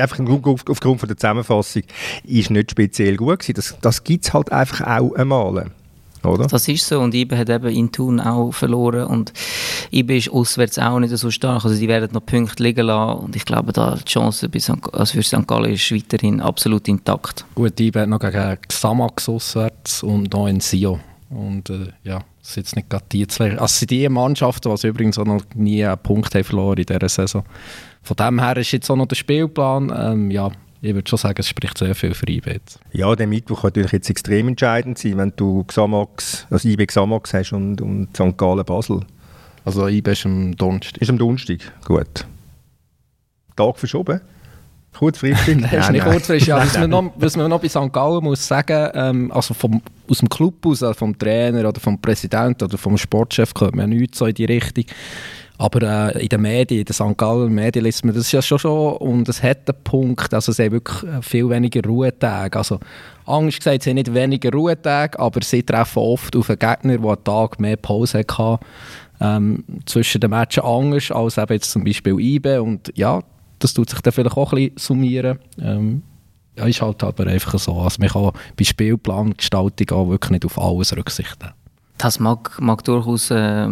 einfach 0.00 0.18
aufgrund 0.20 1.00
von 1.00 1.08
der 1.08 1.16
Zusammenfassung, 1.16 1.82
ist 2.24 2.50
nicht 2.50 2.70
speziell 2.70 3.16
gut 3.16 3.40
gewesen. 3.40 3.54
Das, 3.54 3.76
das 3.80 4.04
gibt 4.04 4.24
es 4.24 4.34
halt 4.34 4.52
einfach 4.52 4.86
auch 4.86 5.14
einmal 5.14 5.70
oder? 6.26 6.46
Das 6.46 6.68
ist 6.68 6.86
so 6.86 7.00
und 7.00 7.14
Ibe 7.14 7.36
hat 7.36 7.48
eben 7.48 7.68
in 7.68 7.92
Thun 7.92 8.20
auch 8.20 8.52
verloren 8.52 9.06
und 9.06 9.32
Ibe 9.90 10.16
ist 10.16 10.30
auswärts 10.30 10.78
auch 10.78 10.98
nicht 10.98 11.16
so 11.16 11.30
stark, 11.30 11.64
also 11.64 11.78
die 11.78 11.88
werden 11.88 12.10
noch 12.12 12.24
Punkte 12.24 12.62
liegen 12.62 12.86
lassen 12.86 13.24
und 13.24 13.36
ich 13.36 13.44
glaube, 13.44 13.72
da 13.72 13.96
die 13.96 14.04
Chance 14.04 14.48
also 14.92 15.12
für 15.12 15.22
St. 15.22 15.46
Gallen 15.46 15.72
ist 15.72 15.92
weiterhin 15.92 16.40
absolut 16.40 16.88
intakt. 16.88 17.44
Gut, 17.54 17.78
Ibe 17.80 18.02
hat 18.02 18.08
noch 18.08 18.20
gegen 18.20 18.58
Xamax 18.68 19.28
auswärts 19.28 20.02
und 20.02 20.32
noch 20.32 20.46
in 20.46 20.60
Sio 20.60 20.98
und 21.30 21.70
äh, 21.70 21.88
ja, 22.04 22.20
das 22.40 22.54
sind 22.54 22.64
jetzt 22.64 22.76
nicht 22.76 22.90
gerade 22.90 23.04
die 23.10 23.26
zwei, 23.26 23.58
also 23.58 23.66
sind 23.66 23.90
die 23.90 24.08
Mannschaften, 24.08 24.74
die 24.74 24.86
übrigens 24.86 25.18
auch 25.18 25.24
noch 25.24 25.42
nie 25.54 25.84
einen 25.84 25.98
Punkt 25.98 26.34
haben 26.34 26.44
verloren 26.44 26.78
in 26.78 26.86
dieser 26.86 27.08
Saison. 27.08 27.44
Von 28.02 28.16
dem 28.16 28.40
her 28.40 28.56
ist 28.56 28.70
jetzt 28.70 28.88
auch 28.88 28.96
noch 28.96 29.06
der 29.06 29.16
Spielplan, 29.16 29.92
ähm, 29.96 30.30
ja, 30.30 30.50
ich 30.86 30.94
würde 30.94 31.08
schon 31.08 31.18
sagen, 31.18 31.36
es 31.38 31.48
spricht 31.48 31.78
sehr 31.78 31.94
viel 31.94 32.14
für 32.14 32.28
IB 32.28 32.60
Ja, 32.92 33.14
der 33.14 33.26
Mittwoch 33.26 33.62
kann 33.62 33.68
natürlich 33.68 33.92
jetzt 33.92 34.10
extrem 34.10 34.48
entscheidend 34.48 34.98
sein, 34.98 35.16
wenn 35.18 35.32
du 35.36 35.64
Xamax, 35.64 36.46
also 36.50 36.68
IB 36.68 36.86
Xamax 36.86 37.34
hast 37.34 37.52
und, 37.52 37.80
und 37.80 38.08
St. 38.16 38.36
Gallen 38.36 38.64
Basel. 38.64 39.00
Also 39.64 39.88
IB 39.88 40.12
ist 40.12 40.24
am 40.24 40.56
Donnerstag. 40.56 41.02
Ist 41.02 41.10
am 41.10 41.18
Donnerstag, 41.18 41.58
gut. 41.84 42.26
Tag 43.56 43.78
verschoben? 43.78 44.20
Kurzfristig? 44.96 45.56
nein, 45.60 45.74
ist 45.74 45.90
nicht 45.90 46.04
kurzfristig. 46.04 46.48
Ja, 46.48 46.58
was, 46.58 46.78
man 46.78 46.90
noch, 46.90 47.12
was 47.16 47.36
man 47.36 47.50
noch 47.50 47.60
bei 47.60 47.68
St. 47.68 47.92
Gallen 47.92 48.24
muss 48.24 48.46
sagen, 48.46 48.90
ähm, 48.94 49.32
also 49.32 49.52
vom, 49.54 49.82
aus 50.08 50.18
dem 50.18 50.28
Club 50.28 50.64
aus, 50.64 50.82
also 50.82 50.94
vom 50.94 51.18
Trainer 51.18 51.68
oder 51.68 51.80
vom 51.80 52.00
Präsidenten 52.00 52.64
oder 52.64 52.78
vom 52.78 52.96
Sportchef 52.96 53.52
kommt 53.52 53.74
man 53.74 53.92
ja 53.92 53.98
nichts 53.98 54.18
so 54.18 54.26
in 54.26 54.34
die 54.34 54.46
Richtung. 54.46 54.84
Aber 55.58 56.14
äh, 56.14 56.22
in 56.22 56.28
den 56.28 56.42
Medien, 56.42 56.80
in 56.80 56.84
den 56.84 56.92
St. 56.92 57.16
Gallen 57.16 57.54
Medien 57.54 57.84
liest 57.84 58.04
man 58.04 58.14
das 58.14 58.30
ja 58.30 58.42
schon 58.42 58.58
schon 58.58 58.96
und 58.96 59.28
es 59.28 59.42
hat 59.42 59.68
einen 59.68 59.82
Punkt, 59.82 60.34
also 60.34 60.52
es 60.52 60.58
haben 60.58 60.72
wirklich 60.72 61.10
viel 61.22 61.48
weniger 61.48 61.82
Ruhetage. 61.82 62.58
Also 62.58 62.78
Angst 63.24 63.58
gesagt, 63.58 63.82
sie 63.82 63.90
haben 63.90 63.96
nicht 63.96 64.12
weniger 64.12 64.52
Ruhetage, 64.52 65.18
aber 65.18 65.42
sie 65.42 65.62
treffen 65.62 66.00
oft 66.00 66.36
auf 66.36 66.50
einen 66.50 66.58
Gegner, 66.58 66.98
der 66.98 67.08
einen 67.10 67.24
Tag 67.24 67.58
mehr 67.58 67.76
Pause 67.76 68.18
hatte. 68.18 68.58
Ähm, 69.18 69.64
zwischen 69.86 70.20
den 70.20 70.28
Matchen 70.28 70.62
Angst 70.62 71.10
als 71.10 71.38
eben 71.38 71.54
jetzt 71.54 71.70
zum 71.70 71.84
Beispiel 71.84 72.20
IBE 72.20 72.60
und 72.60 72.92
ja, 72.94 73.20
das 73.58 73.72
tut 73.72 73.88
sich 73.88 74.00
dann 74.02 74.12
vielleicht 74.12 74.36
auch 74.36 74.52
ein 74.52 74.56
bisschen 74.56 74.78
summieren. 74.78 75.38
Ähm, 75.58 76.02
ja, 76.58 76.66
ist 76.66 76.82
halt 76.82 77.02
aber 77.02 77.26
einfach 77.26 77.58
so. 77.58 77.80
Also 77.80 77.96
man 78.00 78.10
kann 78.10 78.32
bei 78.56 78.64
Spielplangestaltung 78.64 79.96
auch 79.96 80.08
wirklich 80.10 80.32
nicht 80.32 80.44
auf 80.44 80.58
alles 80.60 80.94
Rücksicht 80.94 81.40
nehmen. 81.40 81.54
Das 81.96 82.20
mag, 82.20 82.60
mag 82.60 82.84
durchaus... 82.84 83.30
Äh 83.30 83.68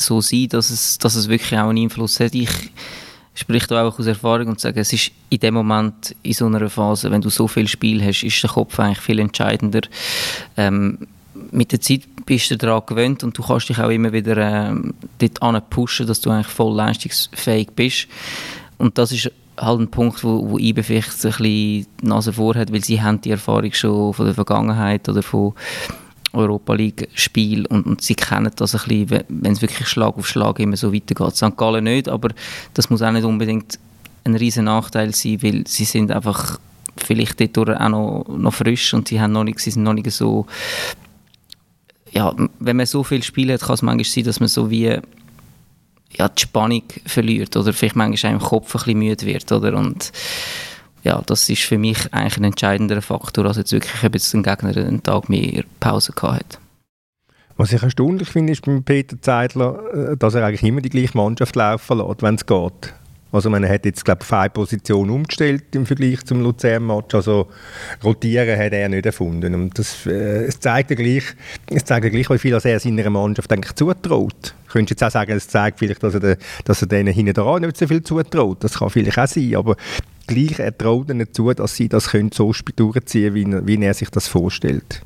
so 0.00 0.20
sein, 0.20 0.48
dass 0.48 0.70
es, 0.70 0.98
dass 0.98 1.14
es 1.14 1.28
wirklich 1.28 1.58
auch 1.58 1.68
einen 1.68 1.84
Einfluss 1.84 2.20
hat. 2.20 2.34
Ich 2.34 2.50
spreche 3.34 3.66
da 3.68 3.86
auch 3.86 3.98
aus 3.98 4.06
Erfahrung 4.06 4.48
und 4.48 4.60
sage, 4.60 4.80
es 4.80 4.92
ist 4.92 5.12
in 5.28 5.40
dem 5.40 5.54
Moment, 5.54 6.14
in 6.22 6.32
so 6.32 6.46
einer 6.46 6.68
Phase, 6.68 7.10
wenn 7.10 7.20
du 7.20 7.30
so 7.30 7.48
viel 7.48 7.68
Spiel 7.68 8.04
hast, 8.04 8.22
ist 8.22 8.42
der 8.42 8.50
Kopf 8.50 8.78
eigentlich 8.78 9.00
viel 9.00 9.18
entscheidender. 9.18 9.82
Ähm, 10.56 10.98
mit 11.52 11.72
der 11.72 11.80
Zeit 11.80 12.02
bist 12.26 12.50
du 12.50 12.56
daran 12.56 12.82
gewöhnt 12.86 13.24
und 13.24 13.36
du 13.36 13.42
kannst 13.42 13.68
dich 13.68 13.78
auch 13.78 13.88
immer 13.88 14.12
wieder 14.12 14.36
ähm, 14.36 14.94
dort 15.18 15.70
pushen, 15.70 16.06
dass 16.06 16.20
du 16.20 16.30
eigentlich 16.30 16.48
voll 16.48 16.74
leistungsfähig 16.74 17.70
bist. 17.74 18.08
Und 18.78 18.98
das 18.98 19.12
ist 19.12 19.30
halt 19.56 19.80
ein 19.80 19.90
Punkt, 19.90 20.24
wo, 20.24 20.50
wo 20.50 20.58
IBE 20.58 20.82
vielleicht 20.82 21.10
ein 21.10 21.30
bisschen 21.30 21.44
die 21.44 21.86
Nase 22.02 22.32
vorhat, 22.32 22.72
weil 22.72 22.84
sie 22.84 23.02
haben 23.02 23.20
die 23.20 23.30
Erfahrung 23.30 23.72
schon 23.72 24.14
von 24.14 24.26
der 24.26 24.34
Vergangenheit 24.34 25.08
oder 25.08 25.22
von 25.22 25.54
Europa 26.32 26.74
League-Spiel 26.74 27.66
und, 27.66 27.86
und, 27.86 28.02
sie 28.02 28.14
kennen 28.14 28.52
das 28.56 28.74
ein 28.74 28.88
bisschen, 28.88 29.24
wenn 29.28 29.52
es 29.52 29.62
wirklich 29.62 29.88
Schlag 29.88 30.16
auf 30.16 30.28
Schlag 30.28 30.58
immer 30.58 30.76
so 30.76 30.92
weitergeht. 30.92 31.36
St. 31.36 31.56
Gallen 31.56 31.84
nicht, 31.84 32.08
aber 32.08 32.30
das 32.74 32.90
muss 32.90 33.02
auch 33.02 33.10
nicht 33.10 33.24
unbedingt 33.24 33.78
ein 34.24 34.36
riesen 34.36 34.66
Nachteil 34.66 35.14
sein, 35.14 35.42
weil 35.42 35.66
sie 35.66 35.84
sind 35.84 36.12
einfach 36.12 36.58
vielleicht 36.96 37.40
dort 37.56 37.70
auch 37.70 37.88
noch, 37.88 38.26
noch 38.28 38.54
frisch 38.54 38.94
und 38.94 39.08
sie, 39.08 39.20
haben 39.20 39.32
noch 39.32 39.44
nicht, 39.44 39.58
sie 39.58 39.70
sind 39.70 39.82
noch 39.82 39.94
nicht 39.94 40.10
so 40.10 40.46
ja, 42.12 42.34
wenn 42.58 42.76
man 42.76 42.86
so 42.86 43.04
viel 43.04 43.22
spielt, 43.22 43.60
kann 43.60 43.74
es 43.74 43.82
manchmal 43.82 44.04
sein, 44.04 44.24
dass 44.24 44.40
man 44.40 44.48
so 44.48 44.70
wie 44.70 44.98
ja, 46.12 46.28
die 46.28 46.42
Spannung 46.42 46.82
verliert 47.06 47.56
oder 47.56 47.72
vielleicht 47.72 47.96
manchmal 47.96 48.32
im 48.32 48.40
Kopf 48.40 48.74
ein 48.74 48.78
bisschen 48.78 48.98
müde 48.98 49.26
wird, 49.26 49.52
oder? 49.52 49.76
Und 49.76 50.10
ja, 51.02 51.22
das 51.26 51.48
ist 51.48 51.62
für 51.62 51.78
mich 51.78 52.12
eigentlich 52.12 52.36
ein 52.38 52.44
entscheidender 52.44 53.02
Faktor, 53.02 53.46
als 53.46 53.56
jetzt 53.56 53.72
wirklich 53.72 54.04
ob 54.04 54.14
jetzt 54.14 54.34
ein 54.34 54.42
Gegner 54.42 54.76
einen 54.76 55.02
Tag 55.02 55.28
mehr 55.28 55.64
Pause 55.80 56.12
gehabt 56.12 56.56
hat. 56.56 56.58
Was 57.56 57.72
ich 57.72 57.82
erstaunlich 57.82 58.28
finde, 58.28 58.52
ist 58.52 58.64
bei 58.64 58.80
Peter 58.82 59.20
Zeidler, 59.20 60.12
äh, 60.12 60.16
dass 60.16 60.34
er 60.34 60.46
eigentlich 60.46 60.62
immer 60.62 60.80
die 60.80 60.88
gleiche 60.88 61.16
Mannschaft 61.16 61.56
laufen 61.56 61.98
lässt, 61.98 62.22
wenn 62.22 62.34
es 62.36 62.46
geht. 62.46 62.94
Also 63.32 63.48
man 63.48 63.68
hat 63.68 63.84
jetzt, 63.84 64.04
glaube 64.04 64.22
ich, 64.24 64.32
eine 64.32 64.50
Position 64.50 65.08
umgestellt 65.08 65.64
im 65.74 65.86
Vergleich 65.86 66.24
zum 66.24 66.42
Luzern-Match. 66.42 67.14
Also 67.14 67.48
rotieren 68.02 68.58
hat 68.58 68.72
er 68.72 68.88
nicht 68.88 69.06
erfunden. 69.06 69.54
Und 69.54 69.78
das, 69.78 70.04
äh, 70.06 70.46
es 70.46 70.58
zeigt 70.58 70.90
ja 70.90 70.96
gleich, 70.96 71.24
es 71.70 71.84
zeigt 71.84 72.04
ja 72.04 72.10
gleich, 72.10 72.28
wie 72.30 72.38
viel 72.38 72.54
er 72.54 72.80
seiner 72.80 73.10
Mannschaft 73.10 73.52
eigentlich 73.52 73.74
zutraut. 73.74 74.54
Könntest 74.68 75.00
jetzt 75.00 75.04
auch 75.04 75.12
sagen, 75.12 75.32
es 75.32 75.46
zeigt 75.46 75.78
vielleicht, 75.78 76.02
dass 76.02 76.14
er, 76.14 76.20
de, 76.20 76.36
dass 76.64 76.82
er 76.82 76.88
denen 76.88 77.12
hinten 77.12 77.34
dran 77.34 77.62
nicht 77.62 77.76
so 77.76 77.86
viel 77.86 78.02
zutraut. 78.02 78.64
Das 78.64 78.78
kann 78.78 78.90
vielleicht 78.90 79.18
auch 79.18 79.28
sein, 79.28 79.54
aber 79.54 79.76
gleich 80.26 80.58
er 80.58 80.76
traut 80.76 81.10
ihnen 81.10 81.32
zu, 81.32 81.52
dass 81.52 81.76
sie 81.76 81.88
das 81.88 82.10
können 82.10 82.32
so 82.32 82.52
durchziehen 82.76 83.34
können, 83.34 83.66
wie, 83.66 83.78
wie 83.78 83.84
er 83.84 83.94
sich 83.94 84.10
das 84.10 84.28
vorstellt. 84.28 85.02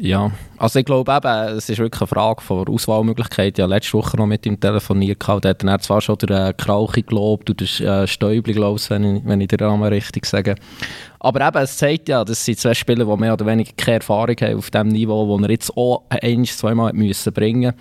Ja, 0.00 0.30
also 0.58 0.78
ich 0.78 0.84
glaube 0.84 1.12
eben, 1.12 1.56
es 1.56 1.68
ist 1.68 1.78
wirklich 1.78 2.00
eine 2.00 2.06
Frage 2.06 2.40
von. 2.40 2.64
Ich 2.72 2.86
habe 2.86 3.66
letzte 3.66 3.92
Woche 3.94 4.16
noch 4.16 4.26
mit 4.26 4.46
ihm 4.46 4.60
telefoniert, 4.60 5.20
da 5.26 5.48
hat 5.48 5.64
er 5.64 5.78
zwar 5.80 6.00
schon 6.00 6.18
den 6.18 6.30
äh, 6.30 6.54
Krauchi 6.56 7.02
gelobt 7.02 7.50
und 7.50 7.60
den 7.60 7.84
äh, 7.84 8.06
Stäubli, 8.06 8.52
ich, 8.52 8.90
wenn 8.90 9.16
ich, 9.16 9.24
wenn 9.24 9.40
ich 9.40 9.48
den 9.48 9.58
Namen 9.58 9.88
richtig 9.88 10.24
sage. 10.24 10.54
Aber 11.18 11.44
eben, 11.44 11.58
es 11.58 11.76
zeigt 11.78 12.08
ja, 12.08 12.24
das 12.24 12.44
sind 12.44 12.60
zwei 12.60 12.74
Spieler, 12.74 13.06
die 13.06 13.20
mehr 13.20 13.32
oder 13.32 13.44
weniger 13.44 13.72
keine 13.76 13.96
Erfahrung 13.96 14.36
haben 14.40 14.58
auf 14.58 14.70
dem 14.70 14.86
Niveau, 14.86 15.26
wo 15.26 15.36
er 15.38 15.50
jetzt 15.50 15.76
auch 15.76 16.04
ein, 16.10 16.44
zweimal 16.44 16.92
müssen 16.92 17.32
bringen 17.32 17.72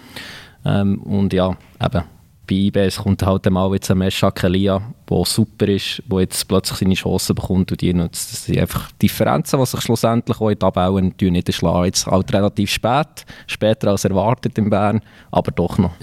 ähm, 0.66 1.00
Und 1.04 1.34
ja, 1.34 1.56
eben, 1.80 2.04
bei 2.48 2.56
IBS 2.56 2.98
kommt 2.98 3.24
halt 3.24 3.50
mal 3.52 3.72
jetzt 3.74 3.92
ein 3.92 3.98
Meshak 3.98 4.44
Elia, 4.44 4.82
der 5.10 5.26
super 5.26 5.68
ist, 5.68 6.02
der 6.10 6.22
jetzt 6.22 6.48
plötzlich 6.48 6.80
seine 6.80 6.94
Chancen 6.94 7.36
bekommt 7.36 7.72
und 7.72 7.82
die 7.82 7.94
nutzt. 7.94 8.32
Das 8.32 8.46
sind 8.46 8.58
einfach 8.58 8.92
Differenzen, 8.94 9.60
die 9.60 9.66
sich 9.66 9.82
schlussendlich 9.82 10.40
auch 10.40 10.50
in 10.50 10.58
Tabellen 10.58 11.14
nicht 11.20 11.50
erschlagen. 11.50 11.86
Jetzt 11.86 12.08
halt 12.08 12.34
relativ 12.34 12.72
spät, 12.72 13.26
später 13.48 13.92
als 13.92 14.06
erwartet 14.06 14.58
in 14.58 14.70
Bern, 14.70 15.02
aber 15.32 15.52
doch 15.52 15.78
noch. 15.78 15.92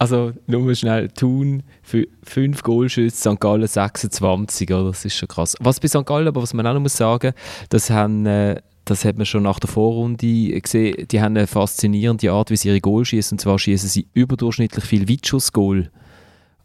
Also 0.00 0.32
nur 0.46 0.74
schnell, 0.74 1.10
Thun 1.10 1.62
für 1.82 2.06
5 2.22 2.62
Goalschüsse, 2.62 3.34
St. 3.34 3.38
Gallen 3.38 3.66
26, 3.66 4.70
oder? 4.70 4.84
das 4.84 5.04
ist 5.04 5.14
schon 5.14 5.28
krass. 5.28 5.54
Was 5.60 5.78
bei 5.78 5.88
St. 5.88 6.06
Gallen, 6.06 6.26
aber 6.26 6.40
was 6.40 6.54
man 6.54 6.66
auch 6.66 6.72
noch 6.72 6.80
muss 6.80 6.96
sagen, 6.96 7.34
das 7.68 7.90
haben 7.90 8.24
äh, 8.24 8.62
das 8.90 9.04
hat 9.04 9.16
man 9.16 9.24
schon 9.24 9.44
nach 9.44 9.60
der 9.60 9.70
Vorrunde 9.70 10.60
gesehen, 10.60 11.06
die 11.08 11.20
haben 11.20 11.36
eine 11.36 11.46
faszinierende 11.46 12.32
Art, 12.32 12.50
wie 12.50 12.56
sie 12.56 12.68
ihre 12.68 12.80
Goal 12.80 13.04
schießen. 13.04 13.36
Und 13.36 13.40
zwar 13.40 13.58
schießen 13.58 13.88
sie 13.88 14.08
überdurchschnittlich 14.14 14.84
viel 14.84 15.08
Weitschuss-Goal. 15.08 15.90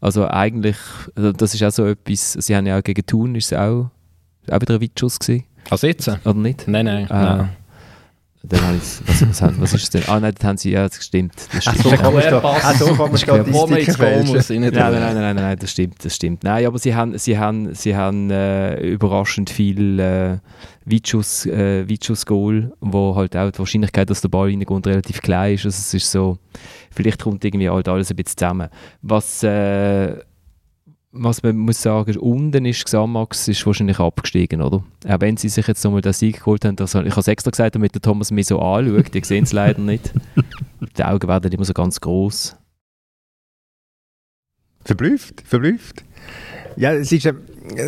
Also 0.00 0.26
eigentlich, 0.26 0.76
also 1.14 1.32
das 1.32 1.54
ist 1.54 1.62
auch 1.62 1.70
so 1.70 1.86
etwas, 1.86 2.32
sie 2.32 2.56
haben 2.56 2.66
ja 2.66 2.78
auch 2.78 2.82
gegen 2.82 3.06
Thun, 3.06 3.34
ist 3.36 3.52
es 3.52 3.58
auch, 3.58 3.90
auch 4.50 4.60
wieder 4.60 4.74
ein 4.74 4.80
Weitschuss 4.80 5.18
gewesen. 5.18 5.44
Also 5.70 5.86
jetzt? 5.86 6.08
Oder 6.08 6.34
nicht? 6.34 6.66
Nein, 6.66 6.86
nein. 6.86 7.10
Ah. 7.10 7.36
nein. 7.36 7.48
Dann 8.48 8.60
habe 8.60 8.78
was, 8.78 9.02
was, 9.40 9.60
was 9.60 9.74
ist 9.74 9.82
es 9.82 9.90
denn? 9.90 10.02
Ah 10.06 10.20
nein, 10.20 10.32
das 10.36 10.44
haben 10.44 10.56
sie, 10.56 10.70
ja, 10.70 10.88
das 10.88 11.04
stimmt. 11.04 11.34
Das 11.52 11.64
stimmt. 11.64 11.82
so 11.82 11.90
kann 11.90 12.14
man 12.14 12.22
Statistiken 13.18 13.94
fälschen. 13.94 14.60
Nein, 14.60 14.72
nein, 14.72 14.92
nein, 14.92 15.14
nein, 15.14 15.36
nein, 15.36 15.58
das 15.58 15.72
stimmt, 15.72 16.04
das 16.04 16.14
stimmt. 16.14 16.44
Nein, 16.44 16.64
aber 16.64 16.78
sie 16.78 16.94
haben, 16.94 17.18
sie 17.18 17.38
haben, 17.38 17.74
sie 17.74 17.96
haben 17.96 18.30
äh, 18.30 18.80
überraschend 18.80 19.50
viel 19.50 19.98
äh, 19.98 20.38
Weitschuss, 20.86 21.46
äh, 21.46 21.88
Weitschuss-Goal, 21.88 22.72
wo 22.80 23.16
halt 23.16 23.36
auch 23.36 23.50
die 23.50 23.58
Wahrscheinlichkeit, 23.58 24.08
dass 24.08 24.20
der 24.20 24.28
Ball 24.28 24.48
reinkommt, 24.48 24.86
relativ 24.86 25.20
klein 25.20 25.54
ist. 25.54 25.64
Also 25.64 25.76
es 25.76 25.94
ist 25.94 26.10
so, 26.10 26.38
vielleicht 26.92 27.22
kommt 27.22 27.44
irgendwie 27.44 27.68
halt 27.68 27.88
alles 27.88 28.10
ein 28.10 28.16
bisschen 28.16 28.38
zusammen. 28.38 28.68
Was, 29.02 29.42
äh, 29.42 30.16
was 31.10 31.42
man 31.42 31.56
muss 31.56 31.82
sagen, 31.82 32.16
unten 32.18 32.64
ist 32.66 32.84
Xamax 32.84 33.48
ist 33.48 33.66
wahrscheinlich 33.66 33.98
abgestiegen, 33.98 34.62
oder? 34.62 34.84
Auch 35.08 35.20
wenn 35.20 35.36
sie 35.36 35.48
sich 35.48 35.66
jetzt 35.66 35.82
nochmal 35.82 36.02
den 36.02 36.12
Sieg 36.12 36.38
geholt 36.38 36.64
haben, 36.64 36.76
das, 36.76 36.94
ich 36.94 37.00
habe 37.10 37.20
es 37.20 37.28
extra 37.28 37.50
gesagt, 37.50 37.74
damit 37.74 37.94
der 37.94 38.02
Thomas 38.02 38.30
mich 38.30 38.46
so 38.46 38.60
anschaut, 38.60 39.12
die 39.12 39.24
sehen 39.24 39.44
es 39.44 39.52
leider 39.52 39.80
nicht. 39.80 40.12
Die 40.96 41.04
Augen 41.04 41.26
werden 41.26 41.50
immer 41.50 41.64
so 41.64 41.72
ganz 41.72 42.00
groß. 42.00 42.54
Verblüfft, 44.84 45.40
verblüfft. 45.40 46.04
Ja, 46.76 46.92
es 46.92 47.10
ist, 47.10 47.24
äh, 47.24 47.34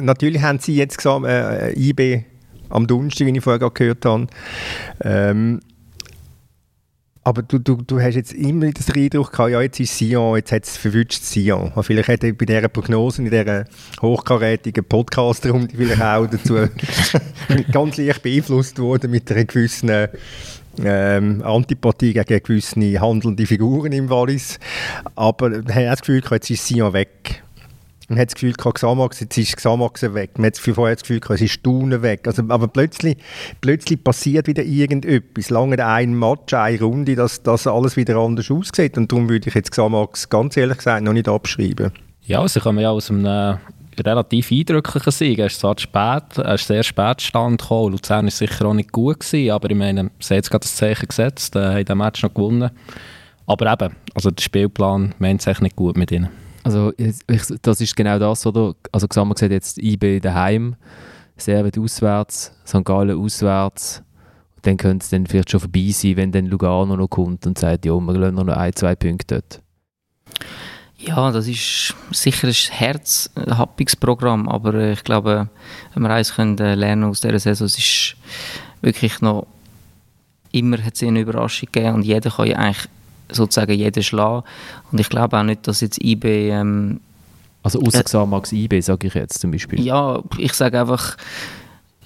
natürlich 0.00 0.42
haben 0.42 0.58
sie 0.58 0.74
jetzt 0.74 0.96
gesagt, 0.96 1.26
äh, 1.26 1.78
IB 1.78 2.24
am 2.70 2.86
Donnerstag, 2.86 3.26
wie 3.26 3.36
ich 3.36 3.42
vorher 3.42 3.70
gehört 3.70 4.04
habe. 4.04 4.26
Ähm, 5.02 5.60
Aber 7.28 7.42
du, 7.42 7.58
du, 7.58 7.76
du 7.76 8.00
hast 8.00 8.14
jetzt 8.14 8.32
immer 8.32 8.70
den 8.70 8.94
Eindruck 8.94 9.32
gehabt, 9.32 9.50
ja, 9.50 9.60
jetzt 9.60 9.78
ist 9.80 9.98
Sion, 9.98 10.36
jetzt 10.36 10.50
hat 10.50 10.64
es 10.64 10.78
verwünscht 10.78 11.22
Sion. 11.22 11.72
Und 11.74 11.82
vielleicht 11.82 12.08
hat 12.08 12.24
er 12.24 12.32
bei 12.32 12.46
dieser 12.46 12.68
Prognose, 12.68 13.20
in 13.20 13.30
dieser 13.30 13.64
hochkarätigen 14.00 14.82
Podcast-Runde 14.82 15.74
vielleicht 15.76 16.00
auch 16.00 16.26
dazu 16.26 16.54
ganz 17.72 17.98
leicht 17.98 18.22
beeinflusst 18.22 18.78
worden 18.78 19.10
mit 19.10 19.30
einer 19.30 19.44
gewissen 19.44 20.08
ähm, 20.82 21.42
Antipathie 21.42 22.14
gegen 22.14 22.42
gewisse 22.42 23.00
handelnde 23.00 23.44
Figuren 23.44 23.92
im 23.92 24.08
Wallis. 24.08 24.58
Aber 25.14 25.50
ich 25.50 25.68
habe 25.68 25.84
das 25.84 26.00
Gefühl, 26.00 26.22
jetzt 26.30 26.48
ist 26.48 26.66
Sion 26.66 26.94
weg. 26.94 27.42
Man 28.08 28.18
hat 28.18 28.28
das 28.28 28.34
Gefühl, 28.34 28.54
Xamax, 28.54 29.20
jetzt 29.20 29.36
ist 29.36 29.56
Xamax 29.56 30.02
weg. 30.02 30.38
Man 30.38 30.46
hat 30.46 30.56
vorher 30.56 30.96
das 30.96 31.02
Gefühl, 31.02 31.20
es 31.28 31.40
ist 31.42 31.62
Tunen 31.62 32.00
weg. 32.00 32.26
Also, 32.26 32.42
aber 32.48 32.66
plötzlich, 32.66 33.18
plötzlich 33.60 34.02
passiert 34.02 34.46
wieder 34.46 34.62
irgendetwas. 34.62 35.50
Lange 35.50 35.84
ein 35.84 36.18
Match, 36.18 36.54
eine 36.54 36.80
Runde, 36.80 37.16
dass 37.16 37.42
das 37.42 37.66
alles 37.66 37.96
wieder 37.96 38.16
anders 38.16 38.50
aussieht. 38.50 38.96
Und 38.96 39.12
darum 39.12 39.28
würde 39.28 39.48
ich 39.48 39.54
jetzt 39.54 39.72
Xamax 39.72 40.30
ganz 40.30 40.56
ehrlich 40.56 40.78
gesagt 40.78 41.04
noch 41.04 41.12
nicht 41.12 41.28
abschreiben. 41.28 41.92
Ja, 42.22 42.48
sie 42.48 42.60
kommen 42.60 42.78
ja 42.78 42.90
aus 42.90 43.10
einem 43.10 43.26
äh, 43.26 43.56
relativ 44.00 44.52
eindrücklichen 44.52 45.12
Sieg. 45.12 45.38
Er 45.38 45.46
ist 45.46 45.60
zwar 45.60 45.78
spät, 45.78 46.38
er 46.38 46.54
ist 46.54 46.66
sehr 46.66 46.82
spät 46.82 47.20
stand 47.20 47.60
gekommen. 47.60 47.92
Luzern 47.92 48.24
war 48.24 48.30
sicher 48.30 48.66
auch 48.66 48.74
nicht 48.74 48.90
gut 48.90 49.20
gewesen, 49.20 49.50
aber 49.50 49.70
ich 49.70 49.76
meine, 49.76 50.10
sie 50.18 50.34
haben 50.34 50.38
jetzt 50.38 50.50
gerade 50.50 50.62
das 50.62 50.76
Zeichen 50.76 51.08
gesetzt, 51.08 51.56
äh, 51.56 51.60
haben 51.60 51.84
den 51.84 51.98
Match 51.98 52.22
noch 52.22 52.32
gewonnen. 52.32 52.70
Aber 53.46 53.72
eben, 53.72 53.96
also 54.14 54.30
der 54.30 54.42
Spielplan 54.42 55.14
meint 55.18 55.46
es 55.46 55.60
nicht 55.60 55.76
gut 55.76 55.96
mit 55.96 56.10
ihnen. 56.10 56.47
Also 56.68 56.92
ich, 56.98 57.16
das 57.62 57.80
ist 57.80 57.96
genau 57.96 58.18
das, 58.18 58.44
oder? 58.44 58.74
Also 58.92 59.08
gesagt 59.08 59.42
hat 59.42 59.50
jetzt 59.50 59.78
IB 59.78 60.20
daheim, 60.20 60.76
Servet 61.38 61.78
auswärts, 61.78 62.52
St. 62.66 62.84
Gallen 62.84 63.18
auswärts. 63.18 64.02
Dann 64.62 64.76
könnte 64.76 65.02
es 65.02 65.08
dann 65.08 65.26
vielleicht 65.26 65.50
schon 65.50 65.60
vorbei 65.60 65.88
sein, 65.92 66.16
wenn 66.16 66.30
dann 66.30 66.44
Lugano 66.44 66.94
noch 66.94 67.08
kommt 67.08 67.46
und 67.46 67.56
sagt, 67.56 67.86
ja, 67.86 67.92
wir 67.92 68.12
lassen 68.12 68.34
noch 68.34 68.48
ein, 68.48 68.74
zwei 68.74 68.94
Punkte 68.94 69.36
dort. 69.36 69.62
Ja, 70.98 71.30
das 71.30 71.46
ist 71.46 71.94
sicher 72.10 72.48
ein 72.48 72.52
herzhappiges 72.52 73.96
Programm, 73.96 74.46
aber 74.46 74.74
ich 74.74 75.04
glaube, 75.04 75.48
wenn 75.94 76.02
wir 76.02 76.10
eins 76.10 76.34
können 76.34 76.58
äh, 76.58 76.74
lernen 76.74 77.04
aus 77.04 77.20
dieser 77.22 77.38
Saison, 77.38 77.66
es 77.66 77.78
ist 77.78 78.16
wirklich 78.82 79.22
noch 79.22 79.46
immer 80.52 80.84
hat 80.84 80.96
es 80.96 81.02
eine 81.02 81.20
Überraschung 81.20 81.68
gegeben 81.72 81.94
und 81.94 82.02
jeder 82.02 82.30
kann 82.30 82.46
ja 82.46 82.56
eigentlich 82.56 82.88
sozusagen 83.30 83.72
jeden 83.72 84.02
schlagen. 84.02 84.44
Und 84.90 85.00
ich 85.00 85.08
glaube 85.08 85.38
auch 85.38 85.42
nicht, 85.44 85.66
dass 85.66 85.80
jetzt 85.80 86.02
IB... 86.02 86.50
Ähm, 86.50 87.00
also 87.62 87.80
außer 87.80 88.00
äh, 88.00 88.04
Xamax 88.04 88.52
IB, 88.52 88.80
sage 88.80 89.08
ich 89.08 89.14
jetzt 89.14 89.40
zum 89.40 89.50
Beispiel. 89.50 89.80
Ja, 89.80 90.22
ich 90.38 90.52
sage 90.52 90.80
einfach, 90.80 91.16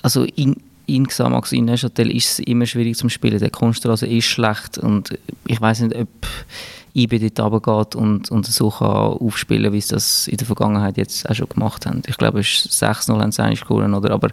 also 0.01 0.25
in, 0.25 0.57
in 0.97 1.07
Xamax, 1.07 1.53
in 1.53 1.66
Neuchâtel 1.66 2.11
ist 2.11 2.32
es 2.32 2.38
immer 2.40 2.66
schwierig 2.66 2.97
zum 2.97 3.09
Spielen. 3.09 3.38
Der 3.38 3.51
Kunststraße 3.51 4.07
ist 4.07 4.26
schlecht 4.26 4.78
und 4.78 5.18
ich 5.47 5.61
weiß 5.61 5.80
nicht, 5.80 5.97
ob 5.97 6.09
IB 6.95 7.30
dort 7.30 7.53
runtergeht 7.53 7.95
und, 7.95 8.30
und 8.30 8.47
so 8.47 8.70
kann 8.70 8.88
aufspielen, 8.88 9.72
wie 9.72 9.80
sie 9.80 9.95
das 9.95 10.28
in 10.28 10.36
der 10.36 10.47
Vergangenheit 10.47 10.99
jetzt 10.99 11.28
auch 11.28 11.34
schon 11.34 11.49
gemacht 11.49 11.86
haben. 11.86 12.03
Ich 12.07 12.18
glaube, 12.18 12.40
es 12.40 12.66
ist 12.66 12.82
6-0 12.82 13.18
haben 13.18 13.32
sie 13.32 13.64
gewonnen, 13.64 13.95
oder? 13.95 14.11
aber 14.12 14.28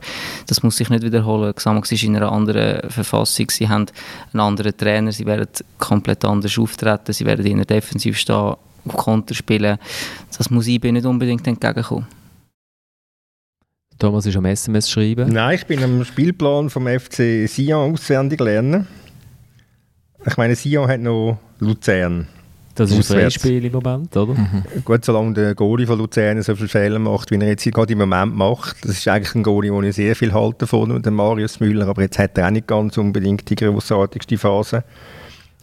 das 0.48 0.62
muss 0.62 0.76
sich 0.76 0.90
nicht 0.90 1.04
wiederholen. 1.04 1.56
Xamax 1.56 1.92
ist 1.92 2.04
in 2.04 2.18
einer 2.18 2.32
anderen 2.32 2.90
Verfassung, 2.90 3.50
sie 3.50 3.70
haben 3.70 3.86
einen 4.34 4.42
anderen 4.42 4.76
Trainer, 4.76 5.12
sie 5.12 5.26
werden 5.26 5.48
komplett 5.78 6.26
anders 6.26 6.58
auftreten, 6.58 7.14
sie 7.14 7.26
werden 7.26 7.46
in 7.46 7.58
der 7.58 7.66
Defensiv 7.66 8.18
stehen, 8.18 8.36
auf 8.36 8.98
Konter 8.98 9.36
spielen. 9.36 9.78
Das 10.38 10.50
muss 10.50 10.68
IB 10.68 10.92
nicht 10.92 11.06
unbedingt 11.06 11.48
entgegenkommen. 11.48 12.19
Thomas 14.00 14.26
ist 14.26 14.38
am 14.38 14.46
SMS 14.46 14.90
schreiben. 14.90 15.30
Nein, 15.32 15.56
ich 15.56 15.66
bin 15.66 15.84
am 15.84 16.04
Spielplan 16.06 16.70
vom 16.70 16.88
FC 16.88 17.48
Sion 17.48 17.94
auswendig 17.94 18.40
lernen. 18.40 18.88
Ich 20.26 20.38
meine, 20.38 20.56
Sion 20.56 20.88
hat 20.88 21.02
noch 21.02 21.38
Luzern. 21.60 22.28
Das 22.76 22.92
ist 22.92 23.12
ein 23.12 23.30
Spiel 23.30 23.66
im 23.66 23.74
Moment, 23.74 24.16
oder? 24.16 24.34
Mhm. 24.34 24.64
Gut, 24.86 25.04
solange 25.04 25.34
der 25.34 25.54
Goalie 25.54 25.86
von 25.86 25.98
Luzern 25.98 26.42
so 26.42 26.56
viele 26.56 26.70
Fehler 26.70 27.00
macht, 27.00 27.30
wie 27.30 27.36
er 27.36 27.48
jetzt 27.50 27.66
gerade 27.66 27.92
im 27.92 28.00
Moment 28.00 28.36
macht, 28.36 28.78
das 28.86 28.92
ist 28.92 29.08
eigentlich 29.10 29.36
ein 29.36 29.44
Goalie, 29.44 29.70
den 29.70 29.84
ich 29.84 29.96
sehr 29.98 30.16
viel 30.16 30.32
halte 30.32 30.66
von, 30.66 31.02
der 31.02 31.12
Marius 31.12 31.60
Müller, 31.60 31.90
aber 31.90 32.04
jetzt 32.04 32.18
hat 32.18 32.38
er 32.38 32.48
auch 32.48 32.52
nicht 32.52 32.68
ganz 32.68 32.98
unbedingt 32.98 33.50
die 33.50 33.56
grossartigste 33.56 34.38
Phase. 34.38 34.86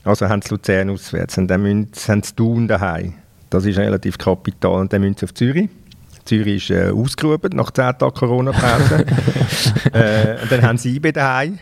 Also 0.04 0.28
haben 0.28 0.42
sie 0.42 0.50
Luzern 0.50 0.90
auswärts 0.90 1.38
und 1.38 1.48
dann 1.48 1.62
müssen, 1.62 1.88
haben 2.06 2.22
sie 2.22 2.34
Thun 2.34 2.68
daheim. 2.68 3.14
Das 3.48 3.64
ist 3.64 3.78
relativ 3.78 4.18
kapital. 4.18 4.80
Und 4.80 4.92
dann 4.92 5.00
müssen 5.00 5.16
sie 5.18 5.24
auf 5.24 5.34
Zürich. 5.34 5.70
Zürich 6.26 6.70
ist 6.70 6.76
äh, 6.76 6.90
ausgerufen 6.90 7.50
nach 7.54 7.70
10 7.70 7.98
Tagen 7.98 8.14
Corona-Pause. 8.14 9.06
äh, 9.92 10.36
dann 10.50 10.62
haben 10.62 10.78
sie 10.78 10.96
IB 10.96 11.12
daheim. 11.12 11.58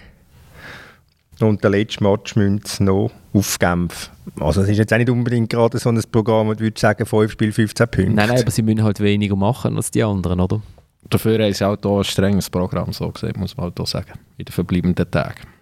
Und 1.40 1.62
der 1.62 1.70
letzte 1.70 2.02
Match 2.04 2.36
müssen 2.36 2.60
sie 2.64 2.84
noch 2.84 3.10
auf 3.32 3.58
Genf. 3.58 4.10
Also 4.40 4.62
es 4.62 4.68
ist 4.68 4.78
jetzt 4.78 4.92
auch 4.92 4.98
nicht 4.98 5.10
unbedingt 5.10 5.50
gerade 5.50 5.78
so 5.78 5.88
ein 5.90 6.00
Programm, 6.10 6.48
wo 6.48 6.54
du 6.54 6.70
sagen, 6.76 7.04
5 7.04 7.32
Spiel 7.32 7.52
15 7.52 7.88
Punkte. 7.88 8.12
Nein, 8.12 8.28
nein, 8.28 8.40
aber 8.40 8.50
sie 8.50 8.62
müssen 8.62 8.82
halt 8.82 9.00
weniger 9.00 9.36
machen 9.36 9.76
als 9.76 9.90
die 9.90 10.02
anderen, 10.02 10.40
oder? 10.40 10.60
Dafür 11.10 11.38
haben 11.42 11.52
sie 11.52 11.66
auch 11.66 11.76
hier 11.80 11.90
ein 11.90 12.04
strenges 12.04 12.48
Programm, 12.48 12.92
so 12.92 13.10
gesehen, 13.10 13.34
muss 13.36 13.56
man 13.56 13.64
halt 13.64 13.80
auch 13.80 13.86
sagen, 13.86 14.12
in 14.38 14.46
den 14.46 14.52
verbleibenden 14.52 15.10
Tagen. 15.10 15.53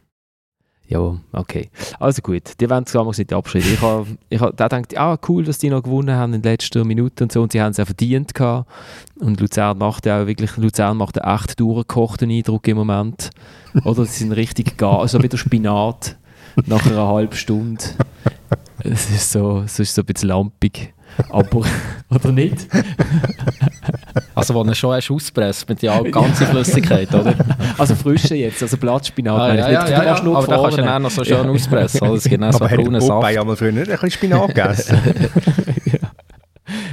Ja, 0.89 1.17
okay. 1.33 1.71
Also 1.99 2.21
gut, 2.21 2.61
die 2.61 2.69
wollen 2.69 2.85
es 2.85 3.19
nicht 3.19 3.33
abschreiben. 3.33 3.73
Ich 3.73 3.81
habe 3.81 4.07
ich 4.29 4.41
hab, 4.41 4.57
da 4.57 4.69
gedacht, 4.69 4.99
ah, 4.99 5.19
cool, 5.29 5.45
dass 5.45 5.59
die 5.59 5.71
noch 5.71 5.83
gewonnen 5.83 6.15
haben 6.15 6.35
in 6.35 6.43
den 6.43 6.53
letzten 6.53 6.87
Minuten 6.87 7.25
und 7.25 7.33
so 7.33 7.43
und 7.43 7.53
sie 7.53 7.63
haben 7.63 7.71
es 7.71 7.81
auch 7.81 7.87
verdient 7.87 8.35
gehabt. 8.35 8.71
Und 9.19 9.41
Luzern 9.41 9.79
macht 9.79 10.05
ja 10.05 10.23
auch 10.23 10.27
wirklich, 10.27 10.57
Luzern 10.57 10.99
macht 10.99 11.21
einen 11.21 11.35
echt 11.35 11.59
durchgekochten 11.59 12.31
Eindruck 12.31 12.69
im 12.69 12.77
Moment. 12.77 13.31
Oder 13.85 14.05
sie 14.05 14.19
sind 14.19 14.33
richtig 14.33 14.77
gar, 14.77 15.01
also 15.01 15.23
wieder 15.23 15.39
Spinat 15.39 16.17
nach 16.67 16.85
einer 16.85 17.09
halben 17.09 17.37
Stunde. 17.37 17.83
Es 18.81 19.09
ist 19.11 19.33
so, 19.33 19.63
es 19.65 19.79
ist 19.79 19.95
so 19.95 20.03
ein 20.03 20.07
bisschen 20.07 20.29
lampig. 20.29 20.93
Aber, 21.31 21.65
oder 22.11 22.33
nicht? 22.33 22.67
Also, 24.35 24.55
wo 24.55 24.65
du 24.65 24.75
schon 24.75 24.95
hast 24.95 25.11
auspresst 25.11 25.69
mit 25.69 25.83
der 25.83 26.03
ganzen 26.05 26.47
Flüssigkeit, 26.51 27.13
oder? 27.15 27.35
Also 27.79 27.95
frische 27.95 28.35
jetzt, 28.35 28.63
also 28.63 28.77
Blattspinat. 28.77 29.41
Ah, 29.41 29.55
ja, 29.55 29.71
ja, 29.71 29.89
ja, 29.89 30.05
ja, 30.05 30.15
aber 30.15 30.47
da 30.47 30.57
kannst 30.57 30.79
du 30.79 30.83
dann 30.83 30.89
auch 30.89 30.99
noch 30.99 31.11
so 31.11 31.25
schön 31.25 31.49
auspressen. 31.49 32.03
Also, 32.03 32.31
genau 32.31 32.47
aber 32.49 32.59
so 32.59 32.69
hat 32.69 32.99
Popeye 33.21 33.39
einmal 33.39 33.57
früher 33.57 33.73
nicht 33.73 33.91
ein 33.91 33.93
bisschen 33.93 34.11
Spinat 34.11 34.49
gegessen? 34.49 34.99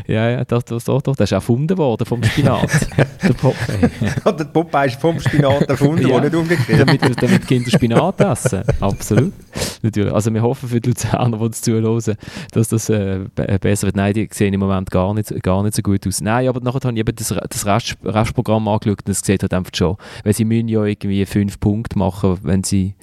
ja. 0.09 0.29
Ja, 0.29 0.45
das, 0.45 0.65
das, 0.65 0.83
das, 0.83 1.03
das, 1.03 1.19
ist 1.19 1.31
erfunden 1.31 1.77
worden 1.77 2.05
vom 2.05 2.23
Spinat. 2.23 2.69
der 2.97 3.33
Popeye. 3.33 3.89
der 4.25 4.45
Popeye 4.45 4.87
ist 4.87 4.99
vom 4.99 5.19
Spinat 5.19 5.63
erfunden 5.63 6.09
worden, 6.09 6.23
ja, 6.23 6.29
nicht 6.29 6.35
umgekehrt. 6.35 6.79
Damit, 6.79 7.21
damit 7.21 7.47
Kinder 7.47 7.69
Spinat 7.69 8.19
essen. 8.21 8.63
Absolut. 8.79 9.33
Natürlich. 9.81 10.13
Also 10.13 10.33
wir 10.33 10.41
hoffen 10.41 10.67
für 10.69 10.81
die 10.81 10.89
Luzerner, 10.89 11.37
die 11.37 11.49
das 11.49 11.61
zuhören, 11.61 12.17
dass 12.51 12.67
das 12.69 12.89
äh, 12.89 13.19
besser 13.61 13.87
wird. 13.87 13.95
Nein, 13.95 14.13
die 14.13 14.27
sehen 14.31 14.53
im 14.53 14.59
Moment 14.59 14.89
gar 14.91 15.13
nicht, 15.13 15.31
gar 15.43 15.63
nicht 15.63 15.75
so 15.75 15.81
gut 15.81 16.05
aus. 16.07 16.21
Nein, 16.21 16.47
aber 16.47 16.59
nachher 16.61 16.81
habe 16.81 16.93
ich 16.93 16.99
eben 16.99 17.15
das, 17.15 17.27
das 17.27 17.65
Rest, 17.65 17.97
Restprogramm 18.03 18.67
angeschaut 18.67 18.99
und 19.05 19.09
es 19.09 19.21
sieht 19.21 19.41
halt 19.41 19.53
einfach 19.53 19.71
schon, 19.75 19.95
weil 20.23 20.33
sie 20.33 20.45
müssen 20.45 20.67
ja 20.67 20.83
irgendwie 20.83 21.25
fünf 21.25 21.59
Punkte 21.59 21.97
machen, 21.97 22.39
wenn 22.43 22.63
sie, 22.63 22.95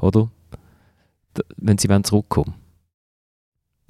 oder? 0.00 0.30
Wenn 1.56 1.78
sie 1.78 1.88
zurückkommen. 2.02 2.54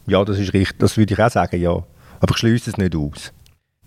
Ja, 0.06 0.24
das 0.24 0.38
ist 0.38 0.52
richtig. 0.52 0.78
Das 0.78 0.96
würde 0.96 1.14
ich 1.14 1.20
auch 1.20 1.30
sagen, 1.30 1.60
ja. 1.60 1.82
Aber 2.20 2.32
ich 2.32 2.38
schließe 2.38 2.70
es 2.70 2.76
nicht 2.76 2.94
aus. 2.94 3.32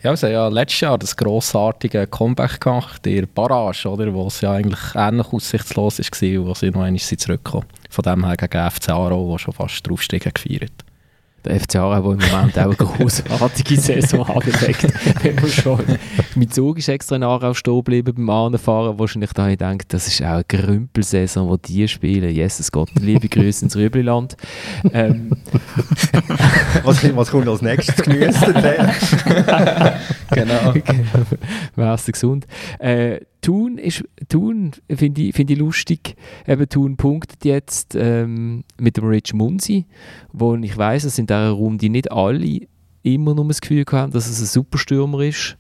Ja, 0.02 0.16
sie 0.16 0.28
haben 0.28 0.34
ja 0.34 0.48
letztes 0.48 0.80
Jahr 0.80 0.98
das 0.98 1.18
grossartige 1.18 2.08
Comeback 2.08 2.62
gemacht, 2.62 3.06
der 3.06 3.26
Barrage, 3.26 3.90
oder, 3.90 4.14
wo 4.14 4.28
es 4.28 4.40
ja 4.40 4.54
eigentlich 4.54 4.96
ähnlich 4.96 5.28
aussichtslos 5.28 6.00
war, 6.00 6.46
wo 6.46 6.54
sie 6.54 6.72
noch 6.72 6.84
einmal 6.84 7.00
zurückkommen. 7.00 7.66
Von 7.90 8.04
dem 8.04 8.26
her 8.26 8.38
gegen 8.38 8.72
FC 8.72 8.90
Aro, 8.90 9.32
der 9.32 9.40
schon 9.40 9.54
fast 9.54 9.86
draufsteigen 9.86 10.32
gefeiert 10.34 10.89
der 11.46 11.60
FC 11.60 11.78
Aarau, 11.78 12.14
der 12.14 12.28
im 12.28 12.32
Moment 12.32 12.60
auch 12.60 12.64
eine 12.66 12.76
großartige 12.76 13.76
Saison 13.82 14.28
angelegt 14.28 14.88
wenn 15.24 15.36
man 15.36 15.50
schon 15.50 15.80
Zug 16.50 16.78
ist 16.78 16.90
extra 16.90 17.16
in 17.16 17.24
Aarau 17.24 17.54
stehen 17.54 17.78
geblieben 17.78 18.14
beim 18.16 18.30
Anfahren. 18.30 18.98
Wahrscheinlich 19.00 19.32
da 19.34 19.48
ich 19.48 19.58
denke, 19.58 19.86
das 19.88 20.08
ist 20.08 20.22
auch 20.22 20.28
eine 20.28 20.44
Grümpelsaison, 20.48 21.58
die 21.66 21.74
die 21.74 21.88
spielen. 21.88 22.30
Jesus 22.34 22.72
Gott, 22.72 22.90
liebe 23.00 23.28
Grüße 23.28 23.66
ins 23.66 23.76
Rübliland. 23.76 24.36
Ähm. 24.94 25.32
was, 26.84 27.16
was 27.16 27.32
kommt 27.32 27.48
als 27.48 27.62
nächstes 27.62 27.96
Gemüse? 27.98 28.54
genau. 30.32 30.74
Wärst 31.76 32.08
du 32.08 32.12
gesund. 32.12 32.48
Äh, 32.80 33.20
Thun, 33.42 33.78
ist, 33.78 34.04
Thun 34.28 34.72
finde 34.90 35.22
ich, 35.22 35.36
find 35.36 35.50
ich 35.50 35.58
lustig. 35.58 36.16
Eben 36.48 36.68
Thun 36.68 36.98
punktet 36.98 37.46
jetzt 37.46 37.96
ähm, 37.96 38.64
mit 38.80 38.98
dem 38.98 39.06
Rich 39.06 39.34
Munzi, 39.34 39.86
wo 40.34 40.56
ich 40.56 40.78
weiß, 40.78 41.04
dass 41.04 41.20
in 41.20 41.28
dieser 41.28 41.52
Runde 41.52 41.90
nicht 41.90 42.12
alle 42.12 42.68
immer 43.04 43.34
nur 43.34 43.48
das 43.48 43.62
Gefühl 43.62 43.86
haben, 43.92 44.12
dass 44.12 44.28
es 44.28 44.42
ein 44.42 44.46
Superstürmer 44.46 45.22
ist. 45.22 45.58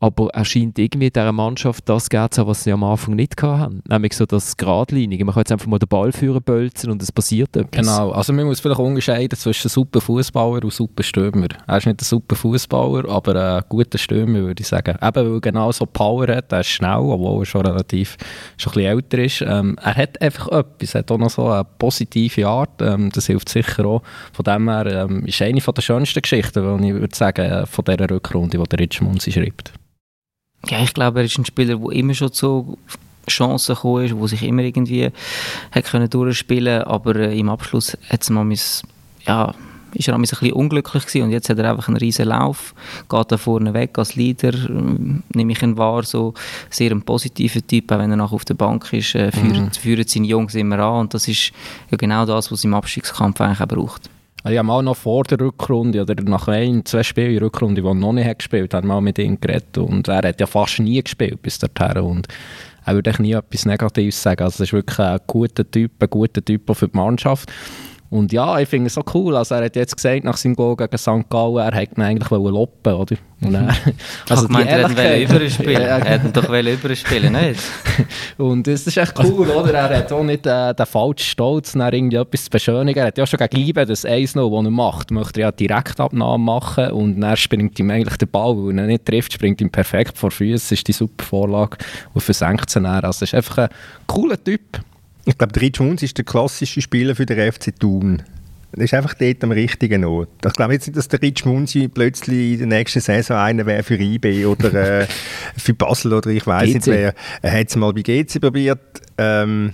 Aber 0.00 0.30
er 0.30 0.44
scheint 0.46 0.78
irgendwie 0.78 1.10
dieser 1.10 1.30
Mannschaft 1.30 1.86
das 1.88 2.06
zu 2.06 2.18
haben, 2.18 2.46
was 2.46 2.64
sie 2.64 2.72
am 2.72 2.82
Anfang 2.82 3.16
nicht 3.16 3.40
hatten. 3.42 3.82
Nämlich 3.86 4.14
so 4.14 4.24
das 4.24 4.56
Gradlinige. 4.56 5.26
Man 5.26 5.34
kann 5.34 5.42
jetzt 5.42 5.52
einfach 5.52 5.66
mal 5.66 5.78
den 5.78 5.88
Ball 5.88 6.10
führen, 6.10 6.42
bölzen 6.42 6.90
und 6.90 7.02
es 7.02 7.12
passiert 7.12 7.54
etwas. 7.54 7.86
Genau, 7.86 8.10
also 8.10 8.32
man 8.32 8.46
muss 8.46 8.60
vielleicht 8.60 8.80
unterscheiden 8.80 9.38
zwischen 9.38 9.68
super 9.68 10.00
Fußballer 10.00 10.64
und 10.64 10.72
super 10.72 11.02
Stürmer. 11.02 11.48
Er 11.66 11.76
ist 11.76 11.86
nicht 11.86 12.00
ein 12.00 12.04
super 12.04 12.34
Fußballer, 12.34 13.10
aber 13.10 13.58
ein 13.58 13.62
guter 13.68 13.98
Stürmer, 13.98 14.40
würde 14.40 14.62
ich 14.62 14.68
sagen. 14.68 14.96
Eben, 15.02 15.14
weil 15.14 15.34
er 15.34 15.40
genau 15.40 15.70
so 15.70 15.84
Power 15.84 16.28
hat, 16.28 16.50
er 16.50 16.60
ist 16.60 16.68
schnell, 16.68 16.98
obwohl 16.98 17.42
er 17.42 17.46
schon 17.46 17.66
relativ 17.66 18.16
schon 18.56 18.72
ein 18.72 18.96
bisschen 18.96 18.96
älter 18.96 19.18
ist. 19.18 19.42
Ähm, 19.42 19.76
er 19.82 19.94
hat 19.96 20.22
einfach 20.22 20.48
etwas, 20.48 20.94
er 20.94 21.00
hat 21.00 21.10
auch 21.10 21.18
noch 21.18 21.30
so 21.30 21.46
eine 21.46 21.66
positive 21.78 22.46
Art, 22.46 22.80
ähm, 22.80 23.10
das 23.12 23.26
hilft 23.26 23.50
sicher 23.50 23.84
auch. 23.84 24.02
Von 24.32 24.44
dem 24.44 24.66
her 24.70 24.86
ähm, 24.86 25.26
ist 25.26 25.42
eine 25.42 25.60
der 25.60 25.82
schönsten 25.82 26.22
Geschichten, 26.22 26.78
die 26.78 26.88
ich 26.88 26.94
würde 26.94 27.14
sagen, 27.14 27.66
von 27.66 27.84
dieser 27.84 28.10
Rückrunde, 28.10 28.56
die 28.56 28.64
der 28.64 28.78
Richmond 28.78 29.22
schreibt. 29.22 29.74
Ja, 30.70 30.80
ich 30.80 30.94
glaube, 30.94 31.20
er 31.20 31.24
ist 31.26 31.36
ein 31.36 31.44
Spieler, 31.44 31.76
der 31.76 31.90
immer 31.90 32.14
schon 32.14 32.32
zu 32.32 32.78
Chancen 33.28 33.74
gekommen 33.74 34.04
ist, 34.04 34.16
wo 34.16 34.26
sich 34.26 34.42
immer 34.42 34.62
irgendwie 34.62 35.10
hat 35.72 35.84
können 35.84 36.08
durchspielen 36.08 36.82
aber 36.82 37.16
äh, 37.16 37.38
im 37.38 37.48
Abschluss 37.48 37.96
hat 38.08 38.22
es 38.22 38.30
mal 38.30 38.44
mis, 38.44 38.82
ja, 39.26 39.54
ist 39.94 40.08
er 40.08 40.14
ein 40.14 40.20
bisschen 40.20 40.52
unglücklich 40.52 41.04
gewesen 41.04 41.24
und 41.24 41.30
jetzt 41.30 41.48
hat 41.48 41.58
er 41.58 41.70
einfach 41.70 41.88
einen 41.88 41.96
riesen 41.96 42.26
Lauf, 42.26 42.74
geht 43.08 43.32
da 43.32 43.36
vorne 43.36 43.74
weg 43.74 43.98
als 43.98 44.14
Leader, 44.14 44.54
ähm, 44.54 45.22
nehme 45.34 45.52
ich 45.52 45.62
ihn 45.62 45.76
wahr, 45.76 46.04
so 46.04 46.34
sehr 46.70 46.92
ein 46.92 47.02
positiver 47.02 47.66
Typ, 47.66 47.90
auch 47.92 47.98
wenn 47.98 48.10
er 48.10 48.16
noch 48.16 48.32
auf 48.32 48.44
der 48.44 48.54
Bank 48.54 48.92
ist, 48.92 49.14
äh, 49.14 49.32
führt, 49.32 49.60
mhm. 49.60 49.72
führt 49.72 50.08
seine 50.08 50.26
Jungs 50.26 50.54
immer 50.54 50.78
an 50.78 51.00
und 51.00 51.14
das 51.14 51.28
ist 51.28 51.52
ja 51.90 51.96
genau 51.96 52.24
das, 52.24 52.50
was 52.50 52.60
es 52.60 52.64
im 52.64 52.74
Abstiegskampf 52.74 53.40
eigentlich 53.40 53.60
auch 53.60 53.68
braucht. 53.68 54.10
Ich 54.48 54.56
habe 54.56 54.72
auch 54.72 54.80
noch 54.80 54.96
vor 54.96 55.24
der 55.24 55.38
Rückrunde 55.38 56.00
oder 56.00 56.14
nach 56.22 56.48
ein, 56.48 56.82
zwei 56.86 57.02
Spielen 57.02 57.28
in 57.28 57.34
der 57.34 57.42
Rückrunde, 57.42 57.82
die 57.82 57.86
er 57.86 57.94
noch 57.94 58.12
nicht 58.14 58.38
gespielt 58.38 58.72
hat, 58.72 58.84
mal 58.84 59.02
mit 59.02 59.18
ihm 59.18 59.38
geredet 59.38 59.76
und 59.76 60.08
er 60.08 60.28
hat 60.28 60.40
ja 60.40 60.46
fast 60.46 60.78
nie 60.78 61.02
gespielt 61.02 61.42
bis 61.42 61.58
dahin 61.58 62.02
und 62.02 62.26
er 62.86 62.94
würde 62.94 63.20
nie 63.20 63.32
etwas 63.32 63.66
Negatives 63.66 64.22
sagen. 64.22 64.42
Also 64.42 64.62
er 64.62 64.64
ist 64.64 64.72
wirklich 64.72 64.98
ein 64.98 65.18
guter 65.26 65.70
Typ, 65.70 65.92
ein 66.02 66.08
guter 66.08 66.42
Typ 66.42 66.74
für 66.74 66.88
die 66.88 66.96
Mannschaft. 66.96 67.52
Und 68.10 68.32
ja, 68.32 68.58
ich 68.58 68.68
finde 68.68 68.88
es 68.88 68.94
so 68.94 69.04
cool. 69.14 69.36
Also 69.36 69.54
er 69.54 69.66
hat 69.66 69.76
jetzt 69.76 69.94
gesagt, 69.94 70.24
nach 70.24 70.36
seinem 70.36 70.56
Goal 70.56 70.74
gegen 70.74 70.98
St. 70.98 71.30
Gallen, 71.30 71.58
er 71.58 71.72
hätte 71.72 71.94
ihn 71.94 72.02
eigentlich 72.02 72.28
loppen 72.28 72.92
oder? 72.92 73.16
Und 73.40 73.54
er, 73.54 73.68
also 74.28 74.44
ich 74.46 74.50
meinte, 74.50 74.72
er 74.72 74.82
wollte 74.88 75.34
überspielen. 75.36 75.82
er 75.82 76.04
hätte 76.04 76.28
doch 76.32 76.48
überspielen, 76.48 77.32
nicht? 77.32 77.60
und 78.36 78.66
das 78.66 78.84
ist 78.84 78.96
echt 78.96 79.16
cool, 79.22 79.48
oder? 79.48 79.72
Er 79.72 79.98
hat 79.98 80.12
auch 80.12 80.24
nicht 80.24 80.44
äh, 80.44 80.74
den 80.74 80.86
falschen 80.86 81.24
Stolz, 81.24 81.76
nach 81.76 81.92
irgendwie 81.92 82.16
etwas 82.16 82.44
zu 82.44 82.50
beschönigen. 82.50 82.98
Er 82.98 83.06
hat 83.06 83.18
ja 83.18 83.26
schon 83.26 83.38
gegen 83.38 83.56
Liebe 83.56 83.86
das 83.86 84.04
1-0, 84.04 84.34
das 84.34 84.64
er 84.64 84.70
macht, 84.70 85.12
möchte 85.12 85.40
er 85.40 85.46
ja 85.46 85.52
Direktabnahmen 85.52 86.44
machen 86.44 86.90
und 86.90 87.20
dann 87.20 87.36
springt 87.36 87.78
ihm 87.78 87.90
eigentlich 87.90 88.18
der 88.18 88.26
Ball, 88.26 88.56
weil 88.56 88.76
er 88.76 88.86
nicht 88.86 89.06
trifft, 89.06 89.32
springt 89.32 89.60
ihm 89.60 89.70
perfekt 89.70 90.18
vor 90.18 90.32
Füßen. 90.32 90.54
Das 90.54 90.72
ist 90.72 90.88
die 90.88 90.92
super 90.92 91.24
Vorlage 91.24 91.78
und 92.12 92.22
versenkt 92.22 92.74
ihn 92.74 92.82
dann. 92.82 93.04
Also 93.04 93.24
ist 93.24 93.34
einfach 93.34 93.58
ein 93.58 93.68
cooler 94.08 94.42
Typ. 94.42 94.80
Ich 95.24 95.36
glaube, 95.36 95.52
der 95.52 95.62
Rich 95.62 95.80
Munz 95.80 96.02
ist 96.02 96.16
der 96.18 96.24
klassische 96.24 96.80
Spieler 96.80 97.14
für 97.14 97.26
den 97.26 97.52
FC 97.52 97.78
Thun. 97.78 98.22
Er 98.72 98.84
ist 98.84 98.94
einfach 98.94 99.14
dort 99.14 99.42
am 99.42 99.50
richtigen 99.50 100.04
Ort. 100.04 100.28
Ich 100.46 100.52
glaube 100.52 100.74
jetzt 100.74 100.86
nicht, 100.86 100.96
dass 100.96 101.08
der 101.08 101.20
Rich 101.20 101.44
Munzi 101.44 101.88
plötzlich 101.88 102.60
in 102.60 102.70
der 102.70 102.78
nächsten 102.78 103.00
Saison 103.00 103.36
einer 103.36 103.66
wäre 103.66 103.82
für 103.82 103.98
IB 103.98 104.46
oder 104.46 105.00
äh, 105.02 105.06
für 105.56 105.74
Basel 105.74 106.12
oder 106.12 106.30
ich 106.30 106.46
weiß 106.46 106.74
nicht 106.74 106.86
wer. 106.86 107.14
Er 107.42 107.52
hat 107.52 107.68
es 107.68 107.76
mal 107.76 107.92
bei 107.92 108.02
GC 108.02 108.40
probiert 108.40 109.02
ähm, 109.18 109.72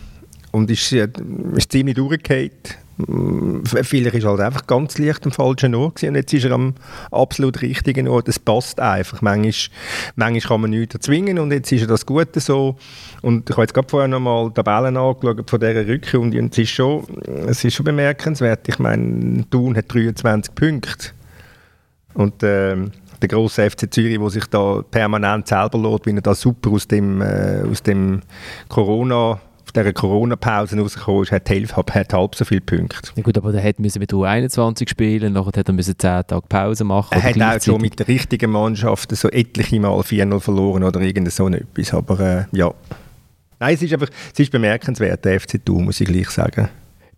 und 0.50 0.70
ist, 0.70 0.92
äh, 0.92 1.08
ist 1.56 1.72
ziemlich 1.72 1.96
durchgefallen. 1.96 2.50
Vielleicht 3.64 4.14
ist 4.14 4.24
halt 4.24 4.40
einfach 4.40 4.66
ganz 4.66 4.96
leicht 4.96 5.26
am 5.26 5.32
falschen 5.32 5.74
Ort 5.74 6.02
und 6.02 6.14
jetzt 6.14 6.32
ist 6.32 6.44
er 6.44 6.52
am 6.52 6.74
absolut 7.10 7.60
richtigen 7.60 8.08
Ort. 8.08 8.26
Es 8.28 8.38
passt 8.38 8.80
einfach. 8.80 9.20
Manchmal, 9.20 9.52
manchmal 10.14 10.40
kann 10.40 10.60
man 10.62 10.70
nichts 10.70 10.94
erzwingen 10.94 11.38
und 11.38 11.52
jetzt 11.52 11.70
ist 11.72 11.82
er 11.82 11.88
das 11.88 12.06
Gute 12.06 12.40
so. 12.40 12.76
Und 13.20 13.50
ich 13.50 13.54
habe 13.54 13.62
jetzt 13.64 13.74
gerade 13.74 13.88
vorher 13.88 14.08
noch 14.08 14.20
mal 14.20 14.50
Tabellen 14.50 14.96
angeschaut 14.96 15.48
von 15.48 15.60
dieser 15.60 15.86
Rückrunde 15.86 16.38
und 16.38 16.52
es 16.52 16.58
ist 16.58 16.70
schon, 16.70 17.04
es 17.46 17.62
ist 17.64 17.74
schon 17.74 17.84
bemerkenswert. 17.84 18.66
Ich 18.66 18.78
meine, 18.78 19.44
Thun 19.50 19.76
hat 19.76 19.92
23 19.92 20.54
Punkte 20.54 21.10
und 22.14 22.42
ähm, 22.42 22.92
der 23.20 23.28
große 23.28 23.70
FC 23.70 23.92
Zürich, 23.92 24.18
der 24.18 24.30
sich 24.30 24.46
da 24.46 24.82
permanent 24.90 25.48
selber 25.48 25.78
lässt, 25.78 26.06
wie 26.06 26.14
er 26.14 26.22
da 26.22 26.34
super 26.34 26.70
aus 26.70 26.88
dem, 26.88 27.20
äh, 27.20 27.62
aus 27.70 27.82
dem 27.82 28.22
Corona 28.68 29.40
dieser 29.76 29.92
Corona-Pause 29.92 30.78
rausgekommen 30.78 31.22
ist, 31.22 31.32
hat, 31.32 31.48
halb, 31.48 31.94
hat 31.94 32.12
halb 32.12 32.34
so 32.34 32.44
viele 32.44 32.60
Punkte. 32.60 33.12
Ja 33.14 33.22
gut, 33.22 33.36
aber 33.36 33.52
der 33.52 33.60
hätte 33.60 33.82
mit 33.82 33.92
U21 33.92 34.88
spielen, 34.88 35.32
nachher 35.34 35.52
hätte 35.54 35.72
er 35.72 35.74
müssen 35.74 35.98
10 35.98 36.26
Tage 36.26 36.46
Pause 36.48 36.84
machen. 36.84 37.12
Er 37.12 37.22
hat 37.22 37.40
auch 37.40 37.64
schon 37.64 37.80
mit 37.80 37.98
der 37.98 38.08
richtigen 38.08 38.50
Mannschaft 38.50 39.14
so 39.14 39.28
etliche 39.28 39.78
Mal 39.80 40.00
4-0 40.00 40.40
verloren 40.40 40.82
oder 40.82 41.00
irgend 41.00 41.30
so 41.30 41.48
etwas, 41.48 41.94
aber 41.94 42.20
äh, 42.20 42.44
ja. 42.52 42.72
Nein, 43.58 43.74
es 43.74 43.82
ist 43.82 43.92
einfach, 43.92 44.10
es 44.32 44.38
ist 44.38 44.52
bemerkenswert, 44.52 45.24
der 45.24 45.40
FC 45.40 45.64
Thun, 45.64 45.84
muss 45.84 46.00
ich 46.00 46.06
gleich 46.06 46.30
sagen. 46.30 46.68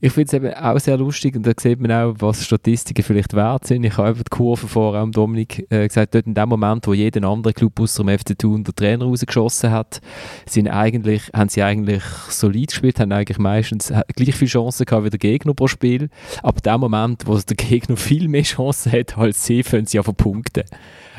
Ich 0.00 0.12
finde 0.12 0.26
es 0.28 0.32
eben 0.32 0.54
auch 0.54 0.78
sehr 0.78 0.96
lustig 0.96 1.34
und 1.34 1.44
da 1.44 1.50
sieht 1.58 1.80
man 1.80 1.90
auch, 1.90 2.14
was 2.20 2.44
Statistiken 2.44 3.02
vielleicht 3.02 3.34
wert 3.34 3.66
sind. 3.66 3.82
Ich 3.82 3.96
habe 3.96 4.14
die 4.14 4.30
Kurve 4.30 4.68
vorher 4.68 5.00
am 5.00 5.10
Dominik 5.10 5.66
äh, 5.70 5.88
gesagt, 5.88 6.14
dort 6.14 6.24
in 6.24 6.34
dem 6.34 6.48
Moment, 6.48 6.86
wo 6.86 6.94
jeder 6.94 7.28
andere 7.28 7.52
Club 7.52 7.80
außer 7.80 8.04
dem 8.04 8.16
FC 8.16 8.38
Thun 8.38 8.62
den 8.62 8.76
Trainer 8.76 9.06
rausgeschossen 9.06 9.72
hat, 9.72 10.00
sind 10.46 10.68
eigentlich, 10.68 11.22
haben 11.34 11.48
sie 11.48 11.64
eigentlich 11.64 12.04
solid 12.28 12.68
gespielt, 12.68 13.00
haben 13.00 13.10
eigentlich 13.10 13.38
meistens 13.38 13.92
gleich 14.14 14.36
viele 14.36 14.48
Chancen 14.48 14.86
gehabt 14.86 15.04
wie 15.04 15.10
der 15.10 15.18
Gegner 15.18 15.52
pro 15.52 15.66
Spiel. 15.66 16.10
In 16.44 16.62
dem 16.64 16.80
Moment, 16.80 17.26
wo 17.26 17.36
der 17.36 17.56
Gegner 17.56 17.96
viel 17.96 18.28
mehr 18.28 18.44
Chancen 18.44 18.92
hat 18.92 19.18
als 19.18 19.44
sie, 19.46 19.64
können 19.64 19.86
sie 19.86 19.98
einfach 19.98 20.16
punkten. 20.16 20.62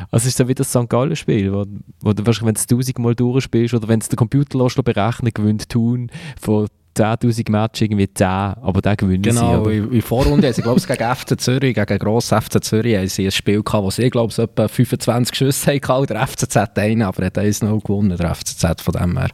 Also 0.10 0.24
es 0.24 0.28
ist 0.28 0.38
so 0.38 0.48
wie 0.48 0.56
das 0.56 0.70
St. 0.70 0.88
Gallen-Spiel, 0.88 1.52
wo, 1.52 1.66
wo 2.00 2.14
du 2.14 2.26
wahrscheinlich, 2.26 2.48
wenn 2.48 2.54
du 2.54 2.60
es 2.60 2.68
tausendmal 2.68 3.16
durchspielst 3.16 3.74
oder 3.74 3.90
wenn 3.90 4.00
es 4.00 4.08
der 4.08 4.16
Computer 4.16 4.58
berechnen 4.82 5.34
gewinnt 5.34 5.68
Thun 5.68 6.10
von 6.40 6.70
10'000 7.00 7.52
Matches 7.52 7.82
irgendwie 7.82 8.14
10, 8.14 8.28
aber 8.28 8.82
den 8.82 8.97
gewinnen 8.97 9.22
genau, 9.22 9.64
sie. 9.64 9.72
Genau, 9.72 9.86
in 9.88 9.91
der 9.91 10.02
Vorrunde 10.02 10.47
haben 10.47 10.54
sie, 10.54 10.62
glaube 10.62 10.80
ich, 10.80 10.88
gegen 10.88 11.16
FC 11.16 11.39
Zürich, 11.39 11.76
gegen 11.76 12.00
grossen 12.00 12.41
FC 12.41 12.64
Zürich, 12.64 12.97
haben 12.97 13.08
sie 13.08 13.26
ein 13.26 13.32
Spiel 13.32 13.64
gehabt, 13.64 13.84
wo 13.84 13.91
sie, 13.91 14.10
glaube 14.10 14.32
ich, 14.32 14.39
etwa 14.39 14.68
25 14.68 15.36
Schüsse 15.36 15.72
hatten, 15.74 16.08
der 16.08 16.28
FCZ 16.28 16.58
einen, 16.78 17.04
aber 17.04 17.24
er 17.24 17.26
hat 17.28 17.38
1-0 17.38 17.82
gewonnen, 17.82 18.18
der 18.18 18.36
FCZ 18.36 18.82
von 18.82 18.93
dem 18.93 19.18
her. 19.18 19.30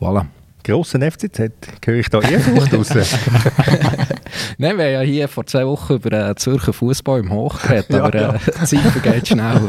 Voilà 0.00 0.26
grossen 0.68 1.00
FCZ. 1.00 1.50
Höre 1.84 1.96
ich 1.96 2.08
da 2.08 2.20
Ehrfurcht 2.20 2.74
raus? 2.74 2.88
Nein, 4.58 4.76
wir 4.76 4.84
haben 4.84 4.92
ja 4.92 5.00
hier 5.00 5.28
vor 5.28 5.46
zwei 5.46 5.66
Wochen 5.66 5.94
über 5.94 6.10
den 6.10 6.36
Zürcher 6.36 6.74
Fußball 6.74 7.20
im 7.20 7.32
Hoch 7.32 7.62
geredet, 7.62 7.86
ja, 7.90 8.04
aber 8.04 8.34
äh, 8.34 8.38
die 8.38 8.66
Zeit 8.66 8.80
vergeht 8.80 9.28
schnell. 9.28 9.60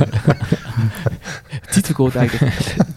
die 1.68 1.82
Zeit 1.82 1.88
vergeht, 1.88 2.18
eigentlich, 2.18 2.42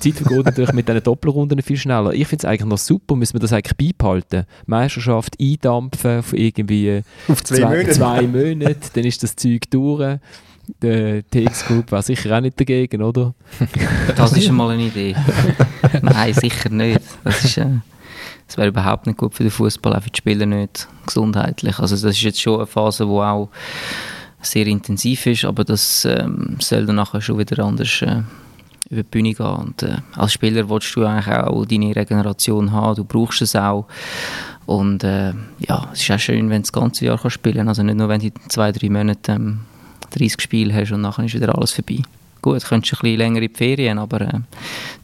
die 0.03 0.13
Zeit 0.13 0.27
vergeht 0.27 0.47
natürlich 0.47 0.73
mit 0.73 0.89
diesen 0.89 1.03
Doppelrunden 1.03 1.63
viel 1.63 1.77
schneller. 1.77 2.13
Ich 2.13 2.27
finde 2.27 2.43
es 2.43 2.45
eigentlich 2.45 2.69
noch 2.69 2.79
super, 2.79 3.15
müssen 3.15 3.35
wir 3.35 3.41
das 3.41 3.53
eigentlich 3.53 3.77
beibehalten. 3.77 4.47
Meisterschaft 4.67 5.37
eindampfen 5.41 6.19
auf 6.19 6.33
irgendwie 6.33 7.03
auf 7.29 7.45
zwei, 7.45 7.57
zwei, 7.57 7.69
Monate. 7.69 7.91
zwei 7.91 8.23
Monate, 8.23 8.81
dann 8.95 9.05
ist 9.05 9.23
das 9.23 9.37
Zeug 9.37 9.71
durch 9.71 10.19
der 10.81 11.29
TX 11.29 11.67
Group 11.67 11.93
war 11.93 12.03
sicher 12.03 12.37
auch 12.37 12.41
nicht 12.41 12.59
dagegen, 12.59 13.03
oder? 13.03 13.35
Das 14.17 14.33
ist 14.33 14.47
schon 14.47 14.57
mal 14.57 14.71
eine 14.71 14.85
Idee. 14.85 15.17
Nein, 16.03 16.35
sicher 16.35 16.69
nicht. 16.69 17.01
Das, 17.25 17.45
ist, 17.45 17.59
äh, 17.59 17.67
das 18.47 18.57
wäre 18.57 18.69
überhaupt 18.69 19.07
nicht 19.07 19.19
gut 19.19 19.35
für 19.35 19.43
den 19.43 19.51
Fußball, 19.51 19.97
auch 19.97 20.03
für 20.03 20.11
die 20.11 20.19
Spieler 20.19 20.47
nicht 20.47 20.89
gesundheitlich. 21.07 21.79
Also 21.79 21.95
das 21.97 22.17
ist 22.17 22.23
jetzt 22.23 22.41
schon 22.41 22.57
eine 22.57 22.67
Phase, 22.67 23.05
die 23.05 23.11
auch 23.11 23.49
sehr 24.41 24.67
intensiv 24.67 25.27
ist, 25.27 25.45
aber 25.45 25.65
das 25.65 26.05
ähm, 26.05 26.57
soll 26.61 26.87
dann 26.87 26.97
nachher 26.97 27.21
schon 27.21 27.39
wieder 27.39 27.65
anders 27.65 28.03
äh, 28.03 28.23
über 28.91 29.03
die 29.03 29.09
Bühne 29.09 29.35
gehen. 29.35 29.47
Und, 29.47 29.83
äh, 29.83 29.97
als 30.17 30.33
Spieler 30.33 30.69
willst 30.69 30.95
du 30.95 31.05
eigentlich 31.05 31.35
auch 31.35 31.65
deine 31.65 31.95
Regeneration 31.95 32.73
haben, 32.73 32.97
du 32.97 33.05
brauchst 33.05 33.43
es 33.43 33.57
auch. 33.57 33.87
Und 34.67 35.03
äh, 35.03 35.33
ja, 35.59 35.89
es 35.93 36.03
ist 36.03 36.11
auch 36.11 36.19
schön, 36.19 36.51
wenn 36.51 36.63
du 36.63 36.63
das 36.63 36.73
ganze 36.73 37.07
Jahr 37.07 37.19
kannst 37.19 37.35
spielen 37.35 37.69
Also 37.69 37.83
nicht 37.83 37.97
nur, 37.97 38.09
wenn 38.09 38.21
du 38.21 38.31
zwei, 38.49 38.71
drei 38.71 38.89
Monate 38.91 39.33
ähm, 39.33 39.61
30 40.13 40.41
Spiele 40.41 40.75
hast 40.75 40.93
und 40.93 41.01
nachher 41.01 41.25
ist 41.25 41.35
wieder 41.35 41.57
alles 41.57 41.73
vorbei. 41.73 41.99
Gut, 42.41 42.65
könntest 42.65 42.93
du 42.93 42.97
ein 42.97 43.01
bisschen 43.03 43.19
länger 43.19 43.43
in 43.43 43.49
die 43.49 43.55
Ferien, 43.55 43.99
aber 43.99 44.21
äh, 44.21 44.41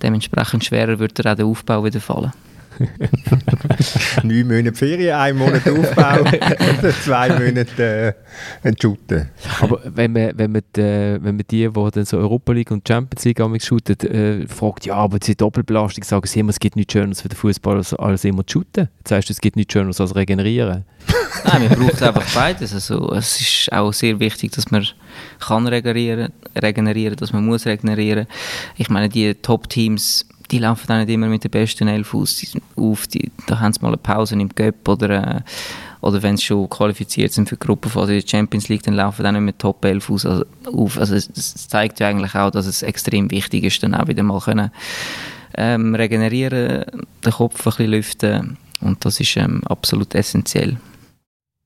dementsprechend 0.02 0.64
schwerer 0.64 0.98
wird 0.98 1.18
dir 1.18 1.30
auch 1.30 1.36
der 1.36 1.46
Aufbau 1.46 1.84
wieder 1.84 2.00
fallen. 2.00 2.32
Neun 4.22 4.46
Monate 4.46 4.74
Ferien, 4.74 5.16
ein 5.16 5.36
Monat 5.36 5.68
Aufbau, 5.68 6.24
zwei 7.04 7.28
Monate 7.30 8.14
äh, 8.62 8.72
shooten. 8.80 9.28
Aber 9.60 9.80
wenn 9.84 10.12
man, 10.12 10.32
wenn 10.36 10.52
man, 10.52 10.62
die, 10.74 10.80
wenn 10.80 11.36
man 11.36 11.44
die, 11.50 11.68
die 11.68 11.90
dann 11.92 12.04
so 12.04 12.18
Europa 12.18 12.52
League 12.52 12.70
und 12.70 12.86
Champions 12.86 13.24
League 13.24 13.62
shooten, 13.62 13.98
äh, 14.00 14.46
fragt, 14.46 14.86
ja, 14.86 14.94
aber 14.94 15.18
diese 15.18 15.36
Doppelbelastung, 15.36 16.04
sagen 16.04 16.26
sie 16.26 16.40
immer, 16.40 16.50
es 16.50 16.60
gibt 16.60 16.76
nichts 16.76 16.92
Schöneres 16.92 17.20
für 17.22 17.28
den 17.28 17.36
Fußball 17.36 17.76
als, 17.76 17.94
als 17.94 18.24
immer 18.24 18.46
zu 18.46 18.58
shooten. 18.58 18.88
Jetzt 18.98 19.10
heißt 19.10 19.30
es 19.30 19.40
gibt 19.40 19.56
nichts 19.56 19.72
Schöneres 19.72 20.00
als 20.00 20.14
regenerieren. 20.14 20.84
Nein, 21.44 21.68
man 21.68 21.78
braucht 21.78 22.02
einfach 22.02 22.34
beides. 22.34 22.74
Also, 22.74 23.12
es 23.12 23.40
ist 23.40 23.72
auch 23.72 23.92
sehr 23.92 24.18
wichtig, 24.20 24.52
dass 24.52 24.70
man 24.70 24.86
kann 25.40 25.66
regenerieren, 25.66 26.32
regenerieren, 26.60 27.16
dass 27.16 27.32
man 27.32 27.44
muss 27.44 27.66
regenerieren. 27.66 28.26
Ich 28.76 28.90
meine, 28.90 29.08
die 29.08 29.34
Top-Teams 29.34 30.26
die 30.50 30.58
laufen 30.58 30.90
auch 30.90 30.98
nicht 30.98 31.10
immer 31.10 31.28
mit 31.28 31.44
den 31.44 31.50
besten 31.50 31.88
Elf 31.88 32.14
auf. 32.14 33.06
Die, 33.06 33.30
da 33.46 33.60
haben 33.60 33.72
sie 33.72 33.80
mal 33.80 33.88
eine 33.88 33.96
Pause 33.96 34.34
im 34.34 34.48
Göpp 34.48 34.88
oder, 34.88 35.36
äh, 35.36 35.40
oder 36.00 36.22
wenn 36.22 36.36
sie 36.36 36.44
schon 36.44 36.68
qualifiziert 36.68 37.32
sind 37.32 37.48
für 37.48 37.56
die 37.56 37.66
Gruppenphase 37.66 38.14
in 38.14 38.20
der 38.20 38.28
Champions 38.28 38.68
League, 38.68 38.82
dann 38.82 38.94
laufen 38.94 39.22
dann 39.22 39.34
nicht 39.34 39.44
mehr 39.44 39.58
Top 39.58 39.84
11 39.84 40.10
aus, 40.10 40.26
also, 40.26 40.44
auf. 40.72 40.98
Also 40.98 41.14
es 41.14 41.68
zeigt 41.68 42.00
ja 42.00 42.08
eigentlich 42.08 42.34
auch, 42.34 42.50
dass 42.50 42.66
es 42.66 42.82
extrem 42.82 43.30
wichtig 43.30 43.64
ist, 43.64 43.82
dann 43.82 43.94
auch 43.94 44.08
wieder 44.08 44.22
mal 44.22 44.40
können 44.40 44.70
ähm, 45.54 45.94
regenerieren, 45.94 46.84
den 47.24 47.32
Kopf 47.32 47.58
ein 47.58 47.64
bisschen 47.64 47.90
lüften 47.90 48.56
und 48.80 49.04
das 49.04 49.20
ist 49.20 49.36
ähm, 49.36 49.62
absolut 49.66 50.14
essentiell. 50.14 50.76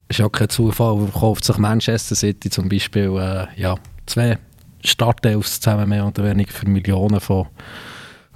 Ist 0.08 0.18
ja 0.18 0.28
kein 0.28 0.48
Zufall, 0.48 1.08
kauft 1.12 1.44
sich 1.44 1.58
Manchester 1.58 2.14
City 2.14 2.50
zum 2.50 2.68
Beispiel 2.68 3.16
äh, 3.18 3.60
ja, 3.60 3.76
zwei 4.06 4.38
Startelfs 4.84 5.60
zusammen 5.60 5.88
mehr 5.88 6.06
oder 6.06 6.24
weniger 6.24 6.52
für 6.52 6.68
Millionen 6.68 7.20
von, 7.20 7.46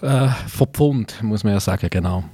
äh, 0.02 0.28
von 0.48 0.66
Pfund, 0.68 1.22
muss 1.22 1.44
man 1.44 1.54
ja 1.54 1.60
sagen, 1.60 1.88
genau. 1.90 2.24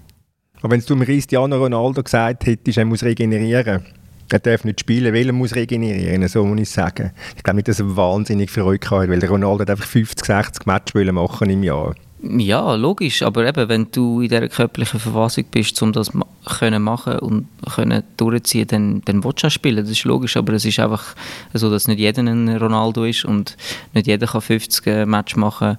Aber 0.61 0.71
wenn 0.71 0.81
du 0.81 0.97
Cristiano 1.05 1.57
Ronaldo 1.57 2.03
gesagt 2.03 2.47
hättest, 2.47 2.79
er 2.79 2.85
muss 2.85 3.03
regenerieren, 3.03 3.83
er 4.29 4.39
darf 4.39 4.65
nicht 4.65 4.81
spielen, 4.81 5.13
weil 5.13 5.27
er 5.27 5.33
muss 5.33 5.55
regenerieren, 5.55 6.27
so 6.29 6.45
muss 6.45 6.61
ich 6.61 6.71
sagen. 6.71 7.11
Ich 7.37 7.43
glaube 7.43 7.57
nicht, 7.57 7.69
dass 7.69 7.81
er 7.81 7.97
wahnsinnig 7.97 8.51
Freude 8.51 8.89
hat, 8.91 9.09
weil 9.09 9.19
der 9.19 9.29
Ronaldo 9.29 9.61
hat 9.61 9.71
einfach 9.71 9.87
50, 9.87 10.25
60 10.25 10.67
Matches 10.67 11.13
machen 11.13 11.51
im 11.51 11.63
Jahr. 11.63 11.95
Ja, 12.23 12.77
logisch, 12.77 13.23
aber 13.23 13.49
eben, 13.49 13.69
wenn 13.69 13.91
du 13.91 14.21
in 14.21 14.29
dieser 14.29 14.49
körperlichen 14.49 15.01
Verfassung 15.01 15.45
bist, 15.51 15.83
um 15.83 15.93
das 15.93 16.15
ma 16.15 16.25
können 16.45 16.83
machen 16.83 17.19
und 17.19 17.49
können 17.75 18.05
durchziehen, 18.17 18.69
dann, 18.69 19.03
dann 19.05 19.25
willst 19.25 19.43
du 19.43 19.49
auch 19.49 19.51
spielen, 19.51 19.77
das 19.77 19.91
ist 19.91 20.05
logisch, 20.05 20.37
aber 20.37 20.53
es 20.53 20.65
ist 20.65 20.79
einfach 20.79 21.17
so, 21.53 21.69
dass 21.69 21.89
nicht 21.89 21.99
jeder 21.99 22.23
ein 22.23 22.49
Ronaldo 22.49 23.05
ist 23.05 23.25
und 23.25 23.57
nicht 23.93 24.07
jeder 24.07 24.29
kann 24.29 24.41
50 24.41 24.87
äh, 24.87 25.05
Matches 25.05 25.37
machen 25.37 25.79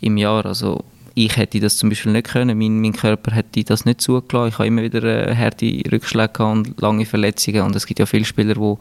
im 0.00 0.16
Jahr, 0.16 0.46
also 0.46 0.84
ich 1.14 1.36
hätte 1.36 1.60
das 1.60 1.76
zum 1.76 1.88
Beispiel 1.88 2.12
nicht 2.12 2.28
können, 2.28 2.58
mein, 2.58 2.80
mein 2.80 2.92
Körper 2.92 3.32
hätte 3.32 3.64
das 3.64 3.84
nicht 3.84 4.00
zugelassen, 4.00 4.48
ich 4.48 4.58
habe 4.58 4.66
immer 4.66 4.82
wieder 4.82 5.02
äh, 5.02 5.34
harte 5.34 5.82
Rückschläge 5.90 6.44
und 6.44 6.80
lange 6.80 7.06
Verletzungen 7.06 7.62
und 7.62 7.76
es 7.76 7.86
gibt 7.86 7.98
ja 7.98 8.06
viele 8.06 8.24
Spieler, 8.24 8.54
die 8.54 8.74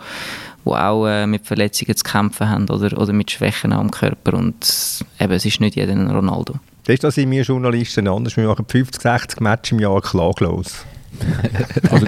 die 0.66 0.72
auch 0.72 1.08
äh, 1.08 1.26
mit 1.26 1.48
Verletzungen 1.48 1.96
zu 1.96 2.04
kämpfen 2.04 2.50
haben 2.50 2.70
oder, 2.70 2.98
oder 2.98 3.14
mit 3.14 3.32
Schwächen 3.32 3.74
am 3.74 3.92
Körper 3.92 4.38
und 4.38 5.04
eben, 5.20 5.34
es 5.34 5.46
ist 5.46 5.62
nicht 5.62 5.76
jeder 5.76 5.94
ein 5.94 6.10
Ronaldo. 6.10 6.56
Das 6.84 6.96
ist 6.96 7.04
das 7.04 7.16
sind 7.16 7.32
wir 7.32 7.44
Journalisten 7.44 8.08
anders. 8.08 8.36
Wir 8.36 8.48
machen 8.48 8.66
50, 8.68 9.02
60 9.02 9.40
Matches 9.42 9.72
im 9.72 9.80
Jahr 9.80 10.02
klaglos. 10.02 10.86
also, 11.90 12.06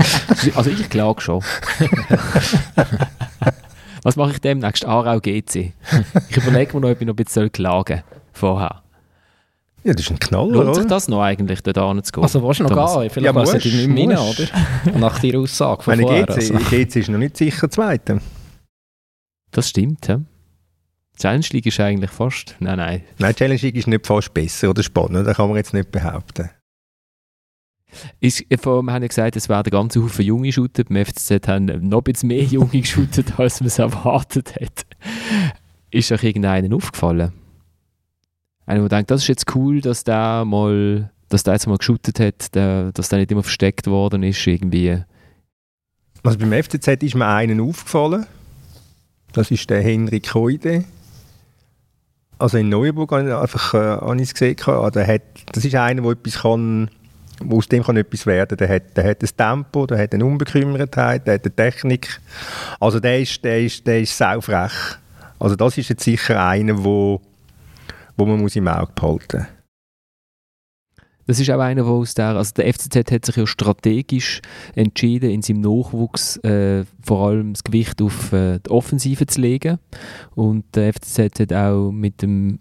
also 0.56 0.70
ich 0.70 0.90
klage 0.90 1.22
schon. 1.22 1.44
Was 4.04 4.16
mache 4.16 4.32
ich 4.32 4.42
demnächst? 4.42 4.86
Aarau 4.86 5.20
GC. 5.20 5.74
Ich 6.30 6.38
überlege 6.38 6.74
mir 6.74 6.82
noch, 6.82 6.90
ob 6.90 7.02
ich 7.02 7.08
noch 7.08 7.14
ein 7.14 7.24
bisschen 7.24 7.52
klagen 7.52 8.04
vorher. 8.34 8.82
Ja, 9.84 9.94
das 9.94 10.06
ist 10.06 10.12
ein 10.12 10.20
Knaller, 10.20 10.64
Lohnt 10.64 10.76
sich 10.76 10.86
das 10.86 11.08
noch 11.08 11.22
eigentlich, 11.22 11.64
dort 11.64 12.06
zu 12.06 12.12
gehen? 12.12 12.24
Also 12.24 12.44
willst 12.44 12.60
du 12.60 12.64
noch 12.66 13.00
gehen? 13.00 13.10
Vielleicht 13.10 13.26
ja, 13.26 13.34
musst, 13.34 13.66
nicht 13.66 13.88
mehr 13.88 14.20
rein, 14.20 14.28
oder? 14.28 15.00
Nach 15.00 15.20
deiner 15.20 15.40
Aussage 15.40 15.82
von 15.82 15.96
Meine 15.96 16.04
vorher. 16.04 16.26
GC, 16.28 16.36
Also. 16.36 16.54
GC 16.70 16.96
ist 16.98 17.10
noch 17.10 17.18
nicht 17.18 17.38
sicher 17.38 17.70
Zweiter. 17.70 18.22
Das 19.50 19.70
stimmt, 19.70 20.08
ja. 20.08 20.22
Challenge 21.18 21.46
League 21.52 21.66
ist 21.66 21.80
eigentlich 21.80 22.12
fast... 22.12 22.56
Nein, 22.60 22.78
nein. 22.78 23.04
Nein, 23.18 23.36
Challenge 23.36 23.60
League 23.60 23.76
ist 23.76 23.88
nicht 23.88 24.06
fast 24.06 24.34
besser 24.34 24.70
oder 24.70 24.84
spannender, 24.84 25.24
das 25.24 25.38
kann 25.38 25.48
man 25.48 25.58
jetzt 25.58 25.74
nicht 25.74 25.92
behaupten. 25.92 26.50
Ist, 28.20 28.46
vor, 28.62 28.82
wir 28.84 28.94
haben 28.94 29.02
ja 29.02 29.08
gesagt, 29.08 29.36
es 29.36 29.50
werden 29.50 29.70
ganz 29.70 29.96
Haufen 29.96 30.24
Junge 30.24 30.48
geshootet. 30.48 30.88
Beim 30.90 31.06
FCZ 31.06 31.48
haben 31.48 31.66
noch 31.66 32.00
ein 32.00 32.04
bisschen 32.04 32.28
mehr 32.28 32.44
Junge 32.44 32.70
geshootet, 32.82 33.38
als 33.38 33.60
man 33.60 33.68
es 33.68 33.80
erwartet 33.80 34.56
hat. 34.56 34.86
Ist 35.90 36.12
euch 36.12 36.24
irgendeinen 36.24 36.74
aufgefallen? 36.74 37.34
Einer, 38.72 38.88
der 38.88 39.00
denkt, 39.00 39.12
das 39.12 39.24
ist 39.24 39.28
jetzt 39.28 39.54
cool, 39.54 39.82
dass 39.82 40.06
der 40.06 40.46
mal, 40.46 41.12
dass 41.28 41.44
der 41.44 41.56
jetzt 41.56 41.68
mal 41.68 41.78
geshootet 41.78 42.22
hat, 42.22 42.56
der, 42.56 42.94
dass 42.94 43.10
der 43.10 43.20
nicht 43.20 43.30
immer 43.30 43.44
versteckt 43.44 43.86
worden 43.88 44.24
ist, 44.24 44.48
irgendwie. 44.48 44.98
Also 46.24 46.38
beim 46.38 46.54
FCZ 46.54 46.88
ist 47.04 47.16
mir 47.16 47.28
einen 47.28 47.60
aufgefallen. 47.60 48.26
Das 49.34 49.52
ist 49.52 49.70
der 49.70 49.82
Henrik 49.82 50.34
Heude. 50.34 50.86
Also 52.40 52.60
in 52.60 52.70
Neuburg 52.70 53.12
habe 53.12 53.28
ich 53.28 53.36
einfach 53.36 53.74
äh, 53.74 54.16
ich 54.16 54.22
es 54.22 54.34
gesehen. 54.34 54.56
gehabt. 54.56 54.96
Der 54.96 55.06
hat, 55.06 55.22
das 55.52 55.66
ist 55.66 55.76
einer, 55.76 56.02
der 56.04 56.12
etwas 56.12 56.42
kann, 56.42 56.90
wo 57.44 57.58
aus 57.58 57.68
dem 57.68 57.84
kann 57.84 57.98
etwas 57.98 58.26
werden. 58.26 58.58
Der 58.58 58.70
hat, 58.70 58.96
der 58.96 59.04
hat 59.04 59.22
ein 59.22 59.30
Tempo, 59.36 59.86
der 59.86 59.98
hat 59.98 60.14
eine 60.14 60.24
Unbekümmertheit, 60.24 61.28
der 61.28 61.34
hat 61.34 61.44
eine 61.44 61.56
Technik. 61.58 62.22
Also 62.80 63.02
der 63.02 63.20
ist, 63.20 63.44
der 63.44 63.60
ist, 63.60 63.86
der 63.86 64.00
ist 64.00 64.18
saufrech. 64.18 64.72
Also 65.40 65.58
das 65.58 65.78
ist 65.78 65.90
jetzt 65.90 66.06
sicher 66.06 66.42
einer, 66.42 66.82
wo, 66.82 67.20
wo 68.18 68.26
man 68.26 68.40
muss 68.40 68.56
im 68.56 68.68
Auge 68.68 68.92
behalten 68.94 69.38
muss. 69.40 69.48
Das 71.28 71.40
ist 71.40 71.50
auch 71.50 71.60
einer, 71.60 71.84
der 71.84 71.92
aus 71.92 72.14
der, 72.14 72.36
also 72.36 72.52
der 72.56 72.74
FCZ 72.74 73.12
hat 73.12 73.26
sich 73.26 73.36
ja 73.36 73.48
strategisch 73.48 74.42
entschieden, 74.76 75.30
in 75.30 75.42
seinem 75.42 75.62
Nachwuchs 75.62 76.38
äh, 76.38 76.84
vor 77.02 77.28
allem 77.28 77.54
das 77.54 77.64
Gewicht 77.64 78.02
auf 78.02 78.34
äh, 78.34 78.60
die 78.60 78.70
Offensive 78.70 79.26
zu 79.28 79.40
legen. 79.40 79.78
Und 80.36 80.66
der 80.76 80.92
FCZ 80.94 81.40
hat 81.40 81.54
auch 81.54 81.92
mit 81.92 82.22
dem 82.22 82.60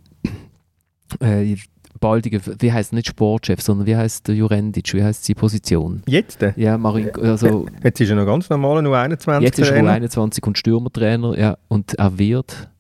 äh, 1.21 1.57
baldigen, 1.99 2.41
wie 2.61 2.73
heißt 2.73 2.93
nicht 2.93 3.09
Sportchef, 3.09 3.61
sondern 3.61 3.87
wie 3.87 3.97
heißt 3.97 4.29
der 4.29 4.35
Jurendic, 4.35 4.95
wie 4.95 5.03
heißt 5.03 5.25
seine 5.25 5.35
Position? 5.37 6.03
Jetzt? 6.07 6.43
äh, 6.43 6.53
Ja, 6.57 6.79
Marin, 6.79 7.11
also 7.17 7.67
Jetzt 7.83 8.01
ist 8.01 8.11
er 8.11 8.17
noch 8.17 8.27
ganz 8.27 8.49
normal, 8.49 8.83
nur 8.83 8.97
21 8.97 9.45
jetzt 9.45 9.59
ist 9.59 9.69
er 9.69 9.75
Trainer. 9.75 9.91
21 9.93 10.47
und 10.47 10.59
Stürmertrainer, 10.59 11.39
ja, 11.39 11.59
und 11.69 11.95
er 11.95 12.19
wird 12.19 12.71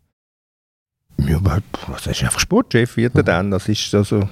Ja, 1.29 1.37
aber 1.37 1.61
was 1.89 2.07
ist 2.07 2.23
einfach 2.23 2.41
Sportchef 2.41 2.97
wird 2.97 3.15
er 3.17 3.23
dann? 3.23 3.51
Das 3.51 3.69
ist 3.69 3.95
also... 3.95 4.29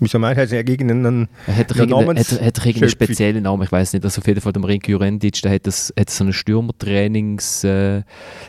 Wieso 0.00 0.18
meinst 0.18 0.38
du, 0.38 0.42
hat 0.44 0.52
er 0.52 0.66
irgendeinen... 0.66 1.28
Er 1.46 1.56
hat 1.56 1.70
Ja, 1.76 1.82
irgendeinen, 1.82 2.16
Namens- 2.16 2.32
hat, 2.32 2.40
irgendeinen 2.40 2.72
Schöpfung. 2.74 2.88
speziellen 2.88 3.42
Namen, 3.42 3.62
ich 3.64 3.72
weiß 3.72 3.92
nicht. 3.92 4.02
Also 4.02 4.20
auf 4.22 4.26
jeden 4.26 4.40
Fall 4.40 4.52
der 4.54 4.62
Marinko 4.62 4.90
Jurendic, 4.92 5.42
der 5.42 5.52
hat, 5.52 5.66
das, 5.66 5.92
hat 5.98 6.08
so 6.08 6.24
eine 6.24 6.32
Stürmertrainingseinheiten, 6.32 8.04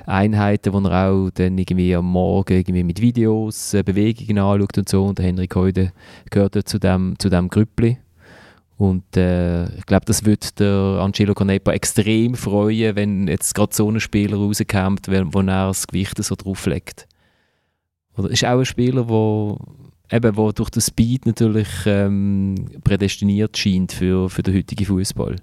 äh, 0.05 0.73
wo 0.73 0.79
er 0.87 1.09
auch 1.09 1.29
dann 1.31 1.57
irgendwie 1.57 1.93
am 1.93 2.05
Morgen 2.05 2.53
irgendwie 2.53 2.83
mit 2.83 3.01
Videos 3.01 3.73
äh, 3.73 3.83
Bewegungen 3.83 4.37
anschaut 4.37 4.77
und 4.77 4.87
so. 4.87 5.03
Und 5.05 5.17
der 5.17 5.25
Henrik 5.25 5.53
Heude 5.55 5.91
gehört 6.29 6.55
dort 6.55 6.69
zu 6.69 6.79
dem, 6.79 7.15
zu 7.19 7.29
dem 7.29 7.49
Grüppli. 7.49 7.97
Und 8.77 9.17
äh, 9.17 9.65
ich 9.77 9.85
glaube, 9.85 10.05
das 10.05 10.23
wird 10.25 10.59
der 10.59 10.99
Angelo 11.01 11.33
Canepa 11.33 11.71
extrem 11.73 12.35
freuen, 12.35 12.95
wenn 12.95 13.27
jetzt 13.27 13.55
gerade 13.55 13.73
so 13.73 13.89
ein 13.89 13.99
Spieler 13.99 14.37
rauskommt, 14.37 15.07
wo 15.09 15.33
wo 15.33 15.39
er 15.41 15.67
das 15.67 15.87
Gewicht 15.87 16.21
so 16.23 16.35
drauflegt. 16.35 17.07
Oder 18.17 18.29
ist 18.29 18.45
auch 18.45 18.59
ein 18.59 18.65
Spieler, 18.65 19.03
der 19.03 20.17
eben, 20.17 20.37
wo 20.37 20.51
durch 20.51 20.69
den 20.69 20.81
Speed 20.81 21.25
natürlich 21.25 21.67
ähm, 21.85 22.55
prädestiniert 22.83 23.57
scheint 23.57 23.91
für, 23.91 24.29
für 24.29 24.43
den 24.43 24.55
heutigen 24.55 24.85
Fußball. 24.85 25.35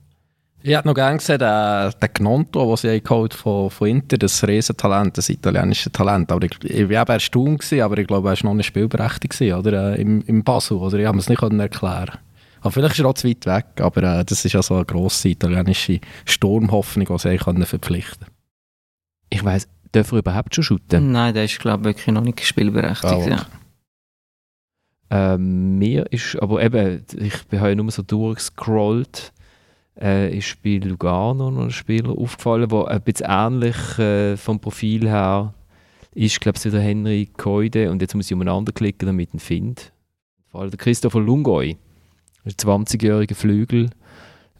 Ich 0.65 0.77
hätte 0.77 0.87
noch 0.87 0.95
gerne 0.95 1.19
gesehen, 1.19 1.41
den, 1.41 1.93
den 2.01 2.09
Gnonto, 2.15 2.65
den 2.65 2.77
sie 2.77 3.01
geholt 3.01 3.35
von, 3.35 3.69
von 3.69 3.89
Inter, 3.89 4.17
das 4.17 4.47
Riesentalent, 4.47 5.19
das 5.19 5.29
italienische 5.29 5.91
Talent. 5.91 6.31
Aber 6.31 6.47
ich, 6.47 6.53
ich 6.63 6.89
war 6.89 7.03
eben 7.03 7.11
erstaunt, 7.11 7.61
gewesen, 7.61 7.81
aber 7.83 7.99
ich 7.99 8.07
glaube, 8.07 8.29
er 8.29 8.37
war 8.37 8.45
noch 8.45 8.55
nicht 8.55 8.67
spielberechtigt 8.67 9.37
gewesen, 9.37 9.59
oder? 9.59 9.97
Äh, 9.97 10.01
Im, 10.01 10.23
Im 10.23 10.45
Basel, 10.45 10.77
oder? 10.77 10.99
Ich 10.99 11.07
habe 11.07 11.19
es 11.19 11.29
nicht 11.29 11.43
erklären 11.43 12.19
aber 12.63 12.71
Vielleicht 12.71 12.95
ist 12.95 13.01
er 13.01 13.07
auch 13.07 13.15
zu 13.15 13.29
weit 13.29 13.45
weg, 13.45 13.67
aber 13.81 14.21
äh, 14.21 14.25
das 14.25 14.45
ist 14.45 14.53
ja 14.53 14.63
so 14.63 14.77
eine 14.77 14.85
grosse 14.85 15.31
italienische 15.31 15.99
Sturmhoffnung, 16.25 17.07
die 17.07 17.19
sie 17.19 17.29
haben 17.31 17.39
können 17.39 17.67
verpflichten 17.67 18.29
Ich 19.31 19.45
weiss, 19.45 19.67
darf 19.93 20.13
er 20.13 20.19
überhaupt 20.19 20.55
schon 20.55 20.65
shooten? 20.65 21.13
Nein, 21.13 21.35
der 21.35 21.45
ist 21.45 21.59
glaube 21.59 21.81
ich 21.91 21.97
wirklich 21.97 22.15
noch 22.15 22.23
nicht 22.23 22.45
spielberechtigt. 22.45 23.05
Ah, 23.05 23.29
ja. 23.29 23.47
Ähm, 25.11 25.79
mir 25.79 26.11
ist, 26.11 26.41
aber 26.41 26.63
eben, 26.63 27.05
ich 27.19 27.45
bin 27.45 27.61
halt 27.61 27.77
nur 27.77 27.91
so 27.91 28.03
durchgescrollt, 28.03 29.33
äh, 30.01 30.37
ist 30.37 30.63
bei 30.63 30.79
Lugano 30.83 31.51
noch 31.51 31.65
ein 31.65 31.71
Spieler 31.71 32.11
aufgefallen, 32.11 32.69
der 32.69 32.89
ein 32.89 33.03
bisschen 33.03 33.27
ähnlich 33.29 33.99
äh, 33.99 34.37
vom 34.39 34.59
Profil 34.59 35.07
her 35.09 35.53
ist, 36.15 36.41
glaube 36.41 36.59
ich, 36.63 36.71
der 36.71 36.81
Henry 36.81 37.29
Koide 37.37 37.91
und 37.91 38.01
jetzt 38.01 38.15
muss 38.15 38.27
ich 38.27 38.35
umeinander 38.35 38.73
klicken, 38.73 39.07
damit 39.07 39.29
ich 39.29 39.35
ihn 39.35 39.41
finde. 39.41 39.83
Vor 40.51 40.63
allem 40.63 40.71
der 40.71 40.79
Christopher 40.79 41.21
Lungoy, 41.21 41.77
ein 42.45 42.53
20-jähriger 42.53 43.35
Flügel, 43.35 43.91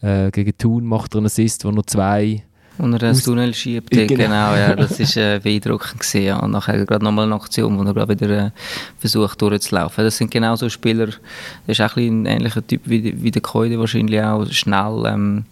äh, 0.01 0.31
gegen 0.31 0.57
Thun 0.57 0.85
macht 0.85 1.15
er 1.15 1.19
einen 1.19 1.27
Assist, 1.27 1.65
wo 1.65 1.71
noch 1.71 1.87
zwei 1.87 2.45
Und 2.79 2.93
er 2.95 2.99
das 2.99 3.19
Aus- 3.19 3.25
Tunnel 3.25 3.53
schiebt, 3.55 3.91
Genau. 3.91 4.07
genau. 4.17 4.55
ja, 4.55 4.75
das 4.75 4.99
ist 4.99 5.17
äh, 5.17 5.39
beeindruckend 5.43 6.01
gesehen. 6.01 6.25
Ja. 6.25 6.37
Und 6.39 6.53
nachher 6.53 6.85
gerade 6.87 7.05
nochmal 7.05 7.27
eine 7.27 7.35
Aktion, 7.35 7.79
wo 7.79 7.83
er 7.85 7.95
gerade 7.95 8.19
wieder 8.21 8.47
äh, 8.47 8.51
versucht 8.99 9.41
durchzulaufen. 9.43 10.05
Das 10.05 10.17
sind 10.17 10.31
genau 10.31 10.57
so 10.57 10.69
Spieler, 10.69 11.07
das 11.07 11.19
ist 11.67 11.81
auch 11.81 11.97
ein, 11.97 12.23
ein 12.23 12.27
ähnlicher 12.39 12.67
Typ 12.67 12.81
wie, 12.85 13.23
wie 13.23 13.31
der 13.31 13.43
Koide 13.43 13.79
wahrscheinlich 13.79 14.21
auch, 14.23 14.47
schnell, 14.51 15.05
ähm, 15.07 15.45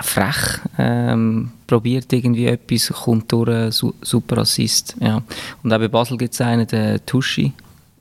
frech, 0.00 0.60
ähm, 0.78 1.50
probiert 1.66 2.12
irgendwie 2.12 2.46
etwas, 2.46 2.88
kommt 2.92 3.30
durch, 3.32 3.48
äh, 3.48 3.72
su 3.72 3.92
super 4.00 4.38
Assist. 4.38 4.94
Ja. 5.00 5.20
Und 5.62 5.72
auch 5.72 5.78
bei 5.78 5.88
Basel 5.88 6.16
gibt 6.16 6.34
es 6.34 6.40
einen, 6.40 6.66
den 6.68 7.04
Tuschi, 7.04 7.52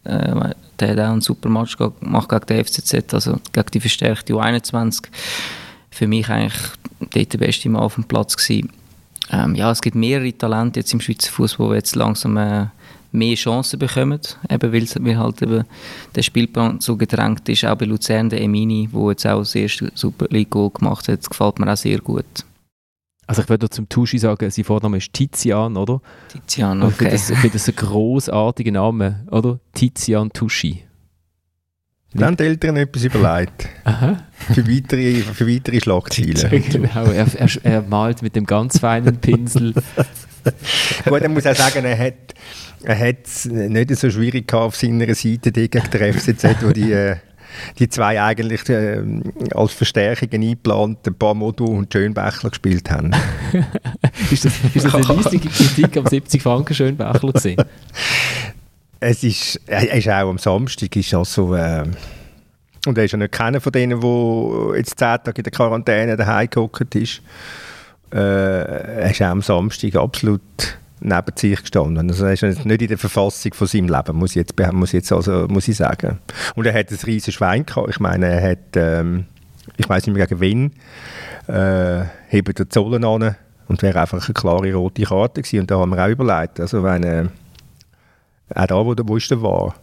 äh, 0.03 0.51
der 0.79 0.89
hat 0.89 0.99
auch 0.99 1.11
einen 1.11 1.21
super 1.21 1.49
Match 1.49 1.75
ge- 1.75 1.89
gemacht 1.99 2.29
gegen 2.29 2.45
den 2.45 2.63
FCZ, 2.65 3.13
also 3.15 3.39
gegen 3.51 3.71
die 3.73 3.79
verstärkte 3.79 4.33
U21 4.33 5.01
für 5.97 6.07
mich 6.07 6.29
eigentlich 6.29 6.61
dort 6.99 7.33
der 7.33 7.37
beste 7.39 7.69
Mann 7.69 7.81
auf 7.81 7.95
dem 7.95 8.03
Platz 8.03 8.37
gewesen. 8.37 8.69
Ähm, 9.29 9.55
ja, 9.55 9.71
es 9.71 9.81
gibt 9.81 9.95
mehrere 9.95 10.31
Talente 10.37 10.79
jetzt 10.79 10.93
im 10.93 11.01
Schweizer 11.01 11.31
Fußball, 11.31 11.69
die 11.69 11.75
jetzt 11.75 11.95
langsam 11.95 12.37
äh, 12.37 12.67
mehr 13.11 13.35
Chancen 13.35 13.79
bekommen, 13.79 14.21
eben 14.49 14.73
weil, 14.73 14.87
weil 15.05 15.17
halt 15.17 15.41
eben 15.41 15.63
der 16.15 16.21
Spielplan 16.21 16.79
so 16.79 16.95
gedrängt 16.95 17.47
ist. 17.49 17.65
Auch 17.65 17.75
bei 17.75 17.85
Luzern 17.85 18.29
der 18.29 18.41
Emini, 18.41 18.89
der 18.93 19.09
jetzt 19.09 19.25
auch 19.25 19.39
das 19.39 19.55
erste 19.55 19.91
Super 19.95 20.27
League 20.29 20.51
Goal 20.51 20.69
gemacht 20.69 21.07
hat, 21.07 21.27
gefällt 21.27 21.59
mir 21.59 21.71
auch 21.71 21.77
sehr 21.77 21.99
gut. 21.99 22.25
Also 23.25 23.41
ich 23.41 23.49
würde 23.49 23.69
zum 23.69 23.89
Tuschi 23.89 24.19
sagen, 24.19 24.49
sein 24.49 24.63
Vorname 24.63 24.97
ist 24.97 25.11
Tizian, 25.11 25.75
oder? 25.75 25.99
Tizian, 26.29 26.81
Ich 26.87 26.95
finde 26.95 27.05
okay. 27.05 27.11
das, 27.11 27.29
ich 27.29 27.37
finde 27.37 27.57
das 27.57 27.67
ein 27.67 27.75
grossartiger 27.75 28.71
Name, 28.71 29.25
oder? 29.29 29.59
Tizian 29.73 30.31
Tuschi. 30.31 30.86
Dann 32.14 32.28
haben 32.28 32.38
die 32.38 32.43
Eltern 32.43 32.78
etwas 32.78 33.03
überlegt. 33.03 33.70
Aha. 33.84 34.24
Für 34.53 34.68
weitere, 34.68 35.16
für 35.22 35.47
weitere 35.47 35.80
Schlagzeilen. 35.82 36.64
genau, 36.70 37.05
er, 37.12 37.28
er, 37.36 37.49
er 37.64 37.82
malt 37.82 38.22
mit 38.22 38.36
dem 38.36 38.45
ganz 38.45 38.80
feinen 38.80 39.18
Pinsel. 39.18 39.74
Gut, 41.05 41.22
er 41.22 41.30
muss 41.30 41.45
auch 41.45 41.55
sagen, 41.55 41.84
er 41.84 41.97
hat 41.97 42.34
er 42.84 42.99
hat 42.99 43.26
es 43.26 43.45
nicht 43.45 43.95
so 43.95 44.10
schwierig 44.10 44.47
gehabt 44.47 44.66
auf 44.66 44.76
seiner 44.76 45.14
Seite 45.16 45.51
die 45.51 45.70
gegen 45.70 45.89
der 45.91 46.14
FCZ, 46.14 46.43
wo 46.62 46.72
die, 46.72 46.91
äh, 46.91 47.18
die 47.80 47.89
zwei 47.89 48.22
eigentlich 48.22 48.68
äh, 48.70 49.01
als 49.53 49.74
Verstärkung 49.74 50.30
eingeplant 50.32 51.18
Bamodo 51.18 51.66
und 51.66 51.91
Schönbächler 51.91 52.49
gespielt 52.49 52.89
haben. 52.91 53.12
ist, 54.32 54.45
das, 54.45 54.53
ist 54.74 54.86
das 54.86 54.95
eine 54.95 55.10
riesige 55.10 55.49
Kritik 55.49 55.97
am 55.97 56.05
70 56.05 56.41
Franken 56.41 56.76
Schönbächler 56.76 57.34
gewesen? 57.34 57.64
Es 58.99 59.23
ist, 59.23 59.61
er 59.67 59.93
ist 59.93 60.09
auch 60.09 60.29
am 60.29 60.37
Samstag, 60.37 60.95
ist 60.95 61.13
also, 61.13 61.53
äh, 61.55 61.83
und 62.85 62.97
er 62.97 63.03
ist 63.03 63.11
ja 63.11 63.17
nicht 63.17 63.31
keiner 63.31 63.61
von 63.61 63.71
denen, 63.71 63.99
der 63.99 64.77
jetzt 64.77 64.97
zehn 64.97 65.17
Tage 65.23 65.37
in 65.37 65.43
der 65.43 65.51
Quarantäne 65.51 66.15
daheim 66.15 66.49
gehockt 66.49 66.95
ist. 66.95 67.21
Äh, 68.11 68.17
er 68.17 69.11
ist 69.11 69.21
auch 69.21 69.27
am 69.27 69.41
Samstag 69.41 69.95
absolut 69.95 70.41
neben 70.99 71.35
sich 71.35 71.59
gestanden. 71.59 72.09
Also 72.09 72.25
er 72.25 72.33
ist 72.33 72.41
jetzt 72.41 72.65
nicht 72.65 72.81
in 72.81 72.87
der 72.87 72.97
Verfassung 72.97 73.53
von 73.53 73.67
seinem 73.67 73.89
Leben, 73.89 74.17
muss 74.17 74.31
ich 74.31 74.37
jetzt, 74.37 74.53
muss 74.71 74.89
ich 74.89 74.93
jetzt 74.93 75.11
also, 75.11 75.47
muss 75.47 75.67
ich 75.67 75.77
sagen. 75.77 76.19
Und 76.55 76.65
er 76.65 76.73
hat 76.73 76.91
ein 76.91 76.97
riesiges 77.05 77.35
Schwein 77.35 77.65
gehabt. 77.65 77.89
Ich 77.89 77.99
meine, 77.99 78.27
er 78.27 78.51
hat, 78.51 78.75
ähm, 78.75 79.25
ich 79.75 79.87
weiß 79.87 80.07
nicht 80.07 80.15
mehr 80.15 80.25
gegen 80.25 80.41
wen, 80.41 80.71
äh, 81.47 82.05
hebt 82.29 82.57
den 82.57 82.69
Zollen 82.69 83.03
an 83.03 83.35
und 83.67 83.81
wäre 83.81 84.01
einfach 84.01 84.25
eine 84.25 84.33
klare 84.33 84.73
rote 84.73 85.03
Karte 85.03 85.41
gewesen. 85.41 85.59
Und 85.59 85.71
da 85.71 85.77
haben 85.77 85.91
wir 85.91 86.03
auch 86.03 86.09
überlegt, 86.09 86.59
also 86.59 86.83
wenn, 86.83 87.03
äh, 87.03 87.25
auch 88.55 88.65
da, 88.67 88.75
wo, 88.85 88.93
der- 88.93 89.07
wo 89.07 89.17
ist 89.17 89.29
der 89.31 89.41
war? 89.41 89.75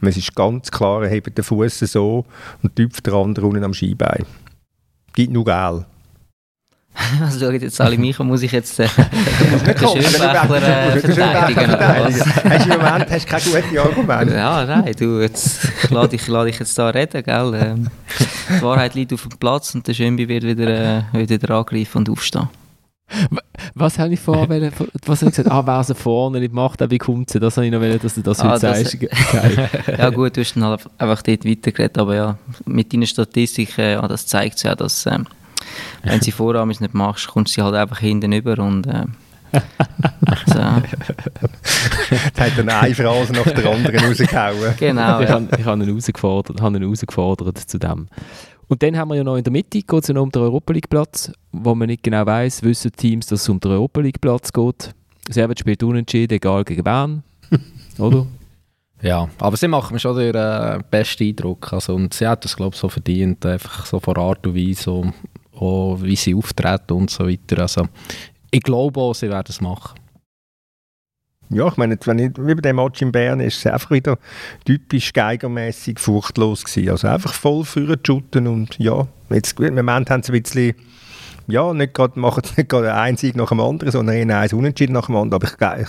Es 0.00 0.16
ist 0.16 0.34
ganz 0.34 0.70
klar, 0.70 1.02
er 1.02 1.08
hebt 1.10 1.36
den 1.36 1.44
Fuß 1.44 1.80
so 1.80 2.24
und 2.62 2.76
tüpft 2.76 3.04
der 3.06 3.14
andere 3.14 3.46
unten 3.46 3.64
am 3.64 3.74
Skibein. 3.74 4.24
Gibt 5.14 5.32
nur 5.32 5.44
Gel. 5.44 5.84
Also 7.22 7.38
schauen 7.46 7.60
jetzt 7.60 7.80
alle 7.80 7.96
mich 7.96 8.18
an, 8.18 8.26
muss 8.26 8.42
ich 8.42 8.50
jetzt 8.50 8.78
äh, 8.80 8.88
den 9.66 9.78
Schönbächler 9.78 10.56
äh, 10.56 11.00
den 11.00 11.12
verteidigen 11.12 11.72
was? 11.72 12.20
Hast 12.44 12.66
du 12.66 12.72
im 12.74 12.80
Moment 12.80 13.10
hast 13.10 13.26
keine 13.28 13.42
guten 13.44 13.78
Argumente? 13.78 14.34
Ja, 14.34 14.64
nein, 14.64 14.94
du, 14.98 15.20
jetzt, 15.20 15.64
ich 15.84 15.90
lade 15.90 16.08
dich, 16.08 16.26
lade 16.26 16.50
dich 16.50 16.58
jetzt 16.58 16.76
da 16.76 16.88
reden, 16.90 17.22
gell? 17.22 17.54
Ähm, 17.54 17.88
die 18.50 18.62
Wahrheit 18.62 18.94
liegt 18.94 19.12
auf 19.12 19.22
dem 19.22 19.38
Platz 19.38 19.74
und 19.76 19.86
der 19.86 19.94
Schönbi 19.94 20.26
wird 20.28 20.42
wieder, 20.44 20.66
äh, 21.14 21.28
wieder 21.28 21.50
angreifen 21.56 21.98
und 21.98 22.10
aufstehen. 22.10 22.48
Was 23.74 23.98
habe 23.98 24.14
ich 24.14 24.20
vorher 24.20 24.48
wollen- 24.48 24.72
was 25.06 25.20
habe 25.22 25.30
ich 25.30 25.36
gesagt? 25.36 25.50
Ah, 25.50 25.66
wer 25.66 25.82
sie 25.82 25.94
vorne 25.94 26.40
nicht 26.40 26.52
macht, 26.52 26.80
der 26.80 26.86
bekommt 26.88 27.30
sie. 27.30 27.40
Das 27.40 27.56
habe 27.56 27.66
ich 27.66 27.72
noch 27.72 27.80
wollen, 27.80 27.98
dass 28.00 28.14
du 28.14 28.20
das 28.22 28.40
Ah, 28.40 28.50
heute 28.52 28.66
das- 28.66 28.90
sagst. 28.92 28.98
Ja 29.98 30.10
gut, 30.10 30.36
du 30.36 30.40
hast 30.42 30.54
dann 30.54 30.64
halt 30.64 30.86
einfach 30.98 31.22
dort 31.22 31.44
weitergeredet, 31.44 31.98
aber 31.98 32.14
ja, 32.14 32.38
mit 32.66 32.92
deinen 32.92 33.06
Statistiken, 33.06 33.80
ja, 33.80 34.06
das 34.06 34.26
zeigt 34.26 34.62
ja, 34.62 34.74
dass 34.74 35.06
ähm, 35.06 35.26
wenn 36.02 36.20
sie 36.20 36.30
Vorrahmen 36.32 36.76
nicht 36.80 36.94
machst, 36.94 37.28
kommst 37.28 37.56
du 37.56 37.60
sie 37.60 37.64
halt 37.64 37.74
einfach 37.74 37.98
hinten 37.98 38.32
über 38.32 38.58
und 38.58 38.86
äh, 38.86 39.04
so, 40.46 40.58
Jetzt 42.10 42.40
hat 42.40 42.52
er 42.58 42.80
eine 42.82 42.94
Phrase 42.94 43.32
nach 43.32 43.44
der 43.50 43.66
anderen 43.70 43.98
rausgehauen. 44.04 44.74
genau, 44.78 45.20
ich 45.20 45.28
ja. 45.28 45.34
habe 45.34 45.48
ich 45.58 45.64
habe 45.64 45.82
ihn, 45.82 45.88
herausgefordert, 45.88 46.60
habe 46.60 46.76
ihn 46.76 46.82
herausgefordert 46.82 47.58
zu 47.58 47.78
dem. 47.78 48.08
Und 48.68 48.82
dann 48.82 48.96
haben 48.96 49.08
wir 49.08 49.16
ja 49.16 49.24
noch 49.24 49.36
in 49.36 49.44
der 49.44 49.52
Mitte, 49.52 49.80
geht 49.80 50.02
es 50.02 50.08
ja 50.08 50.14
noch 50.14 50.22
um 50.22 50.30
den 50.30 50.42
Europa 50.42 50.72
League 50.72 50.90
Platz, 50.90 51.32
wo 51.52 51.74
man 51.74 51.88
nicht 51.88 52.02
genau 52.02 52.24
weiß, 52.26 52.62
wissen 52.62 52.92
Teams, 52.92 53.26
dass 53.26 53.42
es 53.42 53.48
um 53.48 53.58
den 53.58 53.72
Europa 53.72 54.00
League 54.00 54.20
Platz 54.20 54.52
geht. 54.52 54.94
Servet 55.30 55.58
spielt 55.58 55.82
unentschieden, 55.82 56.34
egal 56.34 56.64
gegen 56.64 56.84
wen, 56.84 57.22
oder? 57.98 58.26
Ja, 59.00 59.28
aber 59.38 59.56
sie 59.56 59.68
machen 59.68 59.94
mir 59.94 60.00
schon 60.00 60.16
den 60.16 60.34
äh, 60.34 60.80
besten 60.90 61.24
Eindruck. 61.24 61.72
Also, 61.72 61.94
und 61.94 62.12
sie 62.12 62.26
hat 62.26 62.44
das, 62.44 62.56
glaube 62.56 62.74
ich, 62.74 62.80
so 62.80 62.88
verdient, 62.88 63.44
einfach 63.46 63.86
so 63.86 64.00
von 64.00 64.16
Art 64.16 64.46
und 64.46 64.56
Weise, 64.56 64.82
so, 64.82 65.12
auch 65.54 65.98
wie 66.02 66.16
sie 66.16 66.34
auftreten 66.34 66.94
und 66.94 67.10
so 67.10 67.28
weiter. 67.28 67.62
Also, 67.62 67.86
ich 68.50 68.62
glaube 68.62 69.00
auch, 69.00 69.14
sie 69.14 69.28
werden 69.28 69.46
es 69.48 69.60
machen. 69.60 69.97
Ja, 71.50 71.68
ich 71.68 71.76
meine, 71.76 71.98
wenn 72.04 72.18
ich, 72.18 72.32
wie 72.36 72.54
bei 72.54 72.60
dem 72.60 72.76
Match 72.76 73.00
in 73.00 73.10
Bern 73.10 73.40
ist 73.40 73.58
es 73.58 73.66
einfach 73.66 73.90
wieder 73.90 74.18
typisch 74.64 75.12
geigermäßig 75.12 75.98
furchtlos 75.98 76.64
gewesen. 76.64 76.90
Also 76.90 77.08
einfach 77.08 77.32
voll 77.32 77.64
für 77.64 77.98
shooten 78.04 78.46
und 78.46 78.78
ja, 78.78 79.06
jetzt, 79.30 79.58
im 79.58 79.74
Moment 79.74 80.10
haben 80.10 80.22
sie 80.22 80.32
ein 80.32 80.42
bisschen, 80.42 80.74
ja, 81.48 81.72
nicht 81.72 81.94
gerade, 81.94 82.20
machen 82.20 82.42
nicht 82.56 82.68
gerade 82.68 82.94
einen 82.94 83.16
Sieg 83.16 83.34
nach 83.34 83.48
dem 83.48 83.60
anderen, 83.60 83.90
sondern 83.90 84.16
eher 84.16 84.38
eins 84.38 84.52
Unentschieden 84.52 84.92
nach 84.92 85.06
dem 85.06 85.16
anderen. 85.16 85.42
Aber 85.42 85.46
ich, 85.48 85.82
ich, 85.82 85.88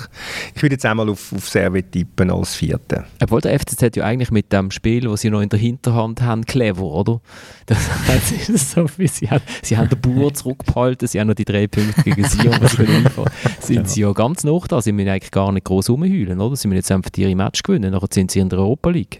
ich 0.55 0.61
würde 0.61 0.75
jetzt 0.75 0.85
einmal 0.85 1.09
auf, 1.09 1.33
auf 1.33 1.49
Servet 1.49 1.91
tippen 1.91 2.31
als 2.31 2.55
Vierte. 2.55 3.03
Obwohl 3.21 3.41
der 3.41 3.59
FCZ 3.59 3.97
ja 3.97 4.05
eigentlich 4.05 4.31
mit 4.31 4.51
dem 4.53 4.71
Spiel, 4.71 5.01
das 5.01 5.21
sie 5.21 5.29
noch 5.29 5.41
in 5.41 5.49
der 5.49 5.59
Hinterhand 5.59 6.21
haben, 6.21 6.45
clever, 6.45 6.83
oder? 6.83 7.19
Das, 7.65 7.77
das 8.07 8.31
ist 8.31 8.71
so, 8.71 8.85
wie 8.97 9.07
sie, 9.07 9.29
haben, 9.29 9.43
sie 9.61 9.77
haben 9.77 9.89
den 9.89 9.99
Bauer 9.99 10.33
zurückgehalten, 10.33 11.07
sie 11.07 11.19
haben 11.19 11.27
noch 11.27 11.35
die 11.35 11.45
drei 11.45 11.67
Punkte 11.67 12.03
gegen 12.03 12.23
Sion, 12.23 12.55
was 12.61 12.71
sie 12.71 12.87
einfahren. 12.87 13.31
Sind 13.59 13.89
sie 13.89 14.01
ja 14.01 14.11
ganz 14.13 14.43
noch 14.43 14.67
da, 14.67 14.81
sie 14.81 14.91
müssen 14.93 15.09
eigentlich 15.09 15.31
gar 15.31 15.51
nicht 15.51 15.65
groß 15.65 15.89
rumheulen, 15.89 16.39
oder? 16.39 16.55
Sie 16.55 16.67
müssen 16.67 16.77
jetzt 16.77 16.91
einfach 16.91 17.11
ihre 17.17 17.35
Match 17.35 17.63
gewinnen, 17.63 17.91
nachher 17.91 18.07
sind 18.11 18.31
sie 18.31 18.39
in 18.39 18.49
der 18.49 18.59
Europa 18.59 18.89
League. 18.89 19.19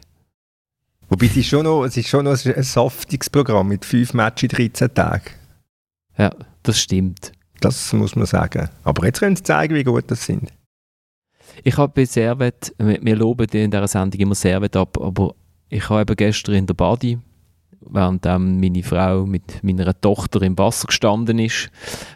Wobei 1.09 1.25
es 1.25 1.35
ist 1.35 1.47
schon 1.47 1.63
noch, 1.63 1.83
es 1.85 1.97
ist 1.97 2.07
schon 2.07 2.25
noch 2.25 2.45
ein, 2.45 2.55
ein 2.55 2.63
saftiges 2.63 3.29
Programm 3.29 3.67
mit 3.67 3.83
fünf 3.83 4.13
Matches 4.13 4.43
in 4.43 4.49
13 4.49 4.93
Tagen. 4.93 5.38
Ja, 6.19 6.31
das 6.63 6.79
stimmt. 6.79 7.31
Das 7.61 7.93
muss 7.93 8.15
man 8.15 8.25
sagen. 8.25 8.69
Aber 8.83 9.05
jetzt 9.05 9.19
können 9.19 9.35
sie 9.35 9.43
zeigen, 9.43 9.73
wie 9.73 9.83
gut 9.83 10.05
das 10.07 10.25
sind. 10.25 10.51
Ich 11.63 11.77
habe 11.77 11.91
bei 11.93 12.05
Servet, 12.05 12.73
wir, 12.77 13.15
loben 13.15 13.47
in 13.51 13.71
dieser 13.71 13.87
Sendung 13.87 14.21
immer 14.21 14.35
Servet 14.35 14.75
ab, 14.75 14.97
aber 14.99 15.33
ich 15.69 15.89
habe 15.89 16.01
eben 16.01 16.15
gestern 16.15 16.55
in 16.55 16.67
der 16.67 16.73
Badi, 16.73 17.17
während 17.81 18.25
ähm, 18.25 18.59
meine 18.59 18.83
Frau 18.83 19.25
mit 19.25 19.63
meiner 19.63 19.99
Tochter 19.99 20.41
im 20.41 20.57
Wasser 20.57 20.87
gestanden 20.87 21.39
ist, 21.39 21.69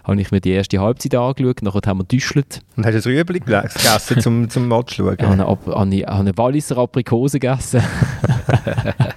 habe 0.03 0.21
ich 0.21 0.31
mir 0.31 0.39
die 0.39 0.51
erste 0.51 0.79
Halbzeit 0.79 1.15
angeschaut, 1.15 1.61
nachher 1.61 1.81
haben 1.85 1.99
wir 1.99 2.05
düschelt. 2.05 2.61
Und 2.77 2.85
hast 2.85 3.05
du 3.05 3.09
ein 3.09 3.15
Rüebli 3.15 3.39
gegessen 3.39 4.19
zum, 4.21 4.49
zum 4.49 4.67
Match 4.67 4.95
schauen? 4.95 5.17
Ich 5.19 5.25
habe 5.25 5.77
eine, 5.77 6.07
eine 6.07 6.37
Walliser 6.37 6.77
Aprikose 6.77 7.39
gegessen. 7.39 7.81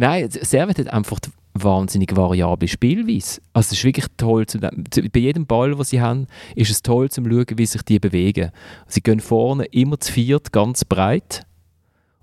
Nein, 0.00 0.30
Servet 0.30 0.78
hat 0.78 0.88
einfach 0.94 1.18
wahnsinnig 1.52 2.16
variable 2.16 2.68
Spielweise. 2.68 3.42
Also 3.52 3.66
es 3.66 3.72
ist 3.72 3.84
wirklich 3.84 4.06
toll, 4.16 4.46
zu, 4.46 4.58
bei 4.58 5.20
jedem 5.20 5.44
Ball, 5.44 5.74
den 5.74 5.84
sie 5.84 6.00
haben, 6.00 6.26
ist 6.56 6.70
es 6.70 6.80
toll 6.80 7.10
zu 7.10 7.22
schauen, 7.22 7.44
wie 7.56 7.66
sich 7.66 7.82
die 7.82 7.98
bewegen. 7.98 8.50
Sie 8.86 9.02
gehen 9.02 9.20
vorne 9.20 9.66
immer 9.66 10.00
zu 10.00 10.10
viert, 10.10 10.52
ganz 10.52 10.86
breit 10.86 11.44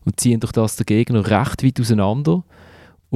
und 0.06 0.20
ziehen 0.20 0.40
durch 0.40 0.54
das 0.54 0.76
den 0.78 0.88
Gegner 0.88 1.30
recht 1.30 1.64
weit 1.64 1.80
auseinander. 1.80 2.44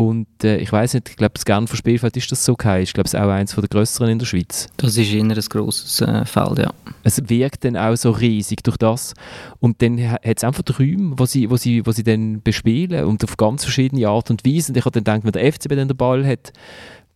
Und 0.01 0.25
äh, 0.43 0.57
ich 0.57 0.71
weiß 0.71 0.95
nicht, 0.95 1.09
ich 1.09 1.15
glaube, 1.15 1.33
das 1.35 1.45
Genfer 1.45 1.75
Spielfeld 1.75 2.17
ist 2.17 2.31
das 2.31 2.43
so 2.43 2.55
geil. 2.55 2.81
Ich 2.81 2.91
glaube, 2.93 3.05
es 3.05 3.13
ist 3.13 3.19
auch 3.19 3.29
eins 3.29 3.53
der 3.53 3.67
grösseren 3.67 4.09
in 4.09 4.17
der 4.17 4.25
Schweiz 4.25 4.67
Das 4.77 4.97
ist 4.97 5.13
eher 5.13 5.21
ein 5.21 5.29
grosses 5.29 6.01
äh, 6.01 6.25
Feld, 6.25 6.57
ja. 6.57 6.73
es 7.03 7.29
wirkt 7.29 7.63
dann 7.65 7.77
auch 7.77 7.95
so 7.95 8.09
riesig 8.09 8.63
durch 8.63 8.77
das. 8.77 9.13
Und 9.59 9.79
dann 9.83 9.99
ha- 9.99 10.13
hat 10.25 10.37
es 10.37 10.43
einfach 10.43 10.63
die 10.63 10.71
Räume, 10.71 11.13
wo 11.19 11.27
sie, 11.27 11.51
wo, 11.51 11.55
sie, 11.55 11.85
wo 11.85 11.91
sie 11.91 12.01
dann 12.01 12.41
bespielen 12.41 13.05
und 13.05 13.23
auf 13.23 13.37
ganz 13.37 13.63
verschiedene 13.63 14.07
Art 14.07 14.31
und 14.31 14.43
Weise. 14.43 14.71
Und 14.71 14.77
ich 14.77 14.85
habe 14.85 14.99
dann 14.99 15.03
gedacht, 15.21 15.23
wenn 15.23 15.31
der 15.33 15.53
FCB 15.53 15.75
dann 15.75 15.87
den 15.87 15.97
Ball 15.97 16.25
hat, 16.25 16.51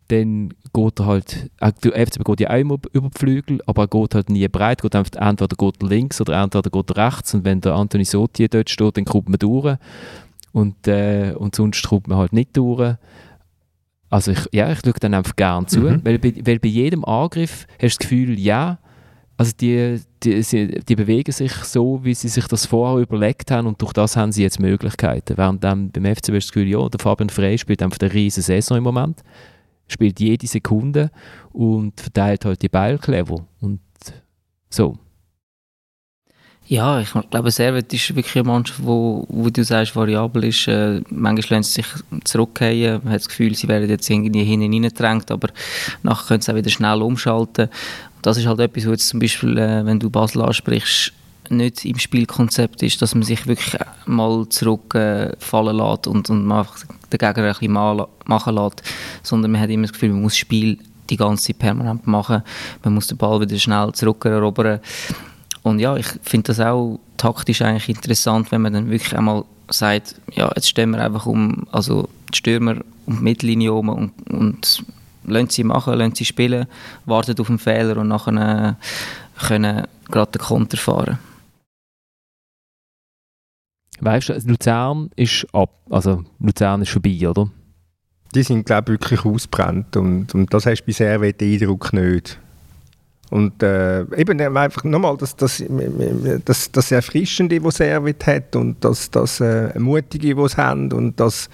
dann 0.09 0.53
geht 0.71 0.99
er 0.99 1.05
halt, 1.07 1.49
auch 1.59 1.71
der 1.71 2.05
FCB 2.05 2.23
geht 2.23 2.39
ja 2.41 2.51
auch 2.51 2.59
immer 2.59 2.77
über 2.91 3.09
die 3.09 3.17
Flügel, 3.17 3.61
aber 3.65 3.83
er 3.83 3.88
geht 3.88 4.13
halt 4.13 4.29
nie 4.29 4.47
breit, 4.47 4.83
geht 4.83 4.95
einfach, 4.95 5.19
entweder 5.19 5.55
geht 5.55 5.81
er 5.81 5.89
links 5.89 6.21
oder 6.21 6.39
entweder 6.43 6.69
geht 6.69 6.91
er 6.95 7.07
rechts 7.07 7.33
und 7.33 7.43
wenn 7.45 7.61
der 7.61 7.73
Anthony 7.73 8.05
Sotier 8.05 8.47
dort 8.47 8.69
steht, 8.69 8.97
dann 8.97 9.05
kommt 9.05 9.29
man 9.29 9.39
durch 9.39 9.77
und, 10.56 10.88
äh, 10.88 11.34
und 11.38 11.53
sonst 11.53 11.84
kommt 11.86 12.08
man 12.08 12.18
halt 12.18 12.32
nicht 12.32 12.56
durch. 12.56 12.95
Also 14.10 14.32
ich, 14.32 14.39
ja, 14.53 14.72
ich 14.72 14.80
schaue 14.80 14.93
dann 15.01 15.14
einfach 15.14 15.36
gerne 15.36 15.66
zu, 15.68 15.82
Mhm. 15.82 15.99
weil, 16.06 16.18
bei, 16.18 16.34
weil 16.45 16.60
bei 16.60 16.70
jedem 16.70 17.03
Angriff 17.03 17.68
hast 17.74 17.82
du 17.82 17.86
das 17.88 17.97
Gefühl, 17.99 18.39
ja, 18.39 18.80
also 19.36 19.51
die, 19.60 19.99
die, 20.24 20.41
sie, 20.43 20.80
die 20.88 20.95
bewegen 20.95 21.34
sich 21.34 21.51
so, 21.51 21.99
wie 22.06 22.14
sie 22.14 22.30
sich 22.30 22.47
das 22.47 22.66
vorher 22.66 23.01
überlegt 23.03 23.51
haben 23.51 23.68
und 23.68 23.82
durch 23.82 23.91
das 23.91 24.16
haben 24.16 24.32
sie 24.32 24.43
jetzt 24.43 24.62
Möglichkeiten. 24.62 25.36
Während 25.36 25.62
dann 25.62 25.91
beim 25.91 26.06
FCB 26.06 26.16
hast 26.16 26.28
du 26.30 26.32
das 26.34 26.51
Gefühl, 26.53 26.70
ja, 26.70 26.88
der 26.88 26.99
Fabian 27.01 27.30
Frey 27.30 27.58
spielt 27.58 27.84
einfach 27.84 27.99
eine 27.99 28.14
riesige 28.14 28.45
Saison 28.45 28.78
im 28.78 28.84
Moment, 28.86 29.24
spielt 29.89 30.22
jede 30.22 30.47
Sekunde 30.47 31.12
und 31.51 31.99
verteilt 31.99 32.45
halt 32.45 32.62
die 32.62 32.70
Ball 32.70 32.97
clever 32.97 33.45
und 33.60 33.82
so. 34.70 34.97
Ja, 36.68 36.99
ich 36.99 37.09
glaube, 37.30 37.51
Servet 37.51 37.93
ist 37.93 38.16
wirklich 38.16 38.36
eine 38.38 38.45
Mannschaft, 38.45 38.84
wo, 38.84 39.26
wo 39.30 39.49
du 39.49 39.63
sagst, 39.63 39.95
variabel 39.95 40.45
ist. 40.45 40.68
Äh, 40.68 41.01
manchmal 41.11 41.59
lassen 41.59 41.63
sie 41.63 41.82
sich 41.84 42.24
zurückgehen. 42.24 43.01
Man 43.03 43.13
hat 43.13 43.22
das 43.22 43.30
Gefühl, 43.30 43.53
sie 43.53 43.68
werden 43.68 43.88
jetzt 43.88 44.09
irgendwie 44.09 44.43
hinten 44.43 44.74
reingedrängt, 44.74 45.30
aber 45.30 45.49
nachher 46.01 46.28
können 46.28 46.41
sie 46.41 46.51
auch 46.51 46.55
wieder 46.55 46.72
schnell 46.72 47.03
umschalten. 47.03 47.66
Und 48.16 48.26
das 48.26 48.38
ist 48.38 48.47
halt 48.47 48.59
etwas, 48.59 48.88
wo 48.88 48.91
jetzt 48.91 49.07
zum 49.07 49.20
Beispiel, 49.20 49.55
äh, 49.59 49.86
wenn 49.86 49.99
du 49.99 50.09
Basel 50.09 50.41
ansprichst, 50.41 51.13
nicht 51.51 51.86
im 51.86 51.99
Spielkonzept 51.99 52.82
ist, 52.82 52.99
dass 52.99 53.13
man 53.13 53.22
sich 53.22 53.45
wirklich 53.45 53.80
mal 54.07 54.49
zurückfallen 54.49 55.80
äh, 55.80 55.89
lässt 55.91 56.07
und, 56.07 56.32
und 56.32 56.45
man 56.45 56.59
einfach 56.59 56.80
den 56.80 57.20
Gegner 57.20 57.43
ein 57.43 57.49
bisschen 57.49 57.74
mal, 57.74 58.07
machen 58.26 58.55
lässt, 58.55 58.82
sondern 59.22 59.51
man 59.51 59.61
hat 59.61 59.70
immer 59.70 59.84
das 59.84 59.93
Gefühl, 59.93 60.09
man 60.09 60.24
muss 60.24 60.34
das 60.34 60.39
Spiel 60.39 60.80
die 61.11 61.18
ganze 61.18 61.45
Zeit 61.45 61.59
permanent 61.59 62.07
machen. 62.07 62.41
Man 62.84 62.95
muss 62.95 63.05
den 63.05 63.18
Ball 63.18 63.39
wieder 63.39 63.57
schnell 63.59 63.91
zurückerobern. 63.91 64.80
Und 65.66 65.80
ja, 65.80 65.97
ich 65.97 66.05
finde 66.22 66.47
das 66.47 66.59
auch 66.59 66.99
taktisch 67.18 67.63
eigentlich 67.63 67.89
interessant, 67.89 68.51
wenn 68.51 68.61
man 68.61 68.74
dann 68.74 68.91
wirklich 68.91 69.18
einmal 69.18 69.45
sagt, 69.68 70.22
ja, 70.32 70.51
jetzt 70.55 70.70
stehen 70.70 70.91
wir 70.91 71.03
einfach 71.03 71.26
um, 71.26 71.66
also 71.72 72.07
die 72.32 72.38
Stürmer 72.38 72.76
um 73.07 73.18
die 73.18 73.24
Mittellinie 73.24 73.74
um 73.74 73.89
und, 73.89 74.30
und 74.30 74.86
lassen 75.24 75.49
sie 75.49 75.63
machen, 75.63 75.95
lassen 75.95 76.13
sie 76.13 76.26
spielen, 76.26 76.68
warten 77.05 77.39
auf 77.39 77.47
den 77.47 77.57
Fehler 77.57 77.97
und 77.97 78.09
nachher 78.09 78.78
äh, 78.78 79.43
können 79.47 79.88
gerade 80.11 80.34
den 80.34 80.41
Konter 80.43 80.78
fahren. 80.78 81.18
Weißt 84.01 84.30
du, 84.30 84.34
Luzern 84.45 85.09
ist 85.16 85.47
ab, 85.51 85.72
also 85.89 86.24
Luzern 86.38 86.84
ist 86.84 86.91
vorbei, 86.91 87.28
oder? 87.28 87.49
Die 88.36 88.43
sind, 88.43 88.68
glaube 88.68 88.93
ich, 88.93 89.01
wirklich 89.01 89.26
ausbrennt 89.26 89.97
und, 89.97 90.36
und 90.36 90.53
das 90.53 90.68
hast 90.68 90.82
du 90.82 90.86
bisher 90.86 91.18
den 91.18 91.53
Eindruck 91.53 91.91
nicht. 91.91 92.39
Und 93.32 93.63
äh, 93.63 94.01
eben 94.17 94.39
einfach 94.39 94.84
nochmal 94.84 95.17
das, 95.17 95.36
das, 95.36 95.63
das, 96.45 96.71
das 96.71 96.91
Erfrischende, 96.91 97.59
das 97.59 97.76
Servet 97.76 98.26
hat 98.28 98.55
und 98.55 98.84
das, 98.84 99.09
das 99.09 99.39
äh, 99.39 99.78
Mutige, 99.80 100.36
das 100.36 100.55
sie 100.55 100.57
haben 100.57 100.91
und 100.91 101.19
das 101.19 101.49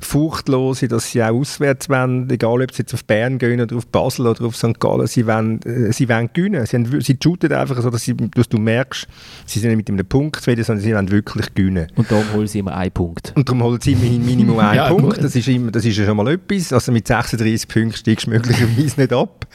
Furchtlose, 0.00 0.88
dass 0.88 1.10
sie 1.10 1.22
auch 1.22 1.30
auswärts 1.30 1.88
wollen, 1.88 2.28
egal 2.30 2.62
ob 2.62 2.72
sie 2.72 2.82
jetzt 2.82 2.94
auf 2.94 3.04
Bern 3.04 3.38
gehen 3.38 3.60
oder 3.60 3.76
auf 3.76 3.86
Basel 3.86 4.26
oder 4.26 4.44
auf 4.44 4.56
St. 4.56 4.78
Gallen, 4.78 5.06
sie 5.06 5.26
wollen, 5.26 5.62
äh, 5.62 5.92
sie 5.92 6.08
wollen 6.08 6.30
gewinnen. 6.32 6.64
Sie, 6.66 6.76
haben, 6.76 7.00
sie 7.00 7.18
shooten 7.22 7.52
einfach 7.52 7.80
so, 7.80 7.90
dass, 7.90 8.02
sie, 8.02 8.14
dass 8.14 8.48
du 8.48 8.58
merkst, 8.58 9.06
sie 9.46 9.58
sind 9.58 9.70
nicht 9.70 9.78
mit 9.78 9.90
einem 9.90 10.06
Punkt 10.06 10.36
zufrieden, 10.36 10.64
sondern 10.64 10.84
sie 10.84 10.94
wollen 10.94 11.10
wirklich 11.10 11.54
gewinnen. 11.54 11.86
Und 11.96 12.10
darum 12.10 12.24
holen 12.34 12.46
sie 12.46 12.58
immer 12.58 12.76
einen 12.76 12.92
Punkt. 12.92 13.32
Und 13.34 13.48
darum 13.48 13.62
holen 13.62 13.80
sie 13.80 13.92
immerhin 13.92 14.24
Minimum 14.24 14.58
einen 14.60 14.76
ja, 14.76 14.88
Punkt. 14.88 15.22
Das 15.22 15.34
ist, 15.34 15.48
immer, 15.48 15.70
das 15.70 15.84
ist 15.84 15.96
ja 15.96 16.04
schon 16.04 16.16
mal 16.16 16.28
etwas. 16.28 16.72
Also 16.72 16.92
mit 16.92 17.06
36 17.06 17.68
Punkten 17.68 17.96
steigst 17.96 18.26
du 18.26 18.30
möglicherweise 18.30 19.00
nicht 19.00 19.12
ab. 19.12 19.46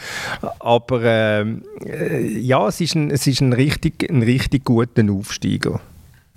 Aber 0.59 1.03
äh, 1.03 1.45
äh, 1.85 2.39
ja, 2.39 2.67
es 2.67 2.81
ist, 2.81 2.95
ein, 2.95 3.11
es 3.11 3.27
ist 3.27 3.41
ein, 3.41 3.53
richtig, 3.53 4.09
ein 4.09 4.23
richtig 4.23 4.65
guter 4.65 5.03
Aufsteiger. 5.11 5.81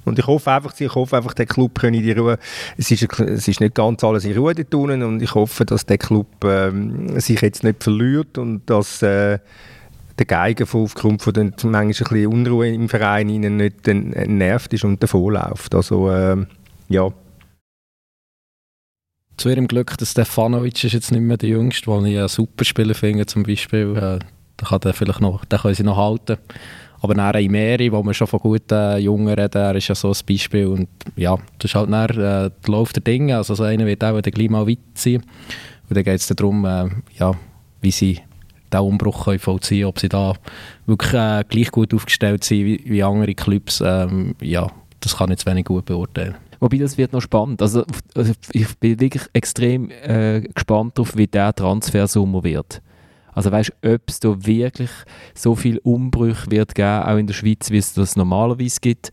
Und 0.04 0.18
ich 0.18 0.26
hoffe 0.26 0.52
einfach, 0.52 0.78
ich 0.78 0.94
hoffe 0.94 1.16
einfach, 1.16 1.34
der 1.34 1.46
Club 1.46 1.78
könne 1.78 2.02
die 2.02 2.12
Ruhe, 2.12 2.38
es 2.76 2.90
ist, 2.90 3.02
es 3.20 3.48
ist 3.48 3.60
nicht 3.60 3.74
ganz 3.74 4.04
alles 4.04 4.24
in 4.24 4.36
Ruhe 4.36 4.54
tun 4.54 5.02
und 5.02 5.22
ich 5.22 5.34
hoffe, 5.34 5.64
dass 5.64 5.86
der 5.86 5.98
Club 5.98 6.26
ähm, 6.44 7.18
sich 7.20 7.40
jetzt 7.40 7.64
nicht 7.64 7.82
verliert 7.82 8.36
und 8.36 8.68
dass 8.68 9.02
äh, 9.02 9.38
der 10.18 10.26
Geiger 10.26 10.66
aufgrund 10.72 11.22
von 11.22 11.32
den 11.32 11.54
manchmal 11.64 12.20
ein 12.20 12.26
Unruhe 12.26 12.68
im 12.68 12.88
Verein 12.88 13.28
ihnen 13.28 13.56
nicht 13.56 13.86
nervt 13.86 14.72
ist 14.72 14.84
und 14.84 15.02
davonläuft. 15.02 15.74
Also 15.74 16.10
äh, 16.10 16.36
ja. 16.88 17.10
Zu 19.36 19.48
ihrem 19.48 19.66
Glück, 19.66 19.96
der 19.98 20.06
Stefanovic 20.06 20.84
ist 20.84 20.92
jetzt 20.92 21.10
nicht 21.10 21.22
mehr 21.22 21.36
der 21.36 21.48
Jüngste, 21.48 21.88
weil 21.88 22.06
ich 22.06 22.18
einen 22.18 22.28
super 22.28 22.64
Spieler 22.64 22.94
finde, 22.94 23.26
zum 23.26 23.42
Beispiel. 23.42 24.20
Den, 24.60 24.66
kann 24.66 24.80
der 24.80 24.94
vielleicht 24.94 25.20
noch, 25.20 25.44
den 25.44 25.58
können 25.58 25.74
sie 25.74 25.82
noch 25.82 25.96
halten. 25.96 26.38
Aber 27.00 27.14
dann 27.14 27.34
Imeri, 27.34 27.92
wo 27.92 28.02
wir 28.02 28.14
schon 28.14 28.26
von 28.26 28.40
guten 28.40 28.98
Jungen 28.98 29.28
reden, 29.28 29.60
er 29.60 29.74
ist 29.74 29.88
ja 29.88 29.94
so 29.94 30.08
ein 30.08 30.16
Beispiel. 30.26 30.66
Und 30.66 30.88
ja, 31.16 31.36
das 31.58 31.70
ist 31.70 31.74
halt 31.74 31.92
dann, 31.92 32.10
äh, 32.10 32.14
der 32.16 32.52
Lauf 32.66 32.94
der 32.94 33.02
Dinge. 33.02 33.36
Also 33.36 33.54
so 33.54 33.64
einer 33.64 33.84
wird 33.84 34.02
auch 34.02 34.20
gleich 34.22 34.48
mal 34.48 34.66
weit 34.66 34.78
sein. 34.94 35.22
Und 35.88 35.96
dann 35.96 36.04
geht 36.04 36.20
es 36.20 36.28
darum, 36.28 36.64
äh, 36.64 36.88
ja, 37.18 37.34
wie 37.82 37.90
sie 37.90 38.20
diesen 38.72 38.84
Umbruch 38.86 39.24
können 39.24 39.38
vollziehen 39.38 39.80
können, 39.80 39.88
ob 39.88 39.98
sie 39.98 40.08
da 40.08 40.32
wirklich 40.86 41.12
äh, 41.12 41.44
gleich 41.46 41.70
gut 41.70 41.92
aufgestellt 41.92 42.42
sind 42.44 42.64
wie, 42.64 42.82
wie 42.86 43.02
andere 43.02 43.34
Clubs. 43.34 43.82
Ähm, 43.84 44.34
ja, 44.40 44.70
das 45.00 45.16
kann 45.16 45.28
ich 45.28 45.32
jetzt 45.32 45.46
wenig 45.46 45.66
gut 45.66 45.84
beurteilen. 45.84 46.36
Wobei, 46.60 46.78
das 46.78 46.96
wird 46.96 47.12
noch 47.12 47.20
spannend. 47.20 47.60
Also, 47.60 47.84
also 48.14 48.32
ich 48.52 48.78
bin 48.78 48.98
wirklich 48.98 49.24
extrem 49.34 49.90
äh, 49.90 50.40
gespannt 50.40 50.96
darauf, 50.96 51.14
wie 51.16 51.26
der 51.26 51.54
Transfersummer 51.54 52.42
wird. 52.42 52.80
Also 53.34 53.50
weißt 53.50 53.72
du, 53.82 53.94
ob 53.94 54.02
es 54.08 54.20
da 54.20 54.34
wirklich 54.46 54.90
so 55.34 55.54
viel 55.54 55.78
Umbrüche 55.78 56.50
wird 56.50 56.74
geben, 56.74 57.02
auch 57.02 57.16
in 57.16 57.26
der 57.26 57.34
Schweiz, 57.34 57.70
wie 57.70 57.78
es 57.78 57.94
das 57.94 58.16
normalerweise 58.16 58.80
gibt, 58.80 59.10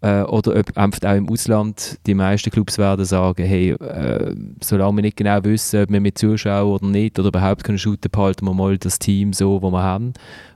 äh, 0.00 0.22
oder 0.22 0.56
ob 0.56 0.76
einfach 0.76 1.02
auch 1.08 1.16
im 1.16 1.28
Ausland 1.28 1.98
die 2.06 2.14
meisten 2.14 2.50
Clubs 2.50 2.78
werden 2.78 3.04
sagen, 3.04 3.44
hey, 3.44 3.70
äh, 3.72 4.34
solange 4.62 4.98
wir 4.98 5.02
nicht 5.02 5.16
genau 5.16 5.42
wissen, 5.42 5.82
ob 5.82 5.90
wir 5.90 6.00
mit 6.00 6.18
Zuschauern 6.18 6.72
oder 6.72 6.86
nicht 6.86 7.18
oder 7.18 7.28
überhaupt 7.28 7.64
können 7.64 7.78
shooten, 7.78 8.10
behalten 8.10 8.46
wir 8.46 8.54
mal 8.54 8.78
das 8.78 8.98
Team 8.98 9.32
so, 9.32 9.60
wo 9.60 9.70
wir 9.70 9.82
haben 9.82 10.12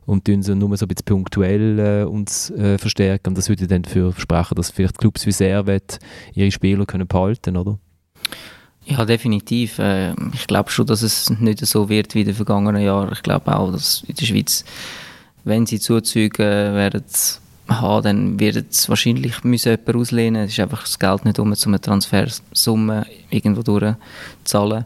und 0.07 0.25
tun 0.25 0.43
sie 0.43 0.55
nur 0.55 0.77
so 0.77 0.85
ein 0.85 0.89
bisschen 0.89 1.07
punktuell 1.07 1.79
äh, 1.79 2.05
uns 2.05 2.51
äh, 2.51 2.79
verstärken. 2.79 3.31
Und 3.31 3.39
das 3.39 3.49
würde 3.49 3.67
dann 3.67 3.83
dafür 3.83 4.13
sprechen, 4.17 4.55
dass 4.55 4.71
vielleicht 4.71 4.99
Clubs 4.99 5.27
wie 5.27 5.33
Servet 5.33 5.99
ihre 6.35 6.51
Spieler 6.51 6.87
können 6.87 7.09
behalten, 7.09 7.57
oder? 7.57 7.79
Ja, 8.85 9.05
definitiv. 9.05 9.79
Äh, 9.79 10.13
ich 10.33 10.47
glaube 10.47 10.71
schon, 10.71 10.87
dass 10.87 11.03
es 11.03 11.31
nicht 11.31 11.65
so 11.65 11.89
wird 11.89 12.15
wie 12.15 12.21
in 12.21 12.27
den 12.27 12.35
vergangenen 12.35 12.83
Jahren. 12.83 13.13
Ich 13.13 13.23
glaube 13.23 13.57
auch, 13.57 13.71
dass 13.71 14.03
in 14.07 14.15
der 14.15 14.27
Schweiz, 14.27 14.65
wenn 15.45 15.67
sie 15.67 15.81
Zuzüge 15.81 16.43
werden 16.43 17.05
haben, 17.69 18.03
dann 18.03 18.41
wird 18.41 18.71
es 18.71 18.89
wahrscheinlich 18.89 19.45
müssen 19.45 19.71
jemand 19.71 19.97
auslehnen. 19.97 20.45
Es 20.45 20.53
ist 20.53 20.61
einfach 20.61 20.83
das 20.83 20.99
Geld 20.99 21.25
nicht 21.25 21.39
um, 21.39 21.53
um 21.53 21.57
eine 21.67 21.81
Transfersumme 21.81 23.07
irgendwo 23.31 23.63
durchzuzahlen. 23.63 24.85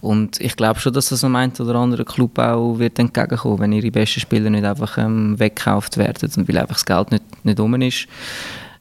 Und 0.00 0.40
ich 0.40 0.54
glaube 0.56 0.78
schon, 0.78 0.92
dass 0.92 1.08
das 1.08 1.24
am 1.24 1.34
einen 1.34 1.52
oder 1.58 1.74
anderen 1.74 2.04
Club 2.04 2.38
auch 2.38 2.78
wird 2.78 2.98
entgegenkommen, 2.98 3.58
wenn 3.58 3.72
ihre 3.72 3.90
besten 3.90 4.20
Spieler 4.20 4.48
nicht 4.48 4.64
einfach 4.64 4.96
ähm, 4.98 5.38
weggekauft 5.38 5.96
werden, 5.96 6.46
weil 6.46 6.58
einfach 6.58 6.76
das 6.76 6.86
Geld 6.86 7.10
nicht, 7.10 7.44
nicht 7.44 7.58
um 7.58 7.74
ist. 7.82 8.06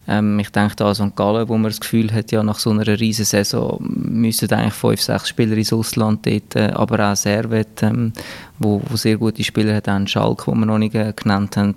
Ähm, 0.07 0.39
ich 0.39 0.49
denke 0.49 0.75
da 0.75 0.87
an 0.87 0.95
St. 0.95 1.15
Gallen, 1.15 1.49
wo 1.49 1.53
man 1.57 1.69
das 1.69 1.79
Gefühl 1.79 2.11
hat, 2.13 2.31
ja, 2.31 2.41
nach 2.43 2.59
so 2.59 2.69
einer 2.69 2.87
riesen 2.87 3.25
Saison 3.25 3.77
müssten 3.79 4.51
eigentlich 4.53 4.73
fünf, 4.73 5.01
sechs 5.01 5.29
Spieler 5.29 5.57
ins 5.57 5.73
Ausland 5.73 6.25
dort, 6.25 6.55
äh, 6.55 6.71
aber 6.73 7.11
auch 7.11 7.15
Servet, 7.15 7.83
ähm, 7.83 8.13
wo, 8.57 8.81
wo 8.87 8.95
sehr 8.95 9.17
gute 9.17 9.43
Spieler 9.43 9.75
hat, 9.75 9.89
auch 9.89 10.07
Schalk, 10.07 10.45
den 10.45 10.59
wir 10.59 10.65
noch 10.65 10.77
nicht 10.77 10.95
äh, 10.95 11.13
genannt 11.15 11.57
haben. 11.57 11.75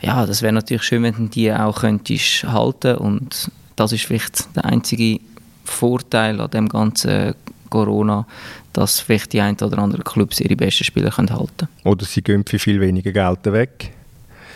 Ja, 0.00 0.26
das 0.26 0.42
wäre 0.42 0.52
natürlich 0.52 0.82
schön, 0.82 1.02
wenn 1.02 1.14
du 1.14 1.26
die 1.26 1.52
auch 1.52 1.80
könntest 1.80 2.44
halten 2.44 2.96
und 2.96 3.50
das 3.76 3.92
ist 3.92 4.04
vielleicht 4.04 4.54
der 4.56 4.64
einzige 4.64 5.20
Vorteil 5.64 6.40
an 6.40 6.50
dem 6.50 6.68
ganzen 6.68 7.34
Corona, 7.70 8.26
dass 8.72 9.00
vielleicht 9.00 9.32
die 9.32 9.40
ein 9.40 9.56
oder 9.56 9.78
anderen 9.78 10.04
Clubs 10.04 10.40
ihre 10.40 10.56
besten 10.56 10.84
Spieler 10.84 11.16
halten 11.16 11.28
können. 11.28 11.68
Oder 11.84 12.04
sie 12.04 12.22
gehen 12.22 12.44
für 12.44 12.58
viel 12.58 12.80
weniger 12.80 13.12
Geld 13.12 13.44
weg. 13.46 13.92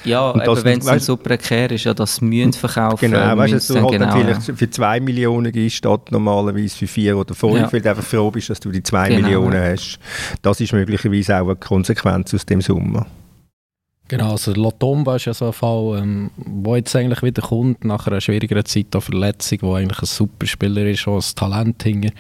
Ja, 0.05 0.35
wenn 0.35 0.81
es 0.81 1.07
so 1.07 1.17
prekär 1.17 1.71
ist, 1.71 1.85
ja, 1.85 1.95
das 1.95 2.21
müssen 2.21 2.53
verkaufen. 2.53 3.11
Genau, 3.11 3.37
weißt 3.37 3.71
du, 3.71 3.75
du 3.75 3.83
halt 3.83 3.93
genau, 3.93 4.17
vielleicht 4.17 4.49
ja. 4.49 4.55
für 4.55 4.71
2 4.71 5.01
Millionen 5.01 5.53
gibst, 5.53 5.77
statt 5.77 6.11
normalerweise 6.11 6.77
für 6.77 6.87
4 6.87 7.17
oder 7.17 7.35
5, 7.35 7.55
ja. 7.55 7.73
weil 7.73 7.81
du 7.81 7.91
einfach 7.91 8.05
froh 8.05 8.31
bist, 8.31 8.51
dass 8.51 8.61
du 8.61 8.71
die 8.71 8.83
2 8.83 9.09
genau, 9.09 9.21
Millionen 9.21 9.63
ja. 9.63 9.73
hast. 9.73 9.99
Das 10.43 10.61
ist 10.61 10.73
möglicherweise 10.73 11.41
auch 11.41 11.47
eine 11.47 11.57
Konsequenz 11.57 12.35
aus 12.35 12.45
dem 12.47 12.61
Sommer. 12.61 13.07
Genau, 14.09 14.33
also 14.33 14.53
Lotomba 14.53 15.17
ist 15.17 15.25
ja 15.25 15.33
so 15.33 15.47
ein 15.47 15.53
Fall, 15.55 15.99
ähm, 15.99 16.31
wo 16.37 16.77
jetzt 16.77 16.95
eigentlich 16.95 17.23
wieder 17.23 17.41
kommt, 17.41 17.85
nach 17.85 18.07
einer 18.07 18.21
schwierigeren 18.21 18.65
Zeit 18.65 18.93
der 18.93 19.01
Verletzung, 19.01 19.59
wo 19.63 19.75
eigentlich 19.75 20.03
ein 20.03 20.07
super 20.07 20.47
Spieler 20.47 20.85
ist, 20.85 21.09
auch 21.09 21.17
ein 21.17 21.35
Talent 21.35 21.83
hinter. 21.83 22.11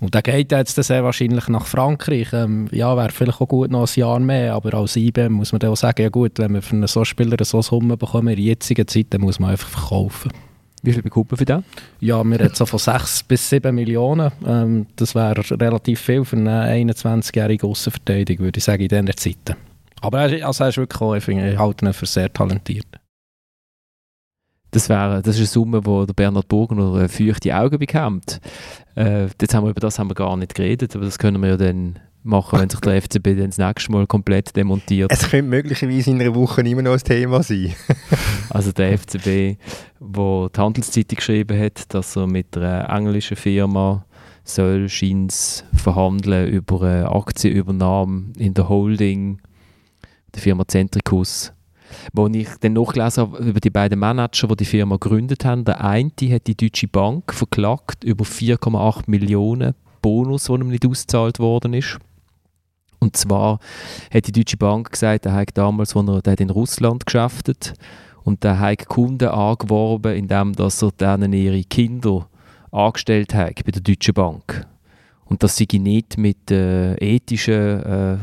Und 0.00 0.14
der 0.14 0.22
geht 0.22 0.52
jetzt 0.52 0.74
sehr 0.74 1.04
wahrscheinlich 1.04 1.48
nach 1.48 1.66
Frankreich. 1.66 2.32
Ähm, 2.32 2.68
ja, 2.70 2.96
wäre 2.96 3.10
vielleicht 3.10 3.40
auch 3.40 3.48
gut 3.48 3.70
noch 3.70 3.88
ein 3.88 4.00
Jahr 4.00 4.20
mehr, 4.20 4.54
aber 4.54 4.74
als 4.74 4.96
IBM 4.96 5.32
muss 5.32 5.52
man 5.52 5.60
dann 5.60 5.70
auch 5.70 5.76
sagen, 5.76 6.02
ja 6.02 6.08
gut, 6.10 6.38
wenn 6.38 6.52
wir 6.52 6.62
für 6.62 6.76
einen 6.76 6.86
so 6.86 7.04
Spieler 7.04 7.42
so 7.44 7.62
Summe 7.62 7.96
bekommen 7.96 8.28
in 8.28 8.36
der 8.36 8.44
jetzigen 8.44 8.86
Zeit, 8.86 9.06
dann 9.10 9.22
muss 9.22 9.38
man 9.38 9.50
einfach 9.50 9.68
verkaufen. 9.68 10.30
Wie 10.82 10.92
viel 10.92 11.02
bekommen 11.02 11.28
für 11.34 11.44
den? 11.44 11.64
Ja, 12.00 12.22
wir 12.22 12.38
reden 12.38 12.54
so 12.54 12.66
von 12.66 12.78
6 12.78 13.24
bis 13.24 13.48
7 13.48 13.74
Millionen. 13.74 14.30
Ähm, 14.46 14.86
das 14.96 15.14
wäre 15.14 15.42
relativ 15.58 16.00
viel 16.00 16.24
für 16.24 16.36
einen 16.36 16.48
21-jährigen 16.88 17.68
Außenverteidiger, 17.68 18.44
würde 18.44 18.58
ich 18.58 18.64
sagen, 18.64 18.82
in 18.82 18.88
dieser 18.88 19.16
Zeit. 19.16 19.56
Aber 20.02 20.30
er, 20.30 20.46
also 20.46 20.64
er 20.64 20.68
ist 20.68 20.76
wirklich 20.76 21.00
auch, 21.00 21.14
ich, 21.14 21.26
ich 21.26 21.58
halte 21.58 21.86
ihn 21.86 21.92
für 21.92 22.06
sehr 22.06 22.32
talentiert. 22.32 22.86
Das, 24.70 24.88
wäre, 24.88 25.22
das 25.22 25.36
ist 25.36 25.40
eine 25.40 25.46
Summe, 25.46 25.86
wo 25.86 26.04
der 26.04 26.14
Bernhard 26.14 26.48
Burgner 26.48 26.96
äh, 26.96 27.08
feuchte 27.08 27.56
Augen 27.56 27.78
bekommt. 27.78 28.40
Äh, 28.96 29.28
jetzt 29.40 29.54
haben 29.54 29.64
wir, 29.64 29.70
über 29.70 29.80
das 29.80 29.98
haben 29.98 30.10
wir 30.10 30.14
gar 30.14 30.36
nicht 30.36 30.54
geredet, 30.54 30.94
aber 30.96 31.04
das 31.04 31.18
können 31.18 31.40
wir 31.40 31.50
ja 31.50 31.56
dann 31.56 31.98
machen, 32.26 32.58
wenn 32.58 32.68
sich 32.68 32.80
der 32.80 33.00
FCB 33.00 33.24
dann 33.38 33.46
das 33.46 33.58
nächste 33.58 33.92
Mal 33.92 34.06
komplett 34.06 34.54
demontiert. 34.56 35.10
Es 35.12 35.30
könnte 35.30 35.48
möglicherweise 35.48 36.10
in 36.10 36.20
einer 36.20 36.34
Woche 36.34 36.60
immer 36.62 36.82
noch 36.82 36.92
ein 36.92 36.98
Thema 36.98 37.42
sein. 37.42 37.74
also 38.50 38.72
der 38.72 38.98
FCB, 38.98 39.58
wo 40.00 40.48
die 40.48 40.60
Handelszeitung 40.60 41.16
geschrieben 41.16 41.58
hat, 41.58 41.94
dass 41.94 42.16
er 42.16 42.26
mit 42.26 42.56
einer 42.56 42.88
englischen 42.90 43.36
Firma 43.36 44.04
soll 44.44 44.88
scheint 44.88 45.64
verhandeln 45.74 46.48
über 46.48 46.82
eine 46.82 47.10
Aktienübernahme 47.10 48.32
in 48.36 48.54
der 48.54 48.68
Holding 48.68 49.40
der 50.34 50.42
Firma 50.42 50.66
Centricus 50.66 51.52
wo 52.12 52.26
ich 52.28 52.48
dann 52.60 52.74
nachgelesen 52.74 53.22
habe 53.22 53.38
über 53.38 53.60
die 53.60 53.70
beiden 53.70 53.98
Manager, 53.98 54.48
die 54.48 54.56
die 54.56 54.64
Firma 54.64 54.96
gegründet 54.96 55.44
haben. 55.44 55.64
Der 55.64 55.84
eine 55.84 56.10
hat 56.30 56.46
die 56.46 56.56
Deutsche 56.56 56.88
Bank 56.88 57.32
verklagt 57.32 58.04
über 58.04 58.24
4,8 58.24 59.04
Millionen 59.06 59.74
Bonus, 60.02 60.44
der 60.44 60.56
ihm 60.56 60.68
nicht 60.68 60.86
ausgezahlt 60.86 61.38
worden 61.38 61.74
ist. 61.74 61.98
Und 62.98 63.16
zwar 63.16 63.60
hat 64.12 64.26
die 64.26 64.32
Deutsche 64.32 64.56
Bank 64.56 64.92
gesagt, 64.92 65.26
er 65.26 65.34
hat 65.34 65.50
damals, 65.54 65.94
als 65.94 66.08
er, 66.08 66.22
der 66.22 66.40
in 66.40 66.50
Russland 66.50 67.06
geschäftet 67.06 67.74
und 68.24 68.42
der 68.42 68.58
hat 68.58 68.86
Kunden 68.86 69.28
angeworben, 69.28 70.14
indem 70.14 70.54
dass 70.54 70.82
er 70.82 70.90
denen 70.92 71.32
ihre 71.32 71.62
Kinder 71.62 72.28
angestellt 72.72 73.34
hat 73.34 73.64
bei 73.64 73.70
der 73.70 73.82
Deutschen 73.82 74.14
Bank. 74.14 74.66
Und 75.26 75.42
das 75.42 75.56
sei 75.56 75.66
nicht 75.78 76.18
mit 76.18 76.50
äh, 76.50 76.94
ethischen 76.94 77.82
äh, 77.82 78.16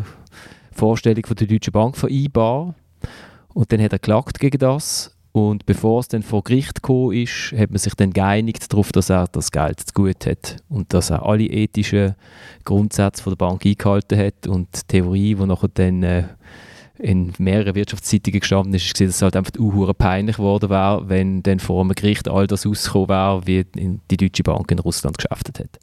Vorstellung 0.71 1.25
von 1.25 1.35
der 1.35 1.47
Deutschen 1.47 1.71
Bank 1.71 1.97
vereinbar. 1.97 2.75
Und 3.53 3.71
dann 3.71 3.81
hat 3.81 3.93
er 3.93 3.99
geklagt 3.99 4.39
gegen 4.39 4.57
das. 4.57 5.15
Und 5.31 5.65
bevor 5.65 5.99
es 5.99 6.07
dann 6.07 6.21
vor 6.21 6.43
Gericht 6.43 6.83
gekommen 6.83 7.13
ist, 7.13 7.53
hat 7.57 7.71
man 7.71 7.79
sich 7.79 7.95
dann 7.95 8.13
geeinigt 8.13 8.71
darauf, 8.71 8.91
dass 8.91 9.09
er 9.09 9.27
das 9.27 9.51
Geld 9.51 9.79
zu 9.79 9.91
gut 9.93 10.27
hat 10.27 10.57
und 10.69 10.93
dass 10.93 11.09
er 11.09 11.25
alle 11.25 11.45
ethischen 11.45 12.13
Grundsätze 12.65 13.27
der 13.27 13.35
Bank 13.35 13.65
eingehalten 13.65 14.19
hat 14.19 14.45
und 14.45 14.67
die 14.75 14.87
Theorie, 14.87 15.33
die 15.33 15.45
nachher 15.47 15.69
dann 15.73 16.03
äh, 16.03 16.23
in 16.99 17.33
mehreren 17.39 17.73
Wirtschaftszeitungen 17.73 18.41
gestanden 18.41 18.75
ist, 18.75 18.85
ist 18.85 19.01
dass 19.01 19.15
es 19.15 19.21
halt 19.23 19.35
einfach 19.35 19.53
unhure 19.57 19.95
peinlich 19.95 20.37
geworden 20.37 20.69
wäre, 20.69 21.09
wenn 21.09 21.41
dann 21.41 21.59
vor 21.59 21.81
einem 21.81 21.95
Gericht 21.95 22.29
all 22.29 22.45
das 22.45 22.67
rausgekommen 22.67 23.09
wäre, 23.09 23.47
wie 23.47 23.65
die 24.11 24.17
Deutsche 24.17 24.43
Bank 24.43 24.69
in 24.69 24.77
Russland 24.77 25.17
geschäftet 25.17 25.59
hat. 25.59 25.79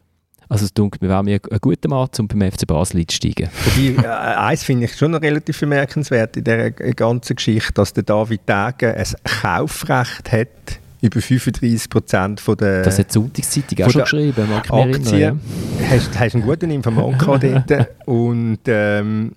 Also 0.51 0.65
es 0.65 0.75
dunkelt 0.75 1.01
mir, 1.01 1.09
wäre 1.09 1.23
mir 1.23 1.41
ein 1.49 1.59
guter 1.61 1.89
Mann, 1.89 2.09
um 2.19 2.27
beim 2.27 2.51
FC 2.51 2.67
Basel 2.67 2.99
einzusteigen. 2.99 3.49
Wobei, 3.65 4.03
äh, 4.03 4.09
eins 4.09 4.65
finde 4.65 4.87
ich 4.87 4.97
schon 4.97 5.13
noch 5.13 5.23
relativ 5.23 5.61
bemerkenswert 5.61 6.37
in 6.37 6.43
dieser 6.43 6.71
ganzen 6.71 7.37
Geschichte, 7.37 7.73
dass 7.75 7.93
der 7.93 8.03
David 8.03 8.41
Degen 8.49 8.97
ein 8.97 9.07
Kaufrecht 9.43 10.33
hat 10.33 10.49
über 11.03 11.21
35 11.21 11.89
Prozent 11.89 12.41
von 12.41 12.57
der 12.57 12.83
Das 12.83 12.99
hat 12.99 13.11
die 13.11 13.13
Sonntagszeitung 13.13 13.87
auch 13.87 13.91
schon 13.91 14.03
geschrieben, 14.03 14.51
mag 14.51 14.65
ich 14.67 14.73
mich 14.73 15.13
erinnern. 15.13 15.41
Ja. 15.81 15.89
Hast, 15.89 16.19
hast 16.19 16.35
einen 16.35 16.45
guten 16.45 16.71
Informant 16.73 17.23
dort 17.69 17.89
und, 18.07 18.59
ähm, 18.67 19.33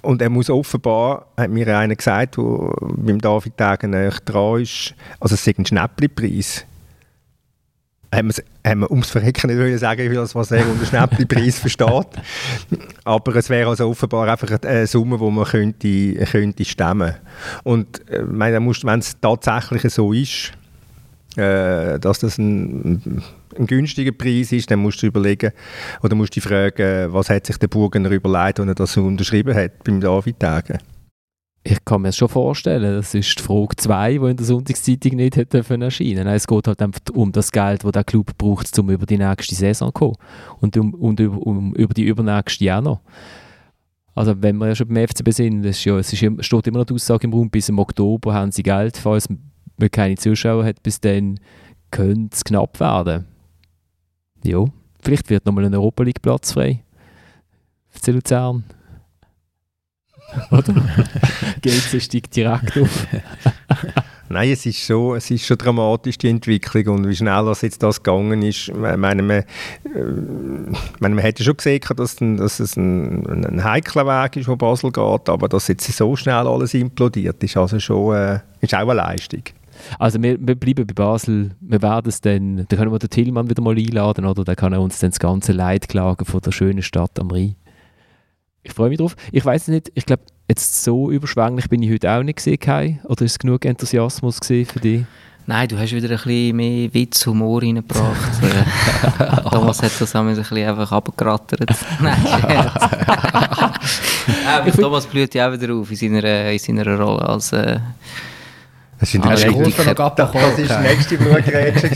und 0.00 0.22
er 0.22 0.30
muss 0.30 0.48
offenbar, 0.48 1.26
hat 1.36 1.50
mir 1.50 1.76
einer 1.76 1.96
gesagt, 1.96 2.36
der 2.36 2.70
beim 2.80 3.20
David 3.20 3.58
Degen 3.58 4.12
dran 4.24 4.60
ist, 4.60 4.94
also 5.18 5.34
es 5.34 5.44
ist 5.44 5.58
ein 5.58 5.66
Schnäppli-Preis 5.66 6.66
haben 8.14 8.32
wir, 8.64 8.90
ums 8.90 9.10
Verrecken 9.10 9.48
nicht 9.48 9.58
wollen 9.58 9.78
sagen, 9.78 10.10
wie 10.10 10.14
das, 10.14 10.34
was 10.34 10.50
er 10.50 10.68
unter 10.68 10.86
Schnäppli-Preis 10.86 11.58
versteht. 11.58 12.08
Aber 13.04 13.36
es 13.36 13.50
wäre 13.50 13.70
also 13.70 13.88
offenbar 13.88 14.28
einfach 14.28 14.58
eine 14.62 14.86
Summe, 14.86 15.18
die 15.18 15.30
man 15.30 15.44
könnte, 15.44 16.26
könnte 16.26 16.64
stemmen 16.64 17.14
Und 17.62 18.08
äh, 18.10 18.22
wenn 18.26 18.98
es 18.98 19.20
tatsächlich 19.20 19.92
so 19.92 20.12
ist, 20.12 20.52
äh, 21.36 21.98
dass 21.98 22.20
das 22.20 22.38
ein, 22.38 23.22
ein 23.58 23.66
günstiger 23.66 24.12
Preis 24.12 24.52
ist, 24.52 24.70
dann 24.70 24.78
musst 24.78 25.02
du 25.02 25.06
überlegen, 25.06 25.52
oder 26.02 26.14
musst 26.14 26.36
du 26.36 26.40
fragen, 26.40 27.12
was 27.12 27.30
hat 27.30 27.46
sich 27.46 27.56
der 27.58 27.68
Burgener 27.68 28.10
überlegt, 28.10 28.60
als 28.60 28.68
er 28.68 28.74
das 28.74 28.92
so 28.92 29.04
unterschrieben 29.04 29.54
hat 29.54 29.82
beim 29.84 30.00
David 30.00 30.38
Tagen 30.38 30.78
ich 31.66 31.82
kann 31.86 32.02
mir 32.02 32.08
das 32.08 32.18
schon 32.18 32.28
vorstellen. 32.28 32.94
Das 32.96 33.14
ist 33.14 33.38
die 33.38 33.42
Frage 33.42 33.74
2, 33.74 34.10
die 34.10 34.16
in 34.16 34.36
der 34.36 34.44
Sonntagszeitung 34.44 35.16
nicht 35.16 35.36
hätte 35.36 35.58
erscheinen 35.58 36.26
Es 36.26 36.46
geht 36.46 36.68
halt 36.68 36.82
einfach 36.82 37.00
um 37.14 37.32
das 37.32 37.50
Geld, 37.50 37.84
das 37.84 37.92
der 37.92 38.04
Club 38.04 38.36
braucht, 38.36 38.78
um 38.78 38.90
über 38.90 39.06
die 39.06 39.16
nächste 39.16 39.54
Saison 39.54 39.88
zu 39.88 39.92
kommen. 39.92 40.16
Und, 40.60 40.76
um, 40.76 40.92
und 40.92 41.20
um, 41.22 41.38
um, 41.38 41.74
über 41.74 41.94
die 41.94 42.04
übernächste 42.04 42.76
auch 42.76 42.82
noch. 42.82 43.00
Also 44.14 44.42
wenn 44.42 44.58
wir 44.58 44.68
ja 44.68 44.74
schon 44.74 44.88
beim 44.88 45.08
FCB 45.08 45.30
sind, 45.30 45.64
es, 45.64 45.82
ja, 45.84 45.98
es 45.98 46.12
ist, 46.12 46.44
steht 46.44 46.66
immer 46.66 46.80
noch 46.80 46.86
die 46.86 46.94
Aussage 46.94 47.26
im 47.26 47.32
Raum, 47.32 47.48
bis 47.48 47.70
im 47.70 47.78
Oktober 47.78 48.34
haben 48.34 48.52
sie 48.52 48.62
Geld, 48.62 48.98
falls 48.98 49.30
man 49.30 49.40
keine 49.90 50.16
Zuschauer 50.16 50.64
hat, 50.66 50.82
bis 50.82 51.00
dann 51.00 51.40
könnte 51.90 52.34
es 52.34 52.44
knapp 52.44 52.78
werden. 52.78 53.24
Ja, 54.44 54.66
vielleicht 55.02 55.30
wird 55.30 55.46
nochmal 55.46 55.64
ein 55.64 55.74
Europa 55.74 56.02
League 56.02 56.20
Platz 56.20 56.52
frei. 56.52 56.84
Für 57.88 58.12
Luzern. 58.12 58.64
Oder? 60.50 60.74
GC 61.62 62.00
steigt 62.00 62.34
direkt 62.36 62.76
auf. 62.78 63.06
Nein, 64.28 64.50
es 64.50 64.64
ist, 64.64 64.80
schon, 64.80 65.16
es 65.16 65.30
ist 65.30 65.44
schon 65.44 65.58
dramatisch, 65.58 66.18
die 66.18 66.28
Entwicklung. 66.28 66.96
Und 66.96 67.08
wie 67.08 67.14
schnell 67.14 67.44
das 67.44 67.62
jetzt 67.62 67.82
das 67.82 68.02
gegangen 68.02 68.42
ist, 68.42 68.68
ich 68.68 68.74
meine, 68.74 69.22
man, 69.22 69.30
äh, 69.30 69.44
man 70.98 71.18
hätte 71.18 71.44
schon 71.44 71.56
gesehen, 71.56 71.80
dass, 71.96 72.16
dass 72.16 72.60
es 72.60 72.76
ein, 72.76 73.44
ein 73.44 73.62
heikler 73.62 74.06
Weg 74.06 74.36
ist, 74.36 74.48
wo 74.48 74.56
Basel 74.56 74.90
geht, 74.90 75.28
aber 75.28 75.48
dass 75.48 75.68
jetzt 75.68 75.86
so 75.92 76.16
schnell 76.16 76.46
alles 76.46 76.74
implodiert, 76.74 77.42
ist 77.44 77.56
also 77.56 77.78
schon 77.78 78.16
äh, 78.16 78.40
ist 78.60 78.74
auch 78.74 78.80
eine 78.80 78.94
Leistung. 78.94 79.42
Also 79.98 80.22
wir, 80.22 80.36
wir, 80.40 80.54
bleiben 80.54 80.86
bei 80.86 80.94
Basel, 80.94 81.50
wir 81.60 81.82
werden 81.82 82.08
es 82.08 82.20
dann, 82.20 82.64
da 82.68 82.76
können 82.76 82.92
wir 82.92 82.98
den 82.98 83.10
Tillmann 83.10 83.50
wieder 83.50 83.62
mal 83.62 83.76
einladen, 83.76 84.24
oder? 84.24 84.44
Da 84.44 84.54
kann 84.54 84.72
er 84.72 84.80
uns 84.80 84.98
dann 84.98 85.10
das 85.10 85.18
ganze 85.18 85.52
Leid 85.52 85.88
klagen 85.88 86.24
von 86.24 86.40
der 86.40 86.52
schönen 86.52 86.82
Stadt 86.82 87.18
am 87.20 87.30
Rhein. 87.30 87.56
Ich 88.64 88.72
freue 88.72 88.88
mich 88.88 88.98
drauf. 88.98 89.14
Ich 89.30 89.44
weiß 89.44 89.68
nicht, 89.68 89.92
ich 89.94 90.06
glaube, 90.06 90.22
jetzt 90.48 90.82
so 90.82 91.10
überschwänglich 91.10 91.68
bin 91.68 91.82
ich 91.82 91.92
heute 91.92 92.10
auch 92.10 92.22
nicht 92.22 92.36
gesehen, 92.36 92.58
Kai. 92.58 92.98
Oder 93.04 93.24
ist 93.24 93.32
es 93.32 93.38
genug 93.38 93.64
Enthusiasmus 93.66 94.40
für 94.42 94.64
dich? 94.64 95.04
Nein, 95.46 95.68
du 95.68 95.78
hast 95.78 95.92
wieder 95.92 96.08
ein 96.08 96.16
bisschen 96.16 96.56
mehr 96.56 96.94
Witz, 96.94 97.26
Humor 97.26 97.60
reingebracht. 97.60 98.32
Thomas 99.52 99.82
hat 99.82 99.92
das 100.00 100.16
ein 100.16 100.34
bisschen 100.34 100.66
einfach 100.66 100.90
abgerattert. 100.90 101.68
Nein, 102.00 102.16
Thomas 104.74 105.04
blüht 105.06 105.34
ja 105.34 105.48
auch 105.48 105.52
wieder 105.52 105.74
auf 105.74 105.90
in 105.90 105.96
seiner, 105.96 106.50
in 106.50 106.58
seiner 106.58 106.98
Rolle 106.98 107.22
als... 107.28 107.52
Äh, 107.52 107.80
das 109.00 109.14
ist, 109.14 109.24
ah, 109.24 109.30
das, 109.30 109.42
das, 109.42 110.32
das 110.32 110.58
ist 110.58 110.70
die 110.70 110.82
nächste 110.82 111.18
Blutgrätsche. 111.18 111.90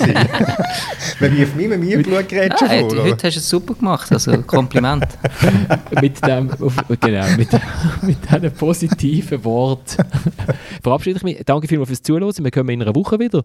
Man 1.21 1.37
wirft 1.37 1.57
mir 1.57 1.65
immer 1.65 1.77
mir 1.77 2.03
Blutgrätsche 2.03 2.67
vor. 2.67 2.69
Heute, 2.69 3.03
heute 3.05 3.27
hast 3.27 3.37
du 3.37 3.41
es 3.41 3.49
super 3.49 3.75
gemacht, 3.75 4.11
also 4.13 4.43
Kompliment. 4.43 5.07
mit 6.01 6.27
dem, 6.27 6.51
genau, 7.01 7.27
mit, 7.37 7.49
mit 8.03 8.31
diesem 8.31 8.53
positiven 8.53 9.45
Wort 9.45 9.97
verabschiede 10.83 11.19
ich 11.19 11.23
mich. 11.23 11.43
Danke 11.45 11.69
vielmals 11.69 11.89
fürs 11.89 12.03
Zuhören. 12.03 12.33
Wir 12.37 12.51
kommen 12.51 12.71
in 12.71 12.83
einer 12.83 12.95
Woche 12.95 13.19
wieder. 13.19 13.45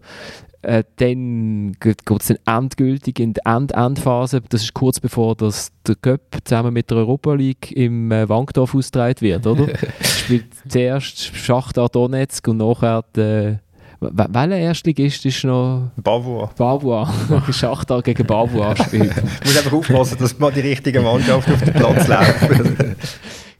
Äh, 0.62 0.82
dann 0.96 1.72
geht 1.78 2.02
es 2.08 2.26
dann 2.26 2.38
endgültig 2.46 3.20
in 3.20 3.34
die 3.34 3.40
End-Endphase. 3.44 4.40
Das 4.48 4.62
ist 4.62 4.74
kurz 4.74 4.98
bevor 4.98 5.36
das 5.36 5.70
der 5.86 5.96
Cup 5.96 6.20
zusammen 6.44 6.72
mit 6.72 6.90
der 6.90 6.98
Europa 6.98 7.34
League 7.34 7.70
im 7.72 8.10
äh, 8.10 8.28
Wankdorf 8.28 8.74
ausgetragen 8.74 9.20
wird, 9.20 9.46
oder? 9.46 9.68
Spielt 10.02 10.46
zuerst 10.68 11.36
Schachtar 11.36 11.88
Donetsk 11.88 12.48
und 12.48 12.56
nachher 12.58 13.04
die, 13.14 13.53
welcher 14.00 14.56
Erstligist 14.56 15.24
ist 15.26 15.44
noch? 15.44 15.90
Bavois. 15.96 16.50
Bavois. 16.56 17.08
Schachtar 17.50 18.02
gegen 18.02 18.26
Bavois 18.26 18.74
spielt. 18.76 19.16
du 19.16 19.22
musst 19.22 19.58
einfach 19.58 19.72
aufpassen, 19.72 20.18
dass 20.18 20.38
mal 20.38 20.52
die 20.52 20.60
richtige 20.60 21.00
Mannschaft 21.00 21.50
auf 21.50 21.62
den 21.62 21.74
Platz 21.74 22.08
läuft. 22.08 22.96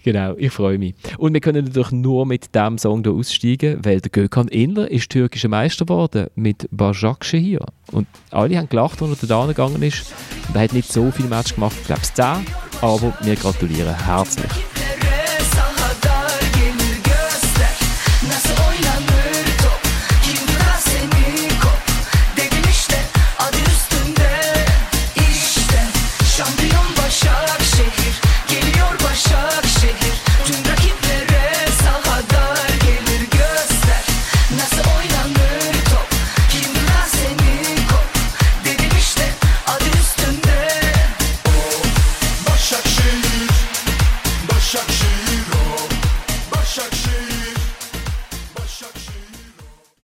Genau, 0.05 0.35
ich 0.37 0.53
freue 0.53 0.77
mich. 0.77 0.95
Und 1.17 1.33
wir 1.33 1.41
können 1.41 1.65
natürlich 1.65 1.91
nur 1.91 2.27
mit 2.27 2.55
diesem 2.55 2.77
Song 2.77 3.03
hier 3.03 3.13
aussteigen, 3.15 3.81
weil 3.83 4.03
der 4.03 4.11
Gökhan 4.11 4.49
Inler 4.49 4.91
ist 4.91 5.09
türkischer 5.09 5.49
Meister 5.49 5.87
geworden 5.87 6.27
mit 6.35 6.69
Bajakce 6.71 7.39
hier. 7.39 7.65
Und 7.91 8.07
alle 8.31 8.59
haben 8.59 8.69
gelacht, 8.69 9.01
als 9.01 9.23
er 9.23 9.29
da 9.29 9.47
gegangen 9.47 9.83
ist. 9.83 10.13
Und 10.49 10.57
er 10.57 10.65
hat 10.65 10.75
nicht 10.75 10.93
so 10.93 11.11
viele 11.11 11.31
Matches 11.31 11.55
gemacht, 11.55 11.77
ich 11.81 11.87
glaube 11.87 12.03
10, 12.03 12.25
aber 12.83 13.15
wir 13.23 13.35
gratulieren 13.35 13.99
herzlich. 14.05 14.74